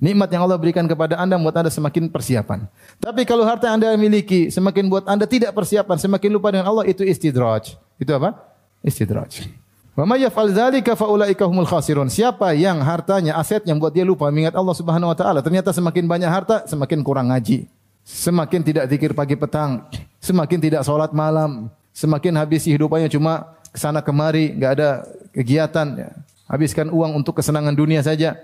Nikmat 0.05 0.28
yang 0.28 0.44
Allah 0.44 0.61
berikan 0.61 0.84
kepada 0.84 1.16
Anda 1.16 1.40
membuat 1.40 1.64
Anda 1.64 1.72
semakin 1.72 2.12
persiapan. 2.12 2.68
Tapi 3.00 3.24
kalau 3.24 3.40
harta 3.48 3.72
yang 3.72 3.80
Anda 3.80 3.96
miliki 3.96 4.52
semakin 4.52 4.92
buat 4.92 5.09
Anda 5.09 5.24
tidak 5.24 5.57
persiapan, 5.57 5.96
semakin 5.96 6.28
lupa 6.28 6.52
dengan 6.52 6.68
Allah, 6.68 6.84
itu 6.84 7.00
istidraj. 7.00 7.80
Itu 7.96 8.12
apa? 8.12 8.36
Istidraj. 8.84 9.48
Wa 9.96 10.05
may 10.05 10.20
yaf'al 10.20 10.52
dzalika 10.52 10.92
fa 10.92 11.09
humul 11.09 11.64
khasirun. 11.64 12.12
Siapa 12.12 12.52
yang 12.52 12.84
hartanya, 12.84 13.40
asetnya 13.40 13.72
membuat 13.72 13.96
dia 13.96 14.05
lupa 14.05 14.28
mengingat 14.28 14.52
Allah 14.52 14.76
Subhanahu 14.76 15.09
wa 15.09 15.16
taala, 15.16 15.40
ternyata 15.40 15.72
semakin 15.72 16.05
banyak 16.05 16.28
harta, 16.28 16.68
semakin 16.68 17.00
kurang 17.00 17.32
ngaji. 17.32 17.64
Semakin 18.05 18.61
tidak 18.61 18.84
zikir 18.92 19.16
pagi 19.16 19.40
petang, 19.40 19.88
semakin 20.20 20.59
tidak 20.61 20.84
salat 20.84 21.16
malam, 21.16 21.72
semakin 21.96 22.36
habis 22.36 22.68
hidupannya 22.68 23.09
cuma 23.09 23.57
ke 23.72 23.80
sana 23.80 24.05
kemari, 24.05 24.52
enggak 24.52 24.72
ada 24.76 24.88
kegiatan 25.32 25.88
ya. 25.96 26.11
Habiskan 26.44 26.92
uang 26.92 27.24
untuk 27.24 27.40
kesenangan 27.40 27.72
dunia 27.72 28.05
saja. 28.05 28.36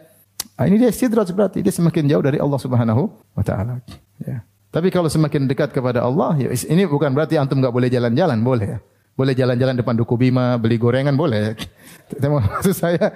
Nah, 0.61 0.69
ini 0.69 0.77
dia 0.77 0.93
istidraj 0.93 1.33
berarti 1.33 1.65
dia 1.65 1.73
semakin 1.73 2.05
jauh 2.05 2.21
dari 2.21 2.37
Allah 2.37 2.61
Subhanahu 2.61 3.09
wa 3.33 3.41
taala. 3.41 3.81
Ya. 4.21 4.45
Tapi 4.69 4.93
kalau 4.93 5.09
semakin 5.09 5.49
dekat 5.49 5.73
kepada 5.73 6.05
Allah, 6.05 6.37
ya 6.37 6.53
ini 6.53 6.85
bukan 6.85 7.17
berarti 7.17 7.41
antum 7.41 7.65
enggak 7.65 7.73
boleh 7.73 7.89
jalan-jalan, 7.89 8.37
boleh 8.45 8.77
ya. 8.77 8.79
Boleh 9.17 9.33
jalan-jalan 9.33 9.81
depan 9.81 9.97
Duku 9.97 10.21
Bima, 10.21 10.61
beli 10.61 10.77
gorengan 10.77 11.17
boleh. 11.17 11.57
Maksud 12.21 12.77
saya 12.77 13.09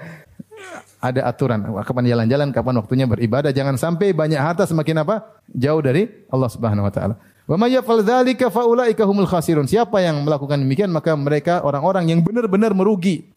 ada 1.04 1.20
aturan. 1.28 1.68
Kapan 1.84 2.16
jalan-jalan, 2.16 2.48
kapan 2.48 2.80
waktunya 2.80 3.04
beribadah. 3.04 3.52
Jangan 3.52 3.76
sampai 3.76 4.16
banyak 4.16 4.40
harta 4.40 4.64
semakin 4.64 5.04
apa? 5.04 5.44
Jauh 5.52 5.84
dari 5.84 6.08
Allah 6.32 6.48
Subhanahu 6.48 6.88
wa 6.88 6.92
taala. 6.96 7.14
Wa 7.44 7.60
may 7.60 7.76
yaf'al 7.76 8.00
dzalika 8.00 8.48
fa 8.48 8.64
ulaika 8.64 9.04
humul 9.04 9.28
khasirun. 9.28 9.68
Siapa 9.68 10.00
yang 10.00 10.24
melakukan 10.24 10.64
demikian 10.64 10.88
maka 10.88 11.12
mereka 11.12 11.60
orang-orang 11.60 12.08
yang 12.08 12.24
benar-benar 12.24 12.72
merugi. 12.72 13.28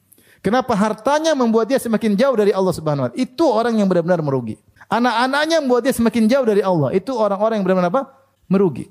Kenapa 0.46 0.78
hartanya 0.78 1.34
membuat 1.34 1.68
dia 1.68 1.82
semakin 1.82 2.14
jauh 2.14 2.36
dari 2.38 2.54
Allah 2.54 2.74
Subhanahu 2.74 3.04
wa 3.06 3.10
taala? 3.10 3.20
Itu 3.20 3.46
orang 3.50 3.78
yang 3.82 3.88
benar-benar 3.90 4.22
merugi. 4.22 4.56
Anak-anaknya 4.88 5.58
membuat 5.60 5.84
dia 5.84 5.94
semakin 5.96 6.24
jauh 6.32 6.46
dari 6.48 6.64
Allah. 6.64 6.96
Itu 6.96 7.18
orang-orang 7.20 7.60
yang 7.60 7.66
benar-benar 7.68 7.92
apa? 7.92 8.04
Merugi. 8.48 8.88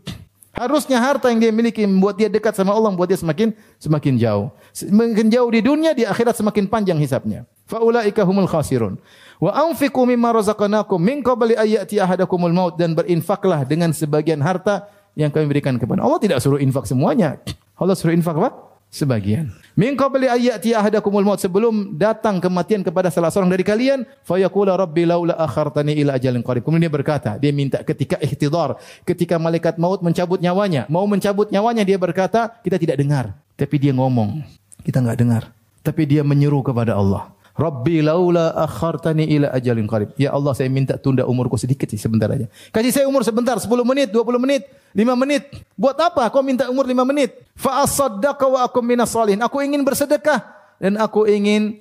Harusnya 0.56 0.96
harta 0.96 1.28
yang 1.28 1.36
dia 1.36 1.52
miliki 1.52 1.84
membuat 1.84 2.16
dia 2.16 2.32
dekat 2.32 2.56
sama 2.56 2.72
Allah, 2.72 2.88
membuat 2.88 3.12
dia 3.12 3.20
semakin 3.20 3.52
semakin 3.76 4.16
jauh. 4.16 4.48
Semakin 4.72 5.28
jauh 5.28 5.48
di 5.52 5.60
dunia, 5.60 5.92
di 5.92 6.08
akhirat 6.08 6.32
semakin 6.32 6.64
panjang 6.64 6.96
hisapnya. 6.96 7.44
Faulaika 7.68 8.24
humul 8.24 8.48
khasirun. 8.48 8.96
Wa 9.36 9.52
anfiqu 9.68 10.00
mimma 10.08 10.32
razaqnakum 10.32 10.96
min 10.96 11.20
qabli 11.20 11.52
ayati 11.56 12.00
ahadakumul 12.00 12.56
maut 12.56 12.74
dan 12.80 12.96
berinfaklah 12.96 13.68
dengan 13.68 13.92
sebagian 13.92 14.40
harta 14.40 14.88
yang 15.12 15.28
kami 15.28 15.44
berikan 15.44 15.76
kepada 15.76 16.00
Allah 16.00 16.20
tidak 16.20 16.40
suruh 16.40 16.56
infak 16.56 16.88
semuanya. 16.88 17.36
Allah 17.76 17.92
suruh 17.92 18.16
infak 18.16 18.36
apa? 18.40 18.75
Sebagian. 18.96 19.52
Min 19.76 19.92
qabli 19.92 20.24
ayati 20.24 20.72
ahadakumul 20.72 21.20
maut 21.20 21.36
sebelum 21.36 21.92
datang 22.00 22.40
kematian 22.40 22.80
kepada 22.80 23.12
salah 23.12 23.28
seorang 23.28 23.52
dari 23.52 23.60
kalian, 23.60 24.08
fayaqula 24.24 24.72
rabbi 24.72 25.04
laula 25.04 25.36
akhartani 25.36 25.92
ila 26.00 26.16
ajalin 26.16 26.40
qarib. 26.40 26.64
Kemudian 26.64 26.88
dia 26.88 26.94
berkata, 26.96 27.36
dia 27.36 27.52
minta 27.52 27.84
ketika 27.84 28.16
ihtidar, 28.24 28.80
ketika 29.04 29.36
malaikat 29.36 29.76
maut 29.76 30.00
mencabut 30.00 30.40
nyawanya, 30.40 30.88
mau 30.88 31.04
mencabut 31.04 31.52
nyawanya 31.52 31.84
dia 31.84 32.00
berkata, 32.00 32.56
kita 32.64 32.80
tidak 32.80 32.96
dengar, 32.96 33.36
tapi 33.52 33.76
dia 33.76 33.92
ngomong, 33.92 34.40
kita 34.80 35.04
enggak 35.04 35.20
dengar. 35.20 35.42
Tapi 35.84 36.02
dia 36.02 36.26
menyeru 36.26 36.64
kepada 36.66 36.98
Allah. 36.98 37.35
Rabbi 37.56 38.04
laula 38.04 38.52
akhartani 38.52 39.24
ila 39.32 39.48
ajalin 39.56 39.88
qarib. 39.88 40.12
Ya 40.20 40.28
Allah, 40.36 40.52
saya 40.52 40.68
minta 40.68 41.00
tunda 41.00 41.24
umurku 41.24 41.56
sedikit 41.56 41.88
sih 41.88 41.96
sebentar 41.96 42.28
aja. 42.28 42.44
Kasih 42.68 42.92
saya 42.92 43.06
umur 43.08 43.24
sebentar, 43.24 43.56
10 43.56 43.64
menit, 43.80 44.12
20 44.12 44.36
menit, 44.36 44.68
5 44.92 45.16
menit. 45.16 45.48
Buat 45.72 45.96
apa? 45.96 46.28
Kau 46.28 46.44
minta 46.44 46.68
umur 46.68 46.84
5 46.84 47.08
menit. 47.08 47.32
Fa 47.56 47.80
asaddaqa 47.80 48.44
wa 48.44 48.60
akum 48.60 48.84
minas 48.84 49.08
salihin. 49.08 49.40
Aku 49.40 49.64
ingin 49.64 49.80
bersedekah 49.80 50.44
dan 50.76 51.00
aku 51.00 51.24
ingin 51.24 51.80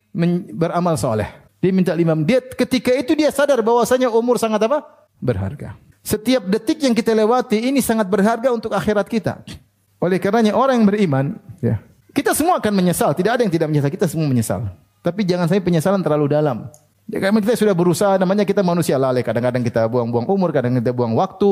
beramal 0.55 0.95
soleh. 0.95 1.27
Dia 1.59 1.75
minta 1.75 1.91
5 1.91 2.23
menit. 2.23 2.55
Ketika 2.55 2.95
itu 2.95 3.11
dia 3.11 3.27
sadar 3.35 3.59
bahwasanya 3.59 4.07
umur 4.07 4.39
sangat 4.39 4.63
apa? 4.63 4.87
Berharga. 5.19 5.75
Setiap 5.99 6.47
detik 6.47 6.79
yang 6.87 6.95
kita 6.95 7.11
lewati 7.11 7.59
ini 7.67 7.83
sangat 7.83 8.07
berharga 8.07 8.47
untuk 8.47 8.71
akhirat 8.71 9.11
kita. 9.11 9.43
Oleh 9.99 10.23
karenanya 10.23 10.55
orang 10.55 10.79
yang 10.79 10.87
beriman, 10.87 11.25
ya, 11.59 11.81
kita 12.15 12.31
semua 12.31 12.63
akan 12.63 12.71
menyesal. 12.71 13.11
Tidak 13.11 13.31
ada 13.31 13.41
yang 13.43 13.51
tidak 13.51 13.67
menyesal. 13.67 13.91
Kita 13.91 14.07
semua 14.07 14.29
menyesal. 14.29 14.69
Tapi 15.05 15.21
jangan 15.21 15.45
sampai 15.45 15.61
penyesalan 15.61 16.01
terlalu 16.01 16.33
dalam. 16.33 16.65
Ya, 17.05 17.21
karena 17.21 17.37
kita 17.37 17.53
sudah 17.53 17.77
berusaha, 17.77 18.17
namanya 18.17 18.41
kita 18.41 18.65
manusia 18.65 18.97
lalai. 18.97 19.21
Kadang-kadang 19.21 19.61
kita 19.61 19.85
buang-buang 19.85 20.25
umur, 20.25 20.49
kadang 20.49 20.73
kadang 20.73 20.81
kita 20.81 20.97
buang 20.97 21.13
waktu, 21.13 21.51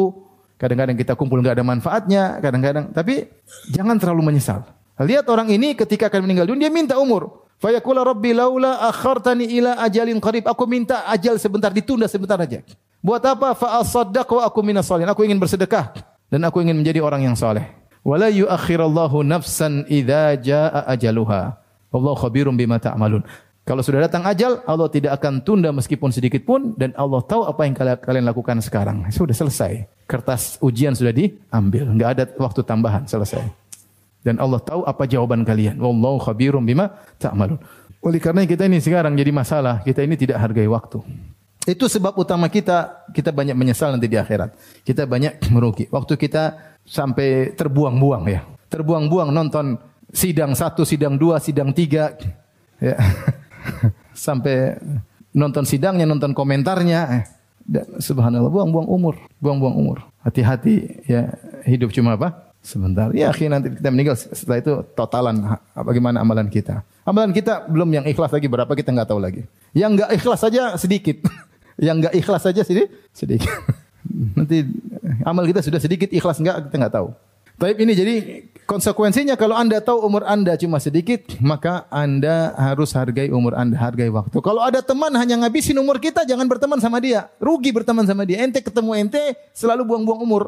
kadang-kadang 0.58 0.98
kita 0.98 1.14
kumpul 1.14 1.38
nggak 1.46 1.62
ada 1.62 1.66
manfaatnya, 1.66 2.42
kadang-kadang. 2.42 2.90
Tapi 2.90 3.30
jangan 3.70 4.02
terlalu 4.02 4.34
menyesal. 4.34 4.66
Lihat 4.98 5.30
orang 5.30 5.54
ini 5.54 5.78
ketika 5.78 6.10
akan 6.10 6.26
meninggal 6.26 6.50
dunia, 6.50 6.66
dia 6.66 6.74
minta 6.74 6.98
umur. 6.98 7.46
Fayaqula 7.62 8.02
rabbi 8.02 8.34
laula 8.34 8.82
akhartani 8.90 9.46
ila 9.62 9.78
ajalin 9.86 10.18
qarib. 10.18 10.50
Aku 10.50 10.66
minta 10.66 11.06
ajal 11.06 11.38
sebentar, 11.38 11.70
ditunda 11.70 12.10
sebentar 12.10 12.42
aja. 12.42 12.66
Buat 13.06 13.22
apa? 13.38 13.54
Fa 13.54 13.78
asaddaq 13.78 14.26
wa 14.34 14.42
aku 14.50 14.60
minas 14.66 14.90
Aku 14.90 15.22
ingin 15.22 15.38
bersedekah 15.38 15.94
dan 16.34 16.42
aku 16.50 16.66
ingin 16.66 16.82
menjadi 16.82 17.06
orang 17.06 17.30
yang 17.30 17.38
saleh. 17.38 17.70
Wala 18.02 18.34
yuakhirallahu 18.34 19.22
nafsan 19.22 19.86
idza 19.86 20.34
jaa 20.42 20.82
ajaluha. 20.90 21.62
Allah 21.94 22.14
khabirum 22.18 22.58
bima 22.58 22.82
ta'malun. 22.82 23.22
Kalau 23.64 23.80
sudah 23.80 24.04
datang 24.04 24.28
ajal, 24.28 24.60
Allah 24.68 24.92
tidak 24.92 25.16
akan 25.24 25.40
tunda 25.40 25.72
meskipun 25.72 26.12
sedikit 26.12 26.44
pun 26.44 26.76
dan 26.76 26.92
Allah 27.00 27.24
tahu 27.24 27.48
apa 27.48 27.64
yang 27.64 27.76
kalian 27.80 28.28
lakukan 28.28 28.60
sekarang. 28.60 29.08
Sudah 29.08 29.32
selesai. 29.32 29.88
Kertas 30.04 30.60
ujian 30.60 30.92
sudah 30.92 31.16
diambil, 31.16 31.88
enggak 31.88 32.10
ada 32.12 32.24
waktu 32.44 32.60
tambahan, 32.68 33.08
selesai. 33.08 33.40
Dan 34.20 34.36
Allah 34.44 34.60
tahu 34.60 34.84
apa 34.84 35.08
jawaban 35.08 35.48
kalian. 35.48 35.80
Wallahu 35.80 36.20
khabirum 36.20 36.60
bima 36.68 36.92
ta'malun. 37.16 37.56
Oleh 38.04 38.20
karena 38.20 38.44
kita 38.44 38.68
ini 38.68 38.84
sekarang 38.84 39.16
jadi 39.16 39.32
masalah, 39.32 39.80
kita 39.80 40.04
ini 40.04 40.20
tidak 40.20 40.44
hargai 40.44 40.68
waktu. 40.68 41.00
Itu 41.64 41.88
sebab 41.88 42.20
utama 42.20 42.52
kita 42.52 43.08
kita 43.16 43.32
banyak 43.32 43.56
menyesal 43.56 43.96
nanti 43.96 44.12
di 44.12 44.20
akhirat. 44.20 44.52
Kita 44.84 45.08
banyak 45.08 45.40
merugi. 45.56 45.88
Waktu 45.88 46.20
kita 46.20 46.76
sampai 46.84 47.56
terbuang-buang 47.56 48.24
ya. 48.28 48.44
Terbuang-buang 48.68 49.32
nonton 49.32 49.80
sidang 50.12 50.52
satu, 50.52 50.84
sidang 50.84 51.16
dua, 51.16 51.40
sidang 51.40 51.72
tiga, 51.72 52.12
ya. 52.84 53.00
sampai 54.26 54.78
nonton 55.34 55.66
sidangnya, 55.66 56.06
nonton 56.06 56.32
komentarnya, 56.32 57.00
eh. 57.22 57.24
dan 57.66 57.86
subhanallah 57.98 58.52
buang-buang 58.54 58.88
umur, 58.88 59.16
buang-buang 59.42 59.76
umur. 59.76 59.98
Hati-hati 60.24 61.04
ya 61.10 61.34
hidup 61.68 61.92
cuma 61.92 62.16
apa? 62.16 62.54
Sebentar. 62.64 63.12
Ya 63.12 63.28
akhirnya 63.28 63.60
nanti 63.60 63.76
kita 63.76 63.90
meninggal 63.92 64.16
setelah 64.16 64.64
itu 64.64 64.74
totalan 64.96 65.60
bagaimana 65.76 66.24
amalan 66.24 66.48
kita. 66.48 66.80
Amalan 67.04 67.36
kita 67.36 67.68
belum 67.68 67.92
yang 67.92 68.06
ikhlas 68.08 68.32
lagi 68.32 68.48
berapa 68.48 68.72
kita 68.72 68.96
nggak 68.96 69.10
tahu 69.12 69.20
lagi. 69.20 69.44
Yang 69.76 69.92
nggak 70.00 70.10
ikhlas 70.16 70.40
saja 70.40 70.64
sedikit. 70.80 71.20
yang 71.88 72.00
nggak 72.00 72.16
ikhlas 72.16 72.48
saja 72.48 72.64
sedikit. 72.64 72.88
sedikit. 73.12 73.52
nanti 74.40 74.64
amal 75.28 75.44
kita 75.44 75.60
sudah 75.60 75.80
sedikit 75.84 76.08
ikhlas 76.16 76.40
nggak 76.40 76.72
kita 76.72 76.76
nggak 76.88 76.96
tahu. 76.96 77.12
Tapi 77.58 77.80
ini 77.80 77.94
jadi 77.94 78.16
konsekuensinya 78.66 79.38
kalau 79.38 79.54
Anda 79.54 79.80
tahu 79.80 80.02
umur 80.04 80.26
Anda 80.26 80.58
cuma 80.58 80.82
sedikit, 80.82 81.38
maka 81.38 81.86
Anda 81.94 82.56
harus 82.58 82.92
hargai 82.96 83.30
umur 83.30 83.54
Anda, 83.54 83.78
hargai 83.78 84.10
waktu. 84.10 84.34
Kalau 84.42 84.62
ada 84.64 84.82
teman 84.82 85.14
hanya 85.14 85.38
ngabisin 85.46 85.78
umur 85.78 86.02
kita, 86.02 86.26
jangan 86.26 86.50
berteman 86.50 86.82
sama 86.82 86.98
dia. 86.98 87.30
Rugi 87.38 87.70
berteman 87.70 88.04
sama 88.10 88.26
dia. 88.26 88.42
Ente 88.42 88.60
ketemu 88.60 88.98
ente 88.98 89.22
selalu 89.54 89.86
buang-buang 89.86 90.22
umur. 90.26 90.44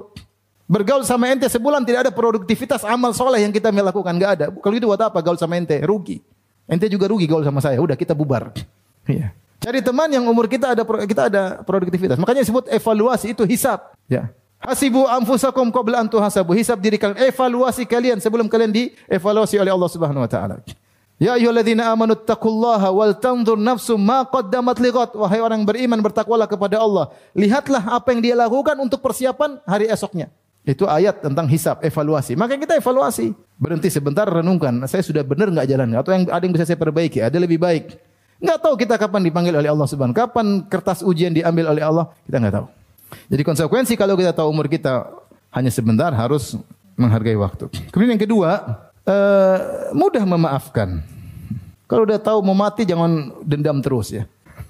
Bergaul 0.66 1.06
sama 1.06 1.30
ente 1.30 1.46
sebulan 1.46 1.86
tidak 1.86 2.10
ada 2.10 2.12
produktivitas 2.12 2.82
amal 2.82 3.14
soleh 3.14 3.46
yang 3.46 3.54
kita 3.54 3.70
melakukan, 3.70 4.18
nggak 4.18 4.32
ada. 4.42 4.46
Kalau 4.50 4.74
itu 4.74 4.90
buat 4.90 4.98
apa 4.98 5.22
gaul 5.22 5.38
sama 5.38 5.62
ente? 5.62 5.78
Rugi. 5.86 6.18
Ente 6.66 6.90
juga 6.90 7.06
rugi 7.06 7.30
gaul 7.30 7.46
sama 7.46 7.62
saya. 7.62 7.78
Udah 7.78 7.94
kita 7.94 8.18
bubar. 8.18 8.50
Iya. 9.06 9.30
Cari 9.62 9.82
teman 9.86 10.10
yang 10.10 10.26
umur 10.26 10.50
kita 10.50 10.74
ada 10.74 10.82
kita 11.06 11.30
ada 11.30 11.44
produktivitas. 11.62 12.18
Makanya 12.18 12.42
disebut 12.42 12.66
evaluasi 12.74 13.38
itu 13.38 13.46
hisap. 13.46 13.94
Ya. 14.10 14.34
Hasibu 14.66 15.06
anfusakum 15.06 15.70
qabla 15.70 16.02
an 16.02 16.08
tuhasabu. 16.10 16.58
Hisab 16.58 16.82
diri 16.82 16.98
kalian, 16.98 17.22
evaluasi 17.30 17.86
kalian 17.86 18.18
sebelum 18.18 18.50
kalian 18.50 18.74
dievaluasi 18.74 19.62
oleh 19.62 19.70
Allah 19.70 19.90
Subhanahu 19.94 20.26
wa 20.26 20.30
taala. 20.30 20.58
Ya 21.22 21.38
ayyuhalladzina 21.38 21.88
amanu 21.94 22.18
taqullaha 22.18 22.92
wal 22.92 23.16
tanzur 23.16 23.56
nafsum 23.56 24.02
ma 24.02 24.26
qaddamat 24.26 24.82
liqat. 24.82 25.14
Wahai 25.16 25.40
orang 25.40 25.62
beriman 25.64 26.02
bertakwalah 26.02 26.50
kepada 26.50 26.82
Allah. 26.82 27.14
Lihatlah 27.38 27.94
apa 27.94 28.12
yang 28.12 28.20
dia 28.26 28.36
lakukan 28.36 28.76
untuk 28.82 29.00
persiapan 29.00 29.62
hari 29.64 29.88
esoknya. 29.88 30.34
Itu 30.66 30.90
ayat 30.90 31.22
tentang 31.22 31.46
hisab, 31.46 31.78
evaluasi. 31.86 32.34
Maka 32.34 32.58
kita 32.58 32.74
evaluasi. 32.82 33.38
Berhenti 33.62 33.94
sebentar, 33.94 34.26
renungkan. 34.26 34.82
Saya 34.90 35.06
sudah 35.06 35.22
benar 35.22 35.54
nggak 35.54 35.68
jalan? 35.70 35.94
Atau 35.94 36.10
yang 36.10 36.26
ada 36.26 36.42
yang 36.42 36.54
bisa 36.58 36.66
saya 36.66 36.76
perbaiki? 36.82 37.22
Ada 37.22 37.38
lebih 37.38 37.62
baik. 37.62 37.96
Nggak 38.42 38.58
tahu 38.66 38.74
kita 38.76 38.98
kapan 38.98 39.22
dipanggil 39.30 39.54
oleh 39.54 39.70
Allah 39.70 39.88
Subhanahu. 39.88 40.18
Kapan 40.18 40.66
kertas 40.66 41.06
ujian 41.06 41.32
diambil 41.32 41.70
oleh 41.70 41.86
Allah? 41.86 42.10
Kita 42.26 42.42
nggak 42.42 42.56
tahu. 42.60 42.68
Jadi 43.30 43.42
konsekuensi 43.42 43.94
kalau 43.98 44.18
kita 44.18 44.34
tahu 44.34 44.50
umur 44.50 44.70
kita 44.70 45.10
hanya 45.54 45.72
sebentar 45.72 46.12
harus 46.12 46.58
menghargai 47.00 47.36
waktu. 47.36 47.72
Kemudian 47.92 48.16
yang 48.18 48.24
kedua, 48.24 48.50
uh, 49.06 49.58
mudah 49.96 50.24
memaafkan. 50.24 51.04
Kalau 51.86 52.04
udah 52.04 52.18
tahu 52.18 52.42
mau 52.42 52.58
mati 52.58 52.84
jangan 52.84 53.30
dendam 53.46 53.78
terus 53.80 54.10
ya. 54.10 54.26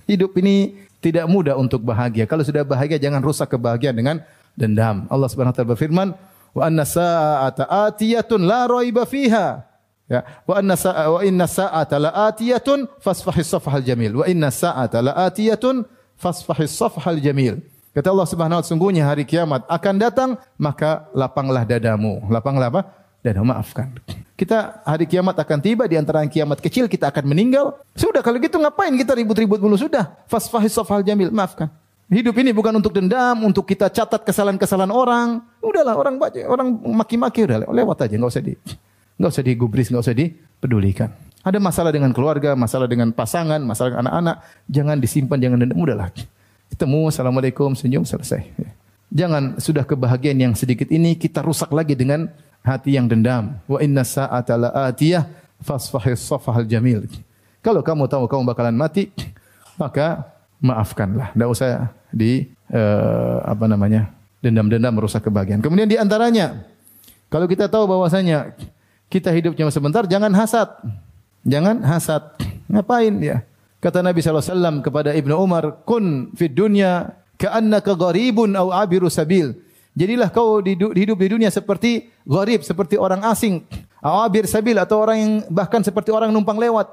Hidup 0.05 0.35
ini 0.37 0.75
tidak 0.99 1.25
mudah 1.31 1.55
untuk 1.55 1.81
bahagia. 1.81 2.27
Kalau 2.27 2.43
sudah 2.43 2.67
bahagia 2.67 2.99
jangan 2.99 3.23
rusak 3.23 3.55
kebahagiaan 3.55 3.95
dengan 3.95 4.17
dendam. 4.57 5.07
Allah 5.07 5.27
Subhanahu 5.31 5.53
wa 5.53 5.57
taala 5.57 5.71
berfirman, 5.73 6.07
"Wa 6.51 6.67
anna 6.67 6.83
sa'ata 6.83 7.63
atiyatun 7.87 8.43
la 8.43 8.67
raiba 8.67 9.07
fiha." 9.07 9.63
Ya, 10.05 10.21
wa 10.45 10.61
anna 10.61 10.77
sa'a 10.77 11.09
wa 11.09 11.21
inna 11.25 11.49
sa'ata 11.49 11.97
la 11.97 12.11
atiyatun 12.29 12.85
fasfahis 13.01 13.49
safhal 13.49 13.81
jamil. 13.81 14.21
Wa 14.21 14.25
inna 14.29 14.53
sa'ata 14.53 15.01
la 15.01 15.13
atiyatun 15.25 15.81
fasfahis 16.19 16.73
safhal 16.73 17.17
jamil. 17.17 17.63
Kata 17.95 18.11
Allah 18.11 18.27
Subhanahu 18.27 18.59
wa 18.59 18.61
taala, 18.61 18.71
sungguhnya 18.75 19.07
hari 19.07 19.23
kiamat 19.23 19.63
akan 19.71 19.95
datang, 19.95 20.29
maka 20.59 21.07
lapanglah 21.15 21.63
dadamu. 21.63 22.19
Lapanglah 22.27 22.67
apa? 22.67 22.81
Dadamu 23.23 23.55
maafkan. 23.55 23.87
Kita 24.35 24.83
hari 24.83 25.07
kiamat 25.07 25.39
akan 25.39 25.63
tiba 25.63 25.87
di 25.87 25.95
antara 25.95 26.19
kiamat 26.27 26.59
kecil 26.59 26.91
kita 26.91 27.07
akan 27.07 27.23
meninggal. 27.31 27.79
Sudah 27.95 28.19
kalau 28.19 28.35
gitu 28.43 28.59
ngapain 28.59 28.91
kita 28.99 29.15
ribut-ribut 29.15 29.63
dulu 29.63 29.79
sudah. 29.79 30.11
Fasfahis 30.27 30.75
safhal 30.75 31.07
jamil, 31.07 31.31
maafkan. 31.31 31.71
Hidup 32.11 32.35
ini 32.35 32.51
bukan 32.51 32.75
untuk 32.75 32.91
dendam, 32.91 33.39
untuk 33.47 33.63
kita 33.63 33.87
catat 33.87 34.27
kesalahan-kesalahan 34.27 34.91
orang. 34.91 35.39
Udahlah 35.63 35.95
orang 35.95 36.19
baca, 36.19 36.37
orang 36.51 36.75
maki-maki 36.99 37.47
udah 37.47 37.63
lewat 37.63 38.05
aja, 38.05 38.13
nggak 38.19 38.29
usah 38.29 38.43
di, 38.43 38.53
nggak 39.15 39.31
usah 39.31 39.43
digubris, 39.47 39.87
nggak 39.87 40.03
usah 40.03 40.13
dipedulikan. 40.13 41.09
Ada 41.41 41.57
masalah 41.63 41.95
dengan 41.95 42.11
keluarga, 42.11 42.59
masalah 42.59 42.91
dengan 42.91 43.09
pasangan, 43.15 43.63
masalah 43.63 44.03
anak-anak, 44.03 44.35
jangan 44.67 44.99
disimpan, 44.99 45.39
jangan 45.39 45.57
dendam. 45.63 45.79
Udahlah, 45.79 46.11
ketemu, 46.71 47.11
assalamualaikum, 47.11 47.73
senyum, 47.77 48.03
selesai. 48.07 48.45
Jangan 49.13 49.61
sudah 49.61 49.85
kebahagiaan 49.87 50.35
yang 50.35 50.53
sedikit 50.57 50.89
ini 50.91 51.15
kita 51.15 51.39
rusak 51.45 51.71
lagi 51.71 51.93
dengan 51.95 52.27
hati 52.65 52.97
yang 52.97 53.05
dendam. 53.05 53.55
Wa 53.69 53.79
inna 53.79 54.03
sa'ata 54.03 54.57
la'atiyah 54.57 55.29
fasfahis 55.61 56.19
safahal 56.19 56.67
jamil. 56.67 57.05
Kalau 57.61 57.81
kamu 57.81 58.09
tahu 58.09 58.25
kamu 58.29 58.43
bakalan 58.45 58.75
mati, 58.75 59.09
maka 59.79 60.25
maafkanlah. 60.61 61.31
Tidak 61.33 61.49
usah 61.49 61.89
di 62.09 62.49
uh, 62.73 63.41
apa 63.45 63.65
namanya 63.69 64.11
dendam-dendam 64.41 64.93
merusak 64.93 65.25
kebahagiaan. 65.25 65.61
Kemudian 65.61 65.89
di 65.89 65.97
antaranya, 65.97 66.65
kalau 67.29 67.49
kita 67.49 67.65
tahu 67.65 67.89
bahwasanya 67.89 68.53
kita 69.09 69.33
hidup 69.33 69.57
cuma 69.57 69.73
sebentar, 69.73 70.05
jangan 70.05 70.33
hasad. 70.33 70.69
Jangan 71.45 71.81
hasad. 71.85 72.23
Ngapain 72.69 73.13
ya? 73.21 73.45
Kata 73.85 74.01
Nabi 74.01 74.17
SAW 74.17 74.81
kepada 74.81 75.13
Ibnu 75.13 75.37
Umar, 75.37 75.85
Kun 75.85 76.33
fid 76.33 76.57
dunya 76.57 77.13
ka'annaka 77.37 77.93
gharibun 77.93 78.57
au 78.57 78.73
abiru 78.73 79.13
sabil. 79.13 79.53
Jadilah 79.93 80.33
kau 80.33 80.57
hidup 80.65 81.21
di 81.21 81.29
dunia 81.29 81.53
seperti 81.53 82.09
gharib, 82.25 82.65
seperti 82.65 82.97
orang 82.97 83.21
asing. 83.29 83.61
Awabir 84.01 84.49
sabil 84.49 84.73
atau 84.81 85.05
orang 85.05 85.17
yang 85.21 85.33
bahkan 85.53 85.85
seperti 85.85 86.09
orang 86.09 86.33
numpang 86.33 86.57
lewat. 86.57 86.89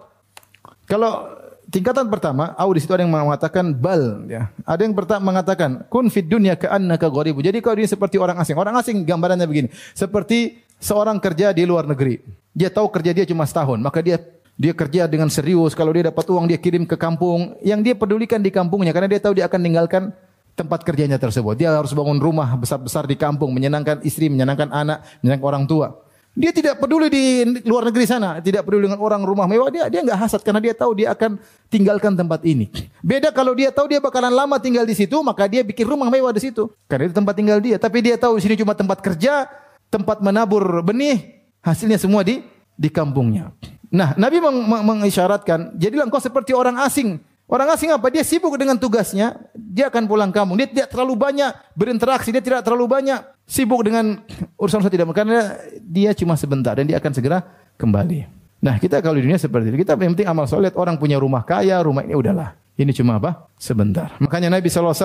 Kalau 0.84 1.32
tingkatan 1.72 2.12
pertama, 2.12 2.52
au 2.60 2.68
di 2.76 2.84
situ 2.84 2.92
ada 2.92 3.08
yang 3.08 3.10
mengatakan 3.10 3.72
bal 3.72 4.28
ya. 4.28 4.52
Ada 4.68 4.84
yang 4.84 4.92
pertama 4.92 5.32
mengatakan 5.32 5.88
kun 5.88 6.12
fid 6.12 6.28
dunya 6.28 6.60
ka'annaka 6.60 7.08
gharibu. 7.08 7.40
Jadi 7.40 7.64
kau 7.64 7.72
ini 7.72 7.88
seperti 7.88 8.20
orang 8.20 8.36
asing. 8.36 8.60
Orang 8.60 8.76
asing 8.76 9.00
gambarannya 9.08 9.48
begini, 9.48 9.72
seperti 9.96 10.60
seorang 10.76 11.16
kerja 11.24 11.56
di 11.56 11.64
luar 11.64 11.88
negeri. 11.88 12.20
Dia 12.52 12.68
tahu 12.68 12.92
kerja 12.92 13.16
dia 13.16 13.24
cuma 13.24 13.48
setahun, 13.48 13.80
maka 13.80 14.04
dia 14.04 14.20
dia 14.62 14.70
kerja 14.78 15.10
dengan 15.10 15.26
serius. 15.26 15.74
Kalau 15.74 15.90
dia 15.90 16.06
dapat 16.06 16.22
uang 16.22 16.46
dia 16.46 16.54
kirim 16.54 16.86
ke 16.86 16.94
kampung. 16.94 17.58
Yang 17.66 17.80
dia 17.90 17.94
pedulikan 17.98 18.38
di 18.38 18.54
kampungnya 18.54 18.94
karena 18.94 19.10
dia 19.10 19.18
tahu 19.18 19.34
dia 19.34 19.50
akan 19.50 19.58
meninggalkan 19.58 20.14
tempat 20.54 20.86
kerjanya 20.86 21.18
tersebut. 21.18 21.58
Dia 21.58 21.74
harus 21.74 21.90
bangun 21.90 22.22
rumah 22.22 22.54
besar-besar 22.54 23.10
di 23.10 23.18
kampung, 23.18 23.50
menyenangkan 23.50 24.06
istri, 24.06 24.30
menyenangkan 24.30 24.70
anak, 24.70 25.02
menyenangkan 25.18 25.46
orang 25.50 25.64
tua. 25.66 25.98
Dia 26.32 26.48
tidak 26.48 26.80
peduli 26.80 27.12
di 27.12 27.24
luar 27.68 27.92
negeri 27.92 28.08
sana, 28.08 28.40
tidak 28.40 28.64
peduli 28.64 28.88
dengan 28.88 29.04
orang 29.04 29.20
rumah 29.20 29.44
mewah, 29.44 29.68
dia 29.68 29.84
dia 29.92 30.00
nggak 30.00 30.16
hasad 30.16 30.40
karena 30.40 30.64
dia 30.64 30.72
tahu 30.72 30.96
dia 30.96 31.12
akan 31.12 31.36
tinggalkan 31.68 32.16
tempat 32.16 32.40
ini. 32.48 32.72
Beda 33.04 33.28
kalau 33.36 33.52
dia 33.52 33.68
tahu 33.68 33.84
dia 33.92 34.00
bakalan 34.00 34.32
lama 34.32 34.56
tinggal 34.56 34.88
di 34.88 34.96
situ, 34.96 35.20
maka 35.20 35.44
dia 35.44 35.60
bikin 35.60 35.84
rumah 35.84 36.08
mewah 36.08 36.32
di 36.32 36.40
situ. 36.40 36.72
Karena 36.88 37.10
itu 37.10 37.14
tempat 37.18 37.36
tinggal 37.36 37.60
dia. 37.60 37.76
Tapi 37.76 38.00
dia 38.00 38.16
tahu 38.16 38.40
di 38.40 38.48
sini 38.48 38.56
cuma 38.56 38.72
tempat 38.72 39.04
kerja, 39.04 39.44
tempat 39.92 40.24
menabur 40.24 40.64
benih, 40.80 41.44
hasilnya 41.60 42.00
semua 42.00 42.24
di 42.24 42.40
di 42.80 42.88
kampungnya. 42.88 43.52
Nah, 43.92 44.16
Nabi 44.16 44.40
meng 44.40 44.64
mengisyaratkan, 44.64 45.76
jadilah 45.76 46.08
engkau 46.08 46.18
seperti 46.18 46.56
orang 46.56 46.80
asing. 46.80 47.20
Orang 47.44 47.68
asing 47.68 47.92
apa? 47.92 48.08
Dia 48.08 48.24
sibuk 48.24 48.56
dengan 48.56 48.80
tugasnya, 48.80 49.36
dia 49.52 49.92
akan 49.92 50.08
pulang 50.08 50.32
kampung. 50.32 50.56
Dia 50.56 50.64
tidak 50.64 50.88
terlalu 50.88 51.20
banyak 51.20 51.52
berinteraksi, 51.76 52.32
dia 52.32 52.40
tidak 52.40 52.64
terlalu 52.64 52.88
banyak 52.88 53.20
sibuk 53.44 53.84
dengan 53.84 54.24
urusan 54.56 54.80
urusan 54.80 54.88
tidak 54.88 55.12
karena 55.12 55.60
dia 55.84 56.16
cuma 56.16 56.40
sebentar 56.40 56.72
dan 56.72 56.88
dia 56.88 56.96
akan 56.96 57.12
segera 57.12 57.44
kembali. 57.76 58.24
Nah, 58.64 58.80
kita 58.80 59.04
kalau 59.04 59.20
di 59.20 59.28
dunia 59.28 59.36
seperti 59.36 59.68
itu, 59.68 59.84
kita 59.84 60.00
yang 60.00 60.16
penting 60.16 60.30
amal 60.30 60.48
soleh, 60.48 60.72
orang 60.72 60.96
punya 60.96 61.20
rumah 61.20 61.44
kaya, 61.44 61.76
rumah 61.84 62.00
ini 62.00 62.16
udahlah. 62.16 62.61
Ini 62.72 62.88
cuma 62.96 63.20
apa? 63.20 63.52
Sebentar. 63.60 64.16
Makanya 64.16 64.48
Nabi 64.48 64.72
SAW 64.72 64.96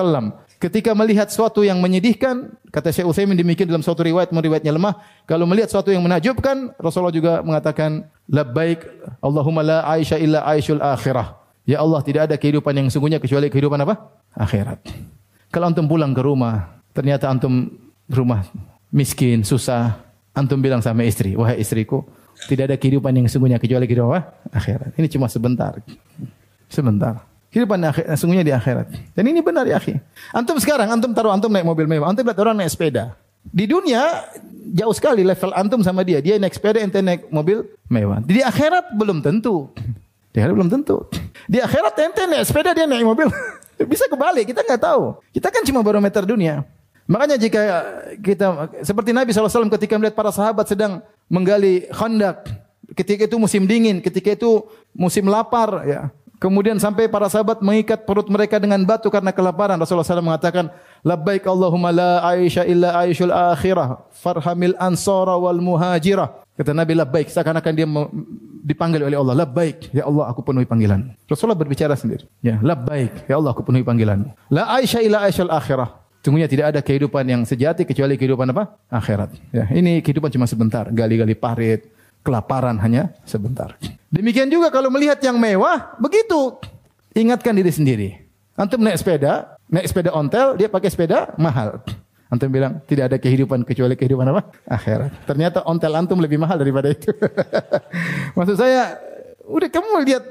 ketika 0.56 0.96
melihat 0.96 1.28
suatu 1.28 1.60
yang 1.60 1.78
menyedihkan, 1.78 2.56
kata 2.72 2.90
Syekh 2.90 3.06
Utsaimin 3.06 3.36
demikian 3.36 3.68
dalam 3.68 3.84
suatu 3.84 4.02
riwayat, 4.02 4.32
riwayatnya 4.32 4.72
lemah, 4.72 4.98
kalau 5.28 5.44
melihat 5.44 5.68
suatu 5.68 5.92
yang 5.92 6.00
menakjubkan, 6.00 6.72
Rasulullah 6.80 7.14
juga 7.14 7.32
mengatakan, 7.44 8.08
labbaik 8.24 8.88
Allahumma 9.20 9.60
la 9.60 9.78
aisha 9.84 10.16
illa 10.16 10.42
aishul 10.48 10.80
akhirah. 10.80 11.38
Ya 11.68 11.84
Allah, 11.84 12.00
tidak 12.00 12.32
ada 12.32 12.36
kehidupan 12.40 12.72
yang 12.72 12.88
sungguhnya 12.88 13.20
kecuali 13.20 13.52
kehidupan 13.52 13.76
apa? 13.84 14.16
Akhirat. 14.32 14.88
Kalau 15.52 15.68
antum 15.68 15.84
pulang 15.84 16.16
ke 16.16 16.24
rumah, 16.24 16.80
ternyata 16.96 17.28
antum 17.28 17.68
rumah 18.08 18.48
miskin, 18.88 19.44
susah, 19.44 20.00
antum 20.32 20.56
bilang 20.64 20.80
sama 20.80 21.04
istri, 21.04 21.36
wahai 21.36 21.60
istriku, 21.60 22.08
tidak 22.48 22.72
ada 22.72 22.76
kehidupan 22.80 23.12
yang 23.12 23.28
sungguhnya 23.28 23.60
kecuali 23.60 23.84
kehidupan 23.84 24.08
apa? 24.08 24.20
Akhirat. 24.56 24.96
Ini 24.96 25.12
cuma 25.12 25.28
sebentar. 25.28 25.76
Sebentar. 26.72 27.27
Kehidupan 27.48 27.80
akhir, 27.80 28.04
sungguhnya 28.20 28.44
di 28.44 28.52
akhirat. 28.52 28.92
Dan 29.16 29.24
ini 29.24 29.40
benar 29.40 29.64
ya 29.64 29.80
akhi. 29.80 29.96
Antum 30.36 30.60
sekarang, 30.60 30.92
antum 30.92 31.16
taruh 31.16 31.32
antum 31.32 31.48
naik 31.48 31.64
mobil 31.64 31.88
mewah, 31.88 32.12
antum 32.12 32.20
lihat 32.28 32.36
orang 32.44 32.60
naik 32.60 32.68
sepeda. 32.68 33.16
Di 33.48 33.64
dunia 33.64 34.28
jauh 34.76 34.92
sekali 34.92 35.24
level 35.24 35.56
antum 35.56 35.80
sama 35.80 36.04
dia. 36.04 36.20
Dia 36.20 36.36
naik 36.36 36.52
sepeda, 36.52 36.84
ente 36.84 37.00
naik 37.00 37.32
mobil 37.32 37.64
mewah. 37.88 38.20
Di 38.20 38.44
akhirat 38.44 38.92
belum 38.92 39.24
tentu. 39.24 39.72
Di 40.36 40.44
akhirat 40.44 40.54
belum 40.60 40.68
tentu. 40.68 41.08
Di 41.48 41.58
akhirat 41.64 41.96
ente 41.96 42.22
naik 42.28 42.44
sepeda 42.44 42.76
dia 42.76 42.84
naik 42.84 43.08
mobil. 43.08 43.32
Bisa 43.92 44.04
kebalik, 44.12 44.52
kita 44.52 44.60
nggak 44.60 44.82
tahu. 44.84 45.16
Kita 45.32 45.48
kan 45.48 45.64
cuma 45.64 45.80
barometer 45.80 46.28
dunia. 46.28 46.68
Makanya 47.08 47.40
jika 47.40 47.60
kita 48.20 48.68
seperti 48.84 49.16
Nabi 49.16 49.32
SAW 49.32 49.72
ketika 49.80 49.96
melihat 49.96 50.12
para 50.12 50.28
sahabat 50.28 50.68
sedang 50.68 51.00
menggali 51.32 51.88
khandak, 51.88 52.44
ketika 52.92 53.24
itu 53.24 53.40
musim 53.40 53.64
dingin, 53.64 54.04
ketika 54.04 54.36
itu 54.36 54.68
musim 54.92 55.24
lapar, 55.24 55.88
ya. 55.88 56.12
Kemudian 56.38 56.78
sampai 56.78 57.10
para 57.10 57.26
sahabat 57.26 57.58
mengikat 57.58 58.06
perut 58.06 58.30
mereka 58.30 58.62
dengan 58.62 58.78
batu 58.86 59.10
karena 59.10 59.34
kelaparan. 59.34 59.74
Rasulullah 59.74 60.06
SAW 60.06 60.22
mengatakan, 60.22 60.70
Labbaik 61.02 61.42
Allahumma 61.50 61.90
la 61.90 62.12
aisha 62.30 62.62
illa 62.62 62.94
aishul 63.02 63.34
akhirah, 63.34 64.06
farhamil 64.14 64.78
ansara 64.78 65.34
wal 65.34 65.58
muhajirah. 65.58 66.46
Kata 66.54 66.74
Nabi 66.74 66.98
labbaik 66.98 67.30
seakan-akan 67.30 67.72
dia 67.74 67.86
dipanggil 68.66 69.02
oleh 69.06 69.14
Allah. 69.14 69.46
Labbaik, 69.46 69.94
ya 69.94 70.06
Allah 70.10 70.30
aku 70.30 70.42
penuhi 70.42 70.66
panggilan. 70.66 71.14
Rasulullah 71.30 71.58
berbicara 71.58 71.94
sendiri. 71.94 72.26
Ya, 72.42 72.58
labbaik, 72.58 73.30
ya 73.30 73.38
Allah 73.38 73.54
aku 73.54 73.62
penuhi 73.62 73.86
panggilan. 73.86 74.34
La 74.50 74.66
aisha 74.78 74.98
illa 74.98 75.22
aishul 75.26 75.50
akhirah. 75.50 76.06
Sungguhnya 76.18 76.50
tidak 76.50 76.74
ada 76.74 76.80
kehidupan 76.82 77.22
yang 77.30 77.42
sejati 77.46 77.86
kecuali 77.86 78.18
kehidupan 78.18 78.50
apa? 78.50 78.74
Akhirat. 78.90 79.38
Ya, 79.54 79.70
ini 79.70 80.02
kehidupan 80.02 80.34
cuma 80.34 80.50
sebentar, 80.50 80.90
gali-gali 80.90 81.38
parit, 81.38 81.94
kelaparan 82.28 82.76
hanya 82.84 83.16
sebentar. 83.24 83.72
Demikian 84.12 84.52
juga 84.52 84.68
kalau 84.68 84.92
melihat 84.92 85.16
yang 85.24 85.40
mewah, 85.40 85.96
begitu. 85.96 86.60
Ingatkan 87.16 87.56
diri 87.56 87.72
sendiri. 87.72 88.08
Antum 88.52 88.84
naik 88.84 89.00
sepeda, 89.00 89.56
naik 89.72 89.88
sepeda 89.88 90.12
ontel, 90.12 90.60
dia 90.60 90.68
pakai 90.68 90.92
sepeda 90.92 91.32
mahal. 91.40 91.80
Antum 92.28 92.52
bilang 92.52 92.84
tidak 92.84 93.08
ada 93.08 93.16
kehidupan 93.16 93.64
kecuali 93.64 93.96
kehidupan 93.96 94.28
apa? 94.28 94.52
Akhirat. 94.68 95.24
Ternyata 95.24 95.64
ontel 95.64 95.96
antum 95.96 96.20
lebih 96.20 96.36
mahal 96.36 96.60
daripada 96.60 96.92
itu. 96.92 97.08
Maksud 98.36 98.60
saya, 98.60 99.00
udah 99.48 99.68
kamu 99.72 99.88
lihat 100.04 100.24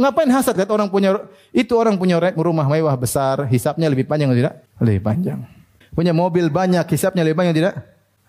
ngapain 0.00 0.30
hasad 0.32 0.56
lihat 0.56 0.72
orang 0.72 0.88
punya 0.88 1.28
itu 1.52 1.76
orang 1.76 2.00
punya 2.00 2.16
rumah 2.40 2.64
mewah 2.64 2.96
besar, 2.96 3.44
hisapnya 3.52 3.92
lebih 3.92 4.08
panjang 4.08 4.32
atau 4.32 4.40
tidak? 4.40 4.54
Lebih 4.80 5.02
panjang. 5.04 5.44
Punya 5.92 6.16
mobil 6.16 6.48
banyak, 6.48 6.88
hisapnya 6.88 7.20
lebih 7.20 7.36
panjang 7.36 7.56
tidak? 7.60 7.74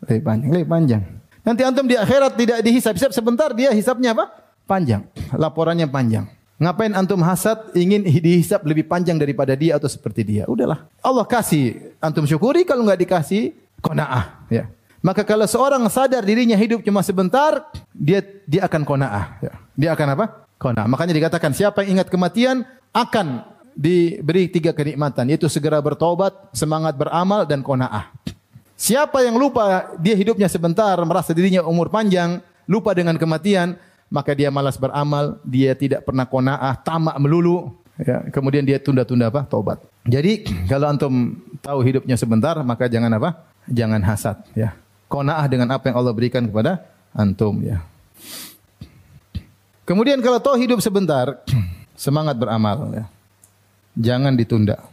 Lebih 0.03 0.21
panjang, 0.27 0.49
lebih 0.51 0.67
panjang. 0.67 1.03
Nanti 1.45 1.61
antum 1.61 1.85
di 1.85 1.93
akhirat 1.93 2.33
tidak 2.33 2.59
dihisap, 2.65 2.97
hisap 2.97 3.13
sebentar 3.13 3.53
dia 3.53 3.69
hisapnya 3.69 4.17
apa? 4.17 4.33
Panjang. 4.65 5.05
Laporannya 5.29 5.85
panjang. 5.85 6.25
Ngapain 6.57 6.89
antum 6.97 7.21
hasad 7.21 7.69
ingin 7.77 8.01
dihisap 8.01 8.65
lebih 8.65 8.89
panjang 8.89 9.21
daripada 9.21 9.53
dia 9.53 9.77
atau 9.77 9.85
seperti 9.85 10.25
dia? 10.25 10.49
Udahlah. 10.49 10.89
Allah 11.05 11.27
kasih, 11.27 11.93
antum 12.01 12.25
syukuri 12.25 12.65
kalau 12.65 12.81
nggak 12.81 13.05
dikasih 13.05 13.53
kona'ah, 13.83 14.47
ya. 14.49 14.65
Maka 15.05 15.21
kalau 15.21 15.45
seorang 15.45 15.85
sadar 15.85 16.25
dirinya 16.25 16.57
hidup 16.57 16.81
cuma 16.81 17.05
sebentar, 17.05 17.69
dia 17.93 18.25
dia 18.49 18.65
akan 18.65 18.81
kona'ah, 18.81 19.25
ya. 19.43 19.53
Dia 19.77 19.89
akan 19.93 20.07
apa? 20.17 20.25
Kona'ah. 20.57 20.89
Makanya 20.89 21.13
dikatakan 21.13 21.53
siapa 21.53 21.85
yang 21.85 21.99
ingat 21.99 22.09
kematian 22.09 22.65
akan 22.89 23.45
diberi 23.75 24.47
tiga 24.49 24.73
kenikmatan, 24.73 25.29
yaitu 25.29 25.45
segera 25.51 25.77
bertobat, 25.83 26.33
semangat 26.55 26.95
beramal 26.97 27.45
dan 27.45 27.61
kona'ah. 27.61 28.09
Siapa 28.75 29.23
yang 29.23 29.39
lupa 29.39 29.95
dia 30.03 30.19
hidupnya 30.19 30.51
sebentar, 30.51 30.99
merasa 31.07 31.31
dirinya 31.31 31.63
umur 31.63 31.87
panjang, 31.87 32.43
lupa 32.67 32.91
dengan 32.91 33.15
kematian, 33.15 33.79
maka 34.11 34.35
dia 34.35 34.51
malas 34.51 34.75
beramal, 34.75 35.39
dia 35.47 35.71
tidak 35.73 36.03
pernah 36.03 36.27
kona'ah, 36.27 36.75
tamak 36.83 37.15
melulu, 37.17 37.71
ya, 37.95 38.27
kemudian 38.29 38.67
dia 38.67 38.75
tunda-tunda 38.75 39.31
apa? 39.31 39.47
Taubat. 39.47 39.79
Jadi 40.03 40.43
kalau 40.71 40.91
antum 40.91 41.39
tahu 41.63 41.79
hidupnya 41.87 42.19
sebentar, 42.19 42.59
maka 42.67 42.91
jangan 42.91 43.15
apa? 43.15 43.47
Jangan 43.71 44.01
hasad, 44.03 44.43
ya. 44.53 44.75
Kona'ah 45.07 45.45
dengan 45.47 45.71
apa 45.71 45.87
yang 45.89 45.95
Allah 45.95 46.11
berikan 46.11 46.43
kepada 46.43 46.83
antum, 47.15 47.63
ya. 47.63 47.79
Kemudian 49.85 50.19
kalau 50.19 50.41
tahu 50.41 50.59
hidup 50.59 50.83
sebentar, 50.83 51.39
semangat 51.95 52.35
beramal, 52.35 52.91
ya. 52.91 53.05
Jangan 53.95 54.35
ditunda. 54.35 54.83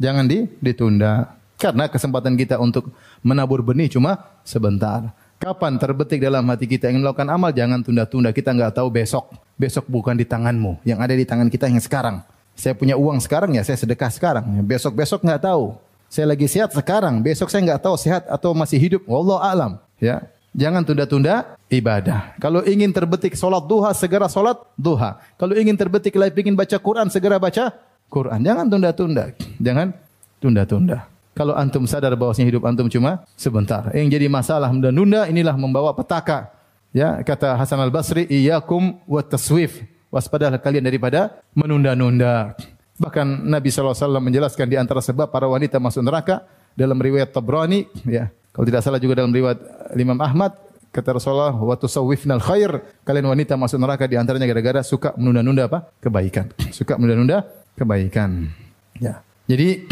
Jangan 0.00 0.24
di, 0.24 0.48
ditunda. 0.64 1.41
Karena 1.62 1.86
kesempatan 1.86 2.34
kita 2.34 2.58
untuk 2.58 2.90
menabur 3.22 3.62
benih 3.62 3.86
cuma 3.86 4.18
sebentar. 4.42 5.14
Kapan 5.38 5.78
terbetik 5.78 6.18
dalam 6.18 6.42
hati 6.50 6.66
kita 6.66 6.90
ingin 6.90 7.06
melakukan 7.06 7.30
amal, 7.30 7.54
jangan 7.54 7.78
tunda-tunda. 7.82 8.34
Kita 8.34 8.50
nggak 8.50 8.82
tahu 8.82 8.90
besok. 8.90 9.30
Besok 9.54 9.86
bukan 9.86 10.18
di 10.18 10.26
tanganmu. 10.26 10.82
Yang 10.82 10.98
ada 10.98 11.14
di 11.14 11.24
tangan 11.26 11.46
kita 11.46 11.70
yang 11.70 11.78
sekarang. 11.78 12.22
Saya 12.58 12.74
punya 12.74 12.98
uang 12.98 13.22
sekarang 13.22 13.54
ya, 13.54 13.62
saya 13.62 13.78
sedekah 13.78 14.10
sekarang. 14.10 14.46
Besok-besok 14.66 15.22
nggak 15.22 15.46
tahu. 15.46 15.78
Saya 16.10 16.30
lagi 16.34 16.50
sehat 16.50 16.74
sekarang. 16.74 17.22
Besok 17.22 17.46
saya 17.46 17.62
nggak 17.62 17.82
tahu 17.82 17.94
sehat 17.94 18.26
atau 18.26 18.54
masih 18.54 18.78
hidup. 18.78 19.02
Wallah 19.06 19.40
alam. 19.42 19.72
Ya, 20.02 20.26
Jangan 20.52 20.84
tunda-tunda 20.84 21.56
ibadah. 21.72 22.36
Kalau 22.36 22.60
ingin 22.60 22.92
terbetik 22.92 23.32
solat 23.32 23.64
duha, 23.64 23.88
segera 23.96 24.28
solat 24.28 24.60
duha. 24.76 25.16
Kalau 25.40 25.56
ingin 25.56 25.72
terbetik 25.72 26.12
lagi 26.12 26.36
ingin 26.44 26.52
baca 26.52 26.76
Quran, 26.76 27.08
segera 27.08 27.40
baca 27.40 27.72
Quran. 28.12 28.36
Jangan 28.44 28.68
tunda-tunda. 28.68 29.32
Jangan 29.56 29.96
tunda-tunda. 30.44 31.11
Kalau 31.32 31.56
antum 31.56 31.88
sadar 31.88 32.12
bahwasanya 32.12 32.52
hidup 32.52 32.68
antum 32.68 32.92
cuma 32.92 33.24
sebentar. 33.40 33.88
Yang 33.96 34.20
jadi 34.20 34.26
masalah 34.28 34.68
menunda-nunda 34.68 35.24
inilah 35.32 35.56
membawa 35.56 35.96
petaka. 35.96 36.52
Ya, 36.92 37.24
kata 37.24 37.56
Hasan 37.56 37.80
Al-Basri, 37.80 38.28
"Iyyakum 38.28 39.00
wa 39.08 39.24
taswif." 39.24 39.80
Waspadalah 40.12 40.60
kalian 40.60 40.84
daripada 40.84 41.40
menunda-nunda. 41.56 42.52
Bahkan 43.00 43.48
Nabi 43.48 43.72
SAW 43.72 43.96
menjelaskan 44.20 44.68
di 44.68 44.76
antara 44.76 45.00
sebab 45.00 45.32
para 45.32 45.48
wanita 45.48 45.80
masuk 45.80 46.04
neraka 46.04 46.44
dalam 46.76 47.00
riwayat 47.00 47.32
Tabrani, 47.32 47.88
ya. 48.04 48.28
Kalau 48.52 48.68
tidak 48.68 48.84
salah 48.84 49.00
juga 49.00 49.24
dalam 49.24 49.32
riwayat 49.32 49.56
Imam 49.96 50.20
Ahmad, 50.20 50.52
kata 50.92 51.16
Rasulullah, 51.16 51.56
"Wa 51.56 51.80
tusawwifnal 51.80 52.44
khair." 52.44 52.84
Kalian 53.08 53.32
wanita 53.32 53.56
masuk 53.56 53.80
neraka 53.80 54.04
di 54.04 54.20
antaranya 54.20 54.44
gara-gara 54.44 54.84
suka 54.84 55.16
menunda-nunda 55.16 55.72
apa? 55.72 55.88
Kebaikan. 55.96 56.52
Suka 56.68 57.00
menunda-nunda 57.00 57.48
kebaikan. 57.72 58.52
Ya. 59.00 59.24
Jadi 59.48 59.88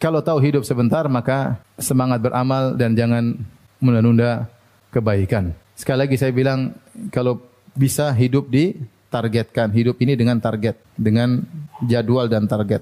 kalau 0.00 0.24
tahu 0.24 0.40
hidup 0.40 0.64
sebentar 0.64 1.04
maka 1.12 1.60
semangat 1.76 2.24
beramal 2.24 2.72
dan 2.72 2.96
jangan 2.96 3.36
menunda 3.78 4.48
kebaikan. 4.88 5.52
Sekali 5.76 6.08
lagi 6.08 6.16
saya 6.16 6.32
bilang 6.32 6.72
kalau 7.12 7.44
bisa 7.76 8.08
hidup 8.16 8.48
di 8.48 8.80
targetkan 9.12 9.68
hidup 9.70 10.00
ini 10.00 10.16
dengan 10.16 10.40
target, 10.40 10.80
dengan 10.96 11.44
jadwal 11.84 12.26
dan 12.32 12.48
target. 12.48 12.80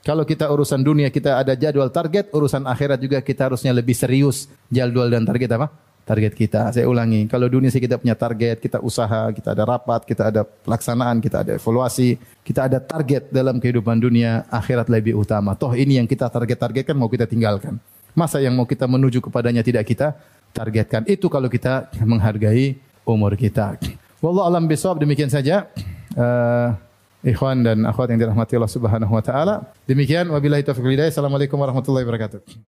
Kalau 0.00 0.26
kita 0.26 0.50
urusan 0.50 0.82
dunia 0.82 1.12
kita 1.12 1.38
ada 1.38 1.54
jadwal 1.54 1.92
target, 1.92 2.34
urusan 2.34 2.66
akhirat 2.66 2.98
juga 2.98 3.18
kita 3.22 3.52
harusnya 3.52 3.70
lebih 3.70 3.94
serius 3.94 4.50
jadwal 4.72 5.06
dan 5.06 5.22
target 5.22 5.54
apa? 5.54 5.70
Target 6.10 6.34
kita. 6.34 6.74
Saya 6.74 6.90
ulangi, 6.90 7.30
kalau 7.30 7.46
dunia 7.46 7.70
sih 7.70 7.78
kita 7.78 7.94
punya 7.94 8.18
target, 8.18 8.58
kita 8.58 8.82
usaha, 8.82 9.30
kita 9.30 9.54
ada 9.54 9.62
rapat, 9.62 10.02
kita 10.02 10.34
ada 10.34 10.42
pelaksanaan, 10.42 11.22
kita 11.22 11.46
ada 11.46 11.54
evaluasi, 11.54 12.18
kita 12.42 12.66
ada 12.66 12.82
target 12.82 13.30
dalam 13.30 13.62
kehidupan 13.62 14.02
dunia, 14.02 14.42
akhirat 14.50 14.90
lebih 14.90 15.14
utama. 15.14 15.54
Toh 15.54 15.70
ini 15.78 16.02
yang 16.02 16.10
kita 16.10 16.26
target-targetkan 16.26 16.98
mau 16.98 17.06
kita 17.06 17.30
tinggalkan. 17.30 17.78
Masa 18.18 18.42
yang 18.42 18.58
mau 18.58 18.66
kita 18.66 18.90
menuju 18.90 19.22
kepadanya 19.22 19.62
tidak 19.62 19.86
kita 19.86 20.18
targetkan. 20.50 21.06
Itu 21.06 21.30
kalau 21.30 21.46
kita 21.46 21.86
menghargai 22.02 22.74
umur 23.06 23.38
kita. 23.38 23.78
Wallah 24.18 24.50
alam 24.50 24.66
bisawab 24.66 24.98
demikian 24.98 25.30
saja. 25.30 25.70
Uh, 26.18 26.74
ikhwan 27.22 27.62
dan 27.62 27.86
akhwat 27.86 28.10
yang 28.10 28.18
dirahmati 28.18 28.58
Allah 28.58 28.72
Subhanahu 28.72 29.14
wa 29.14 29.22
taala. 29.22 29.70
Demikian 29.86 30.26
wabillahi 30.26 30.66
taufiq 30.66 30.90
Assalamualaikum 31.06 31.54
warahmatullahi 31.54 32.02
wabarakatuh. 32.02 32.66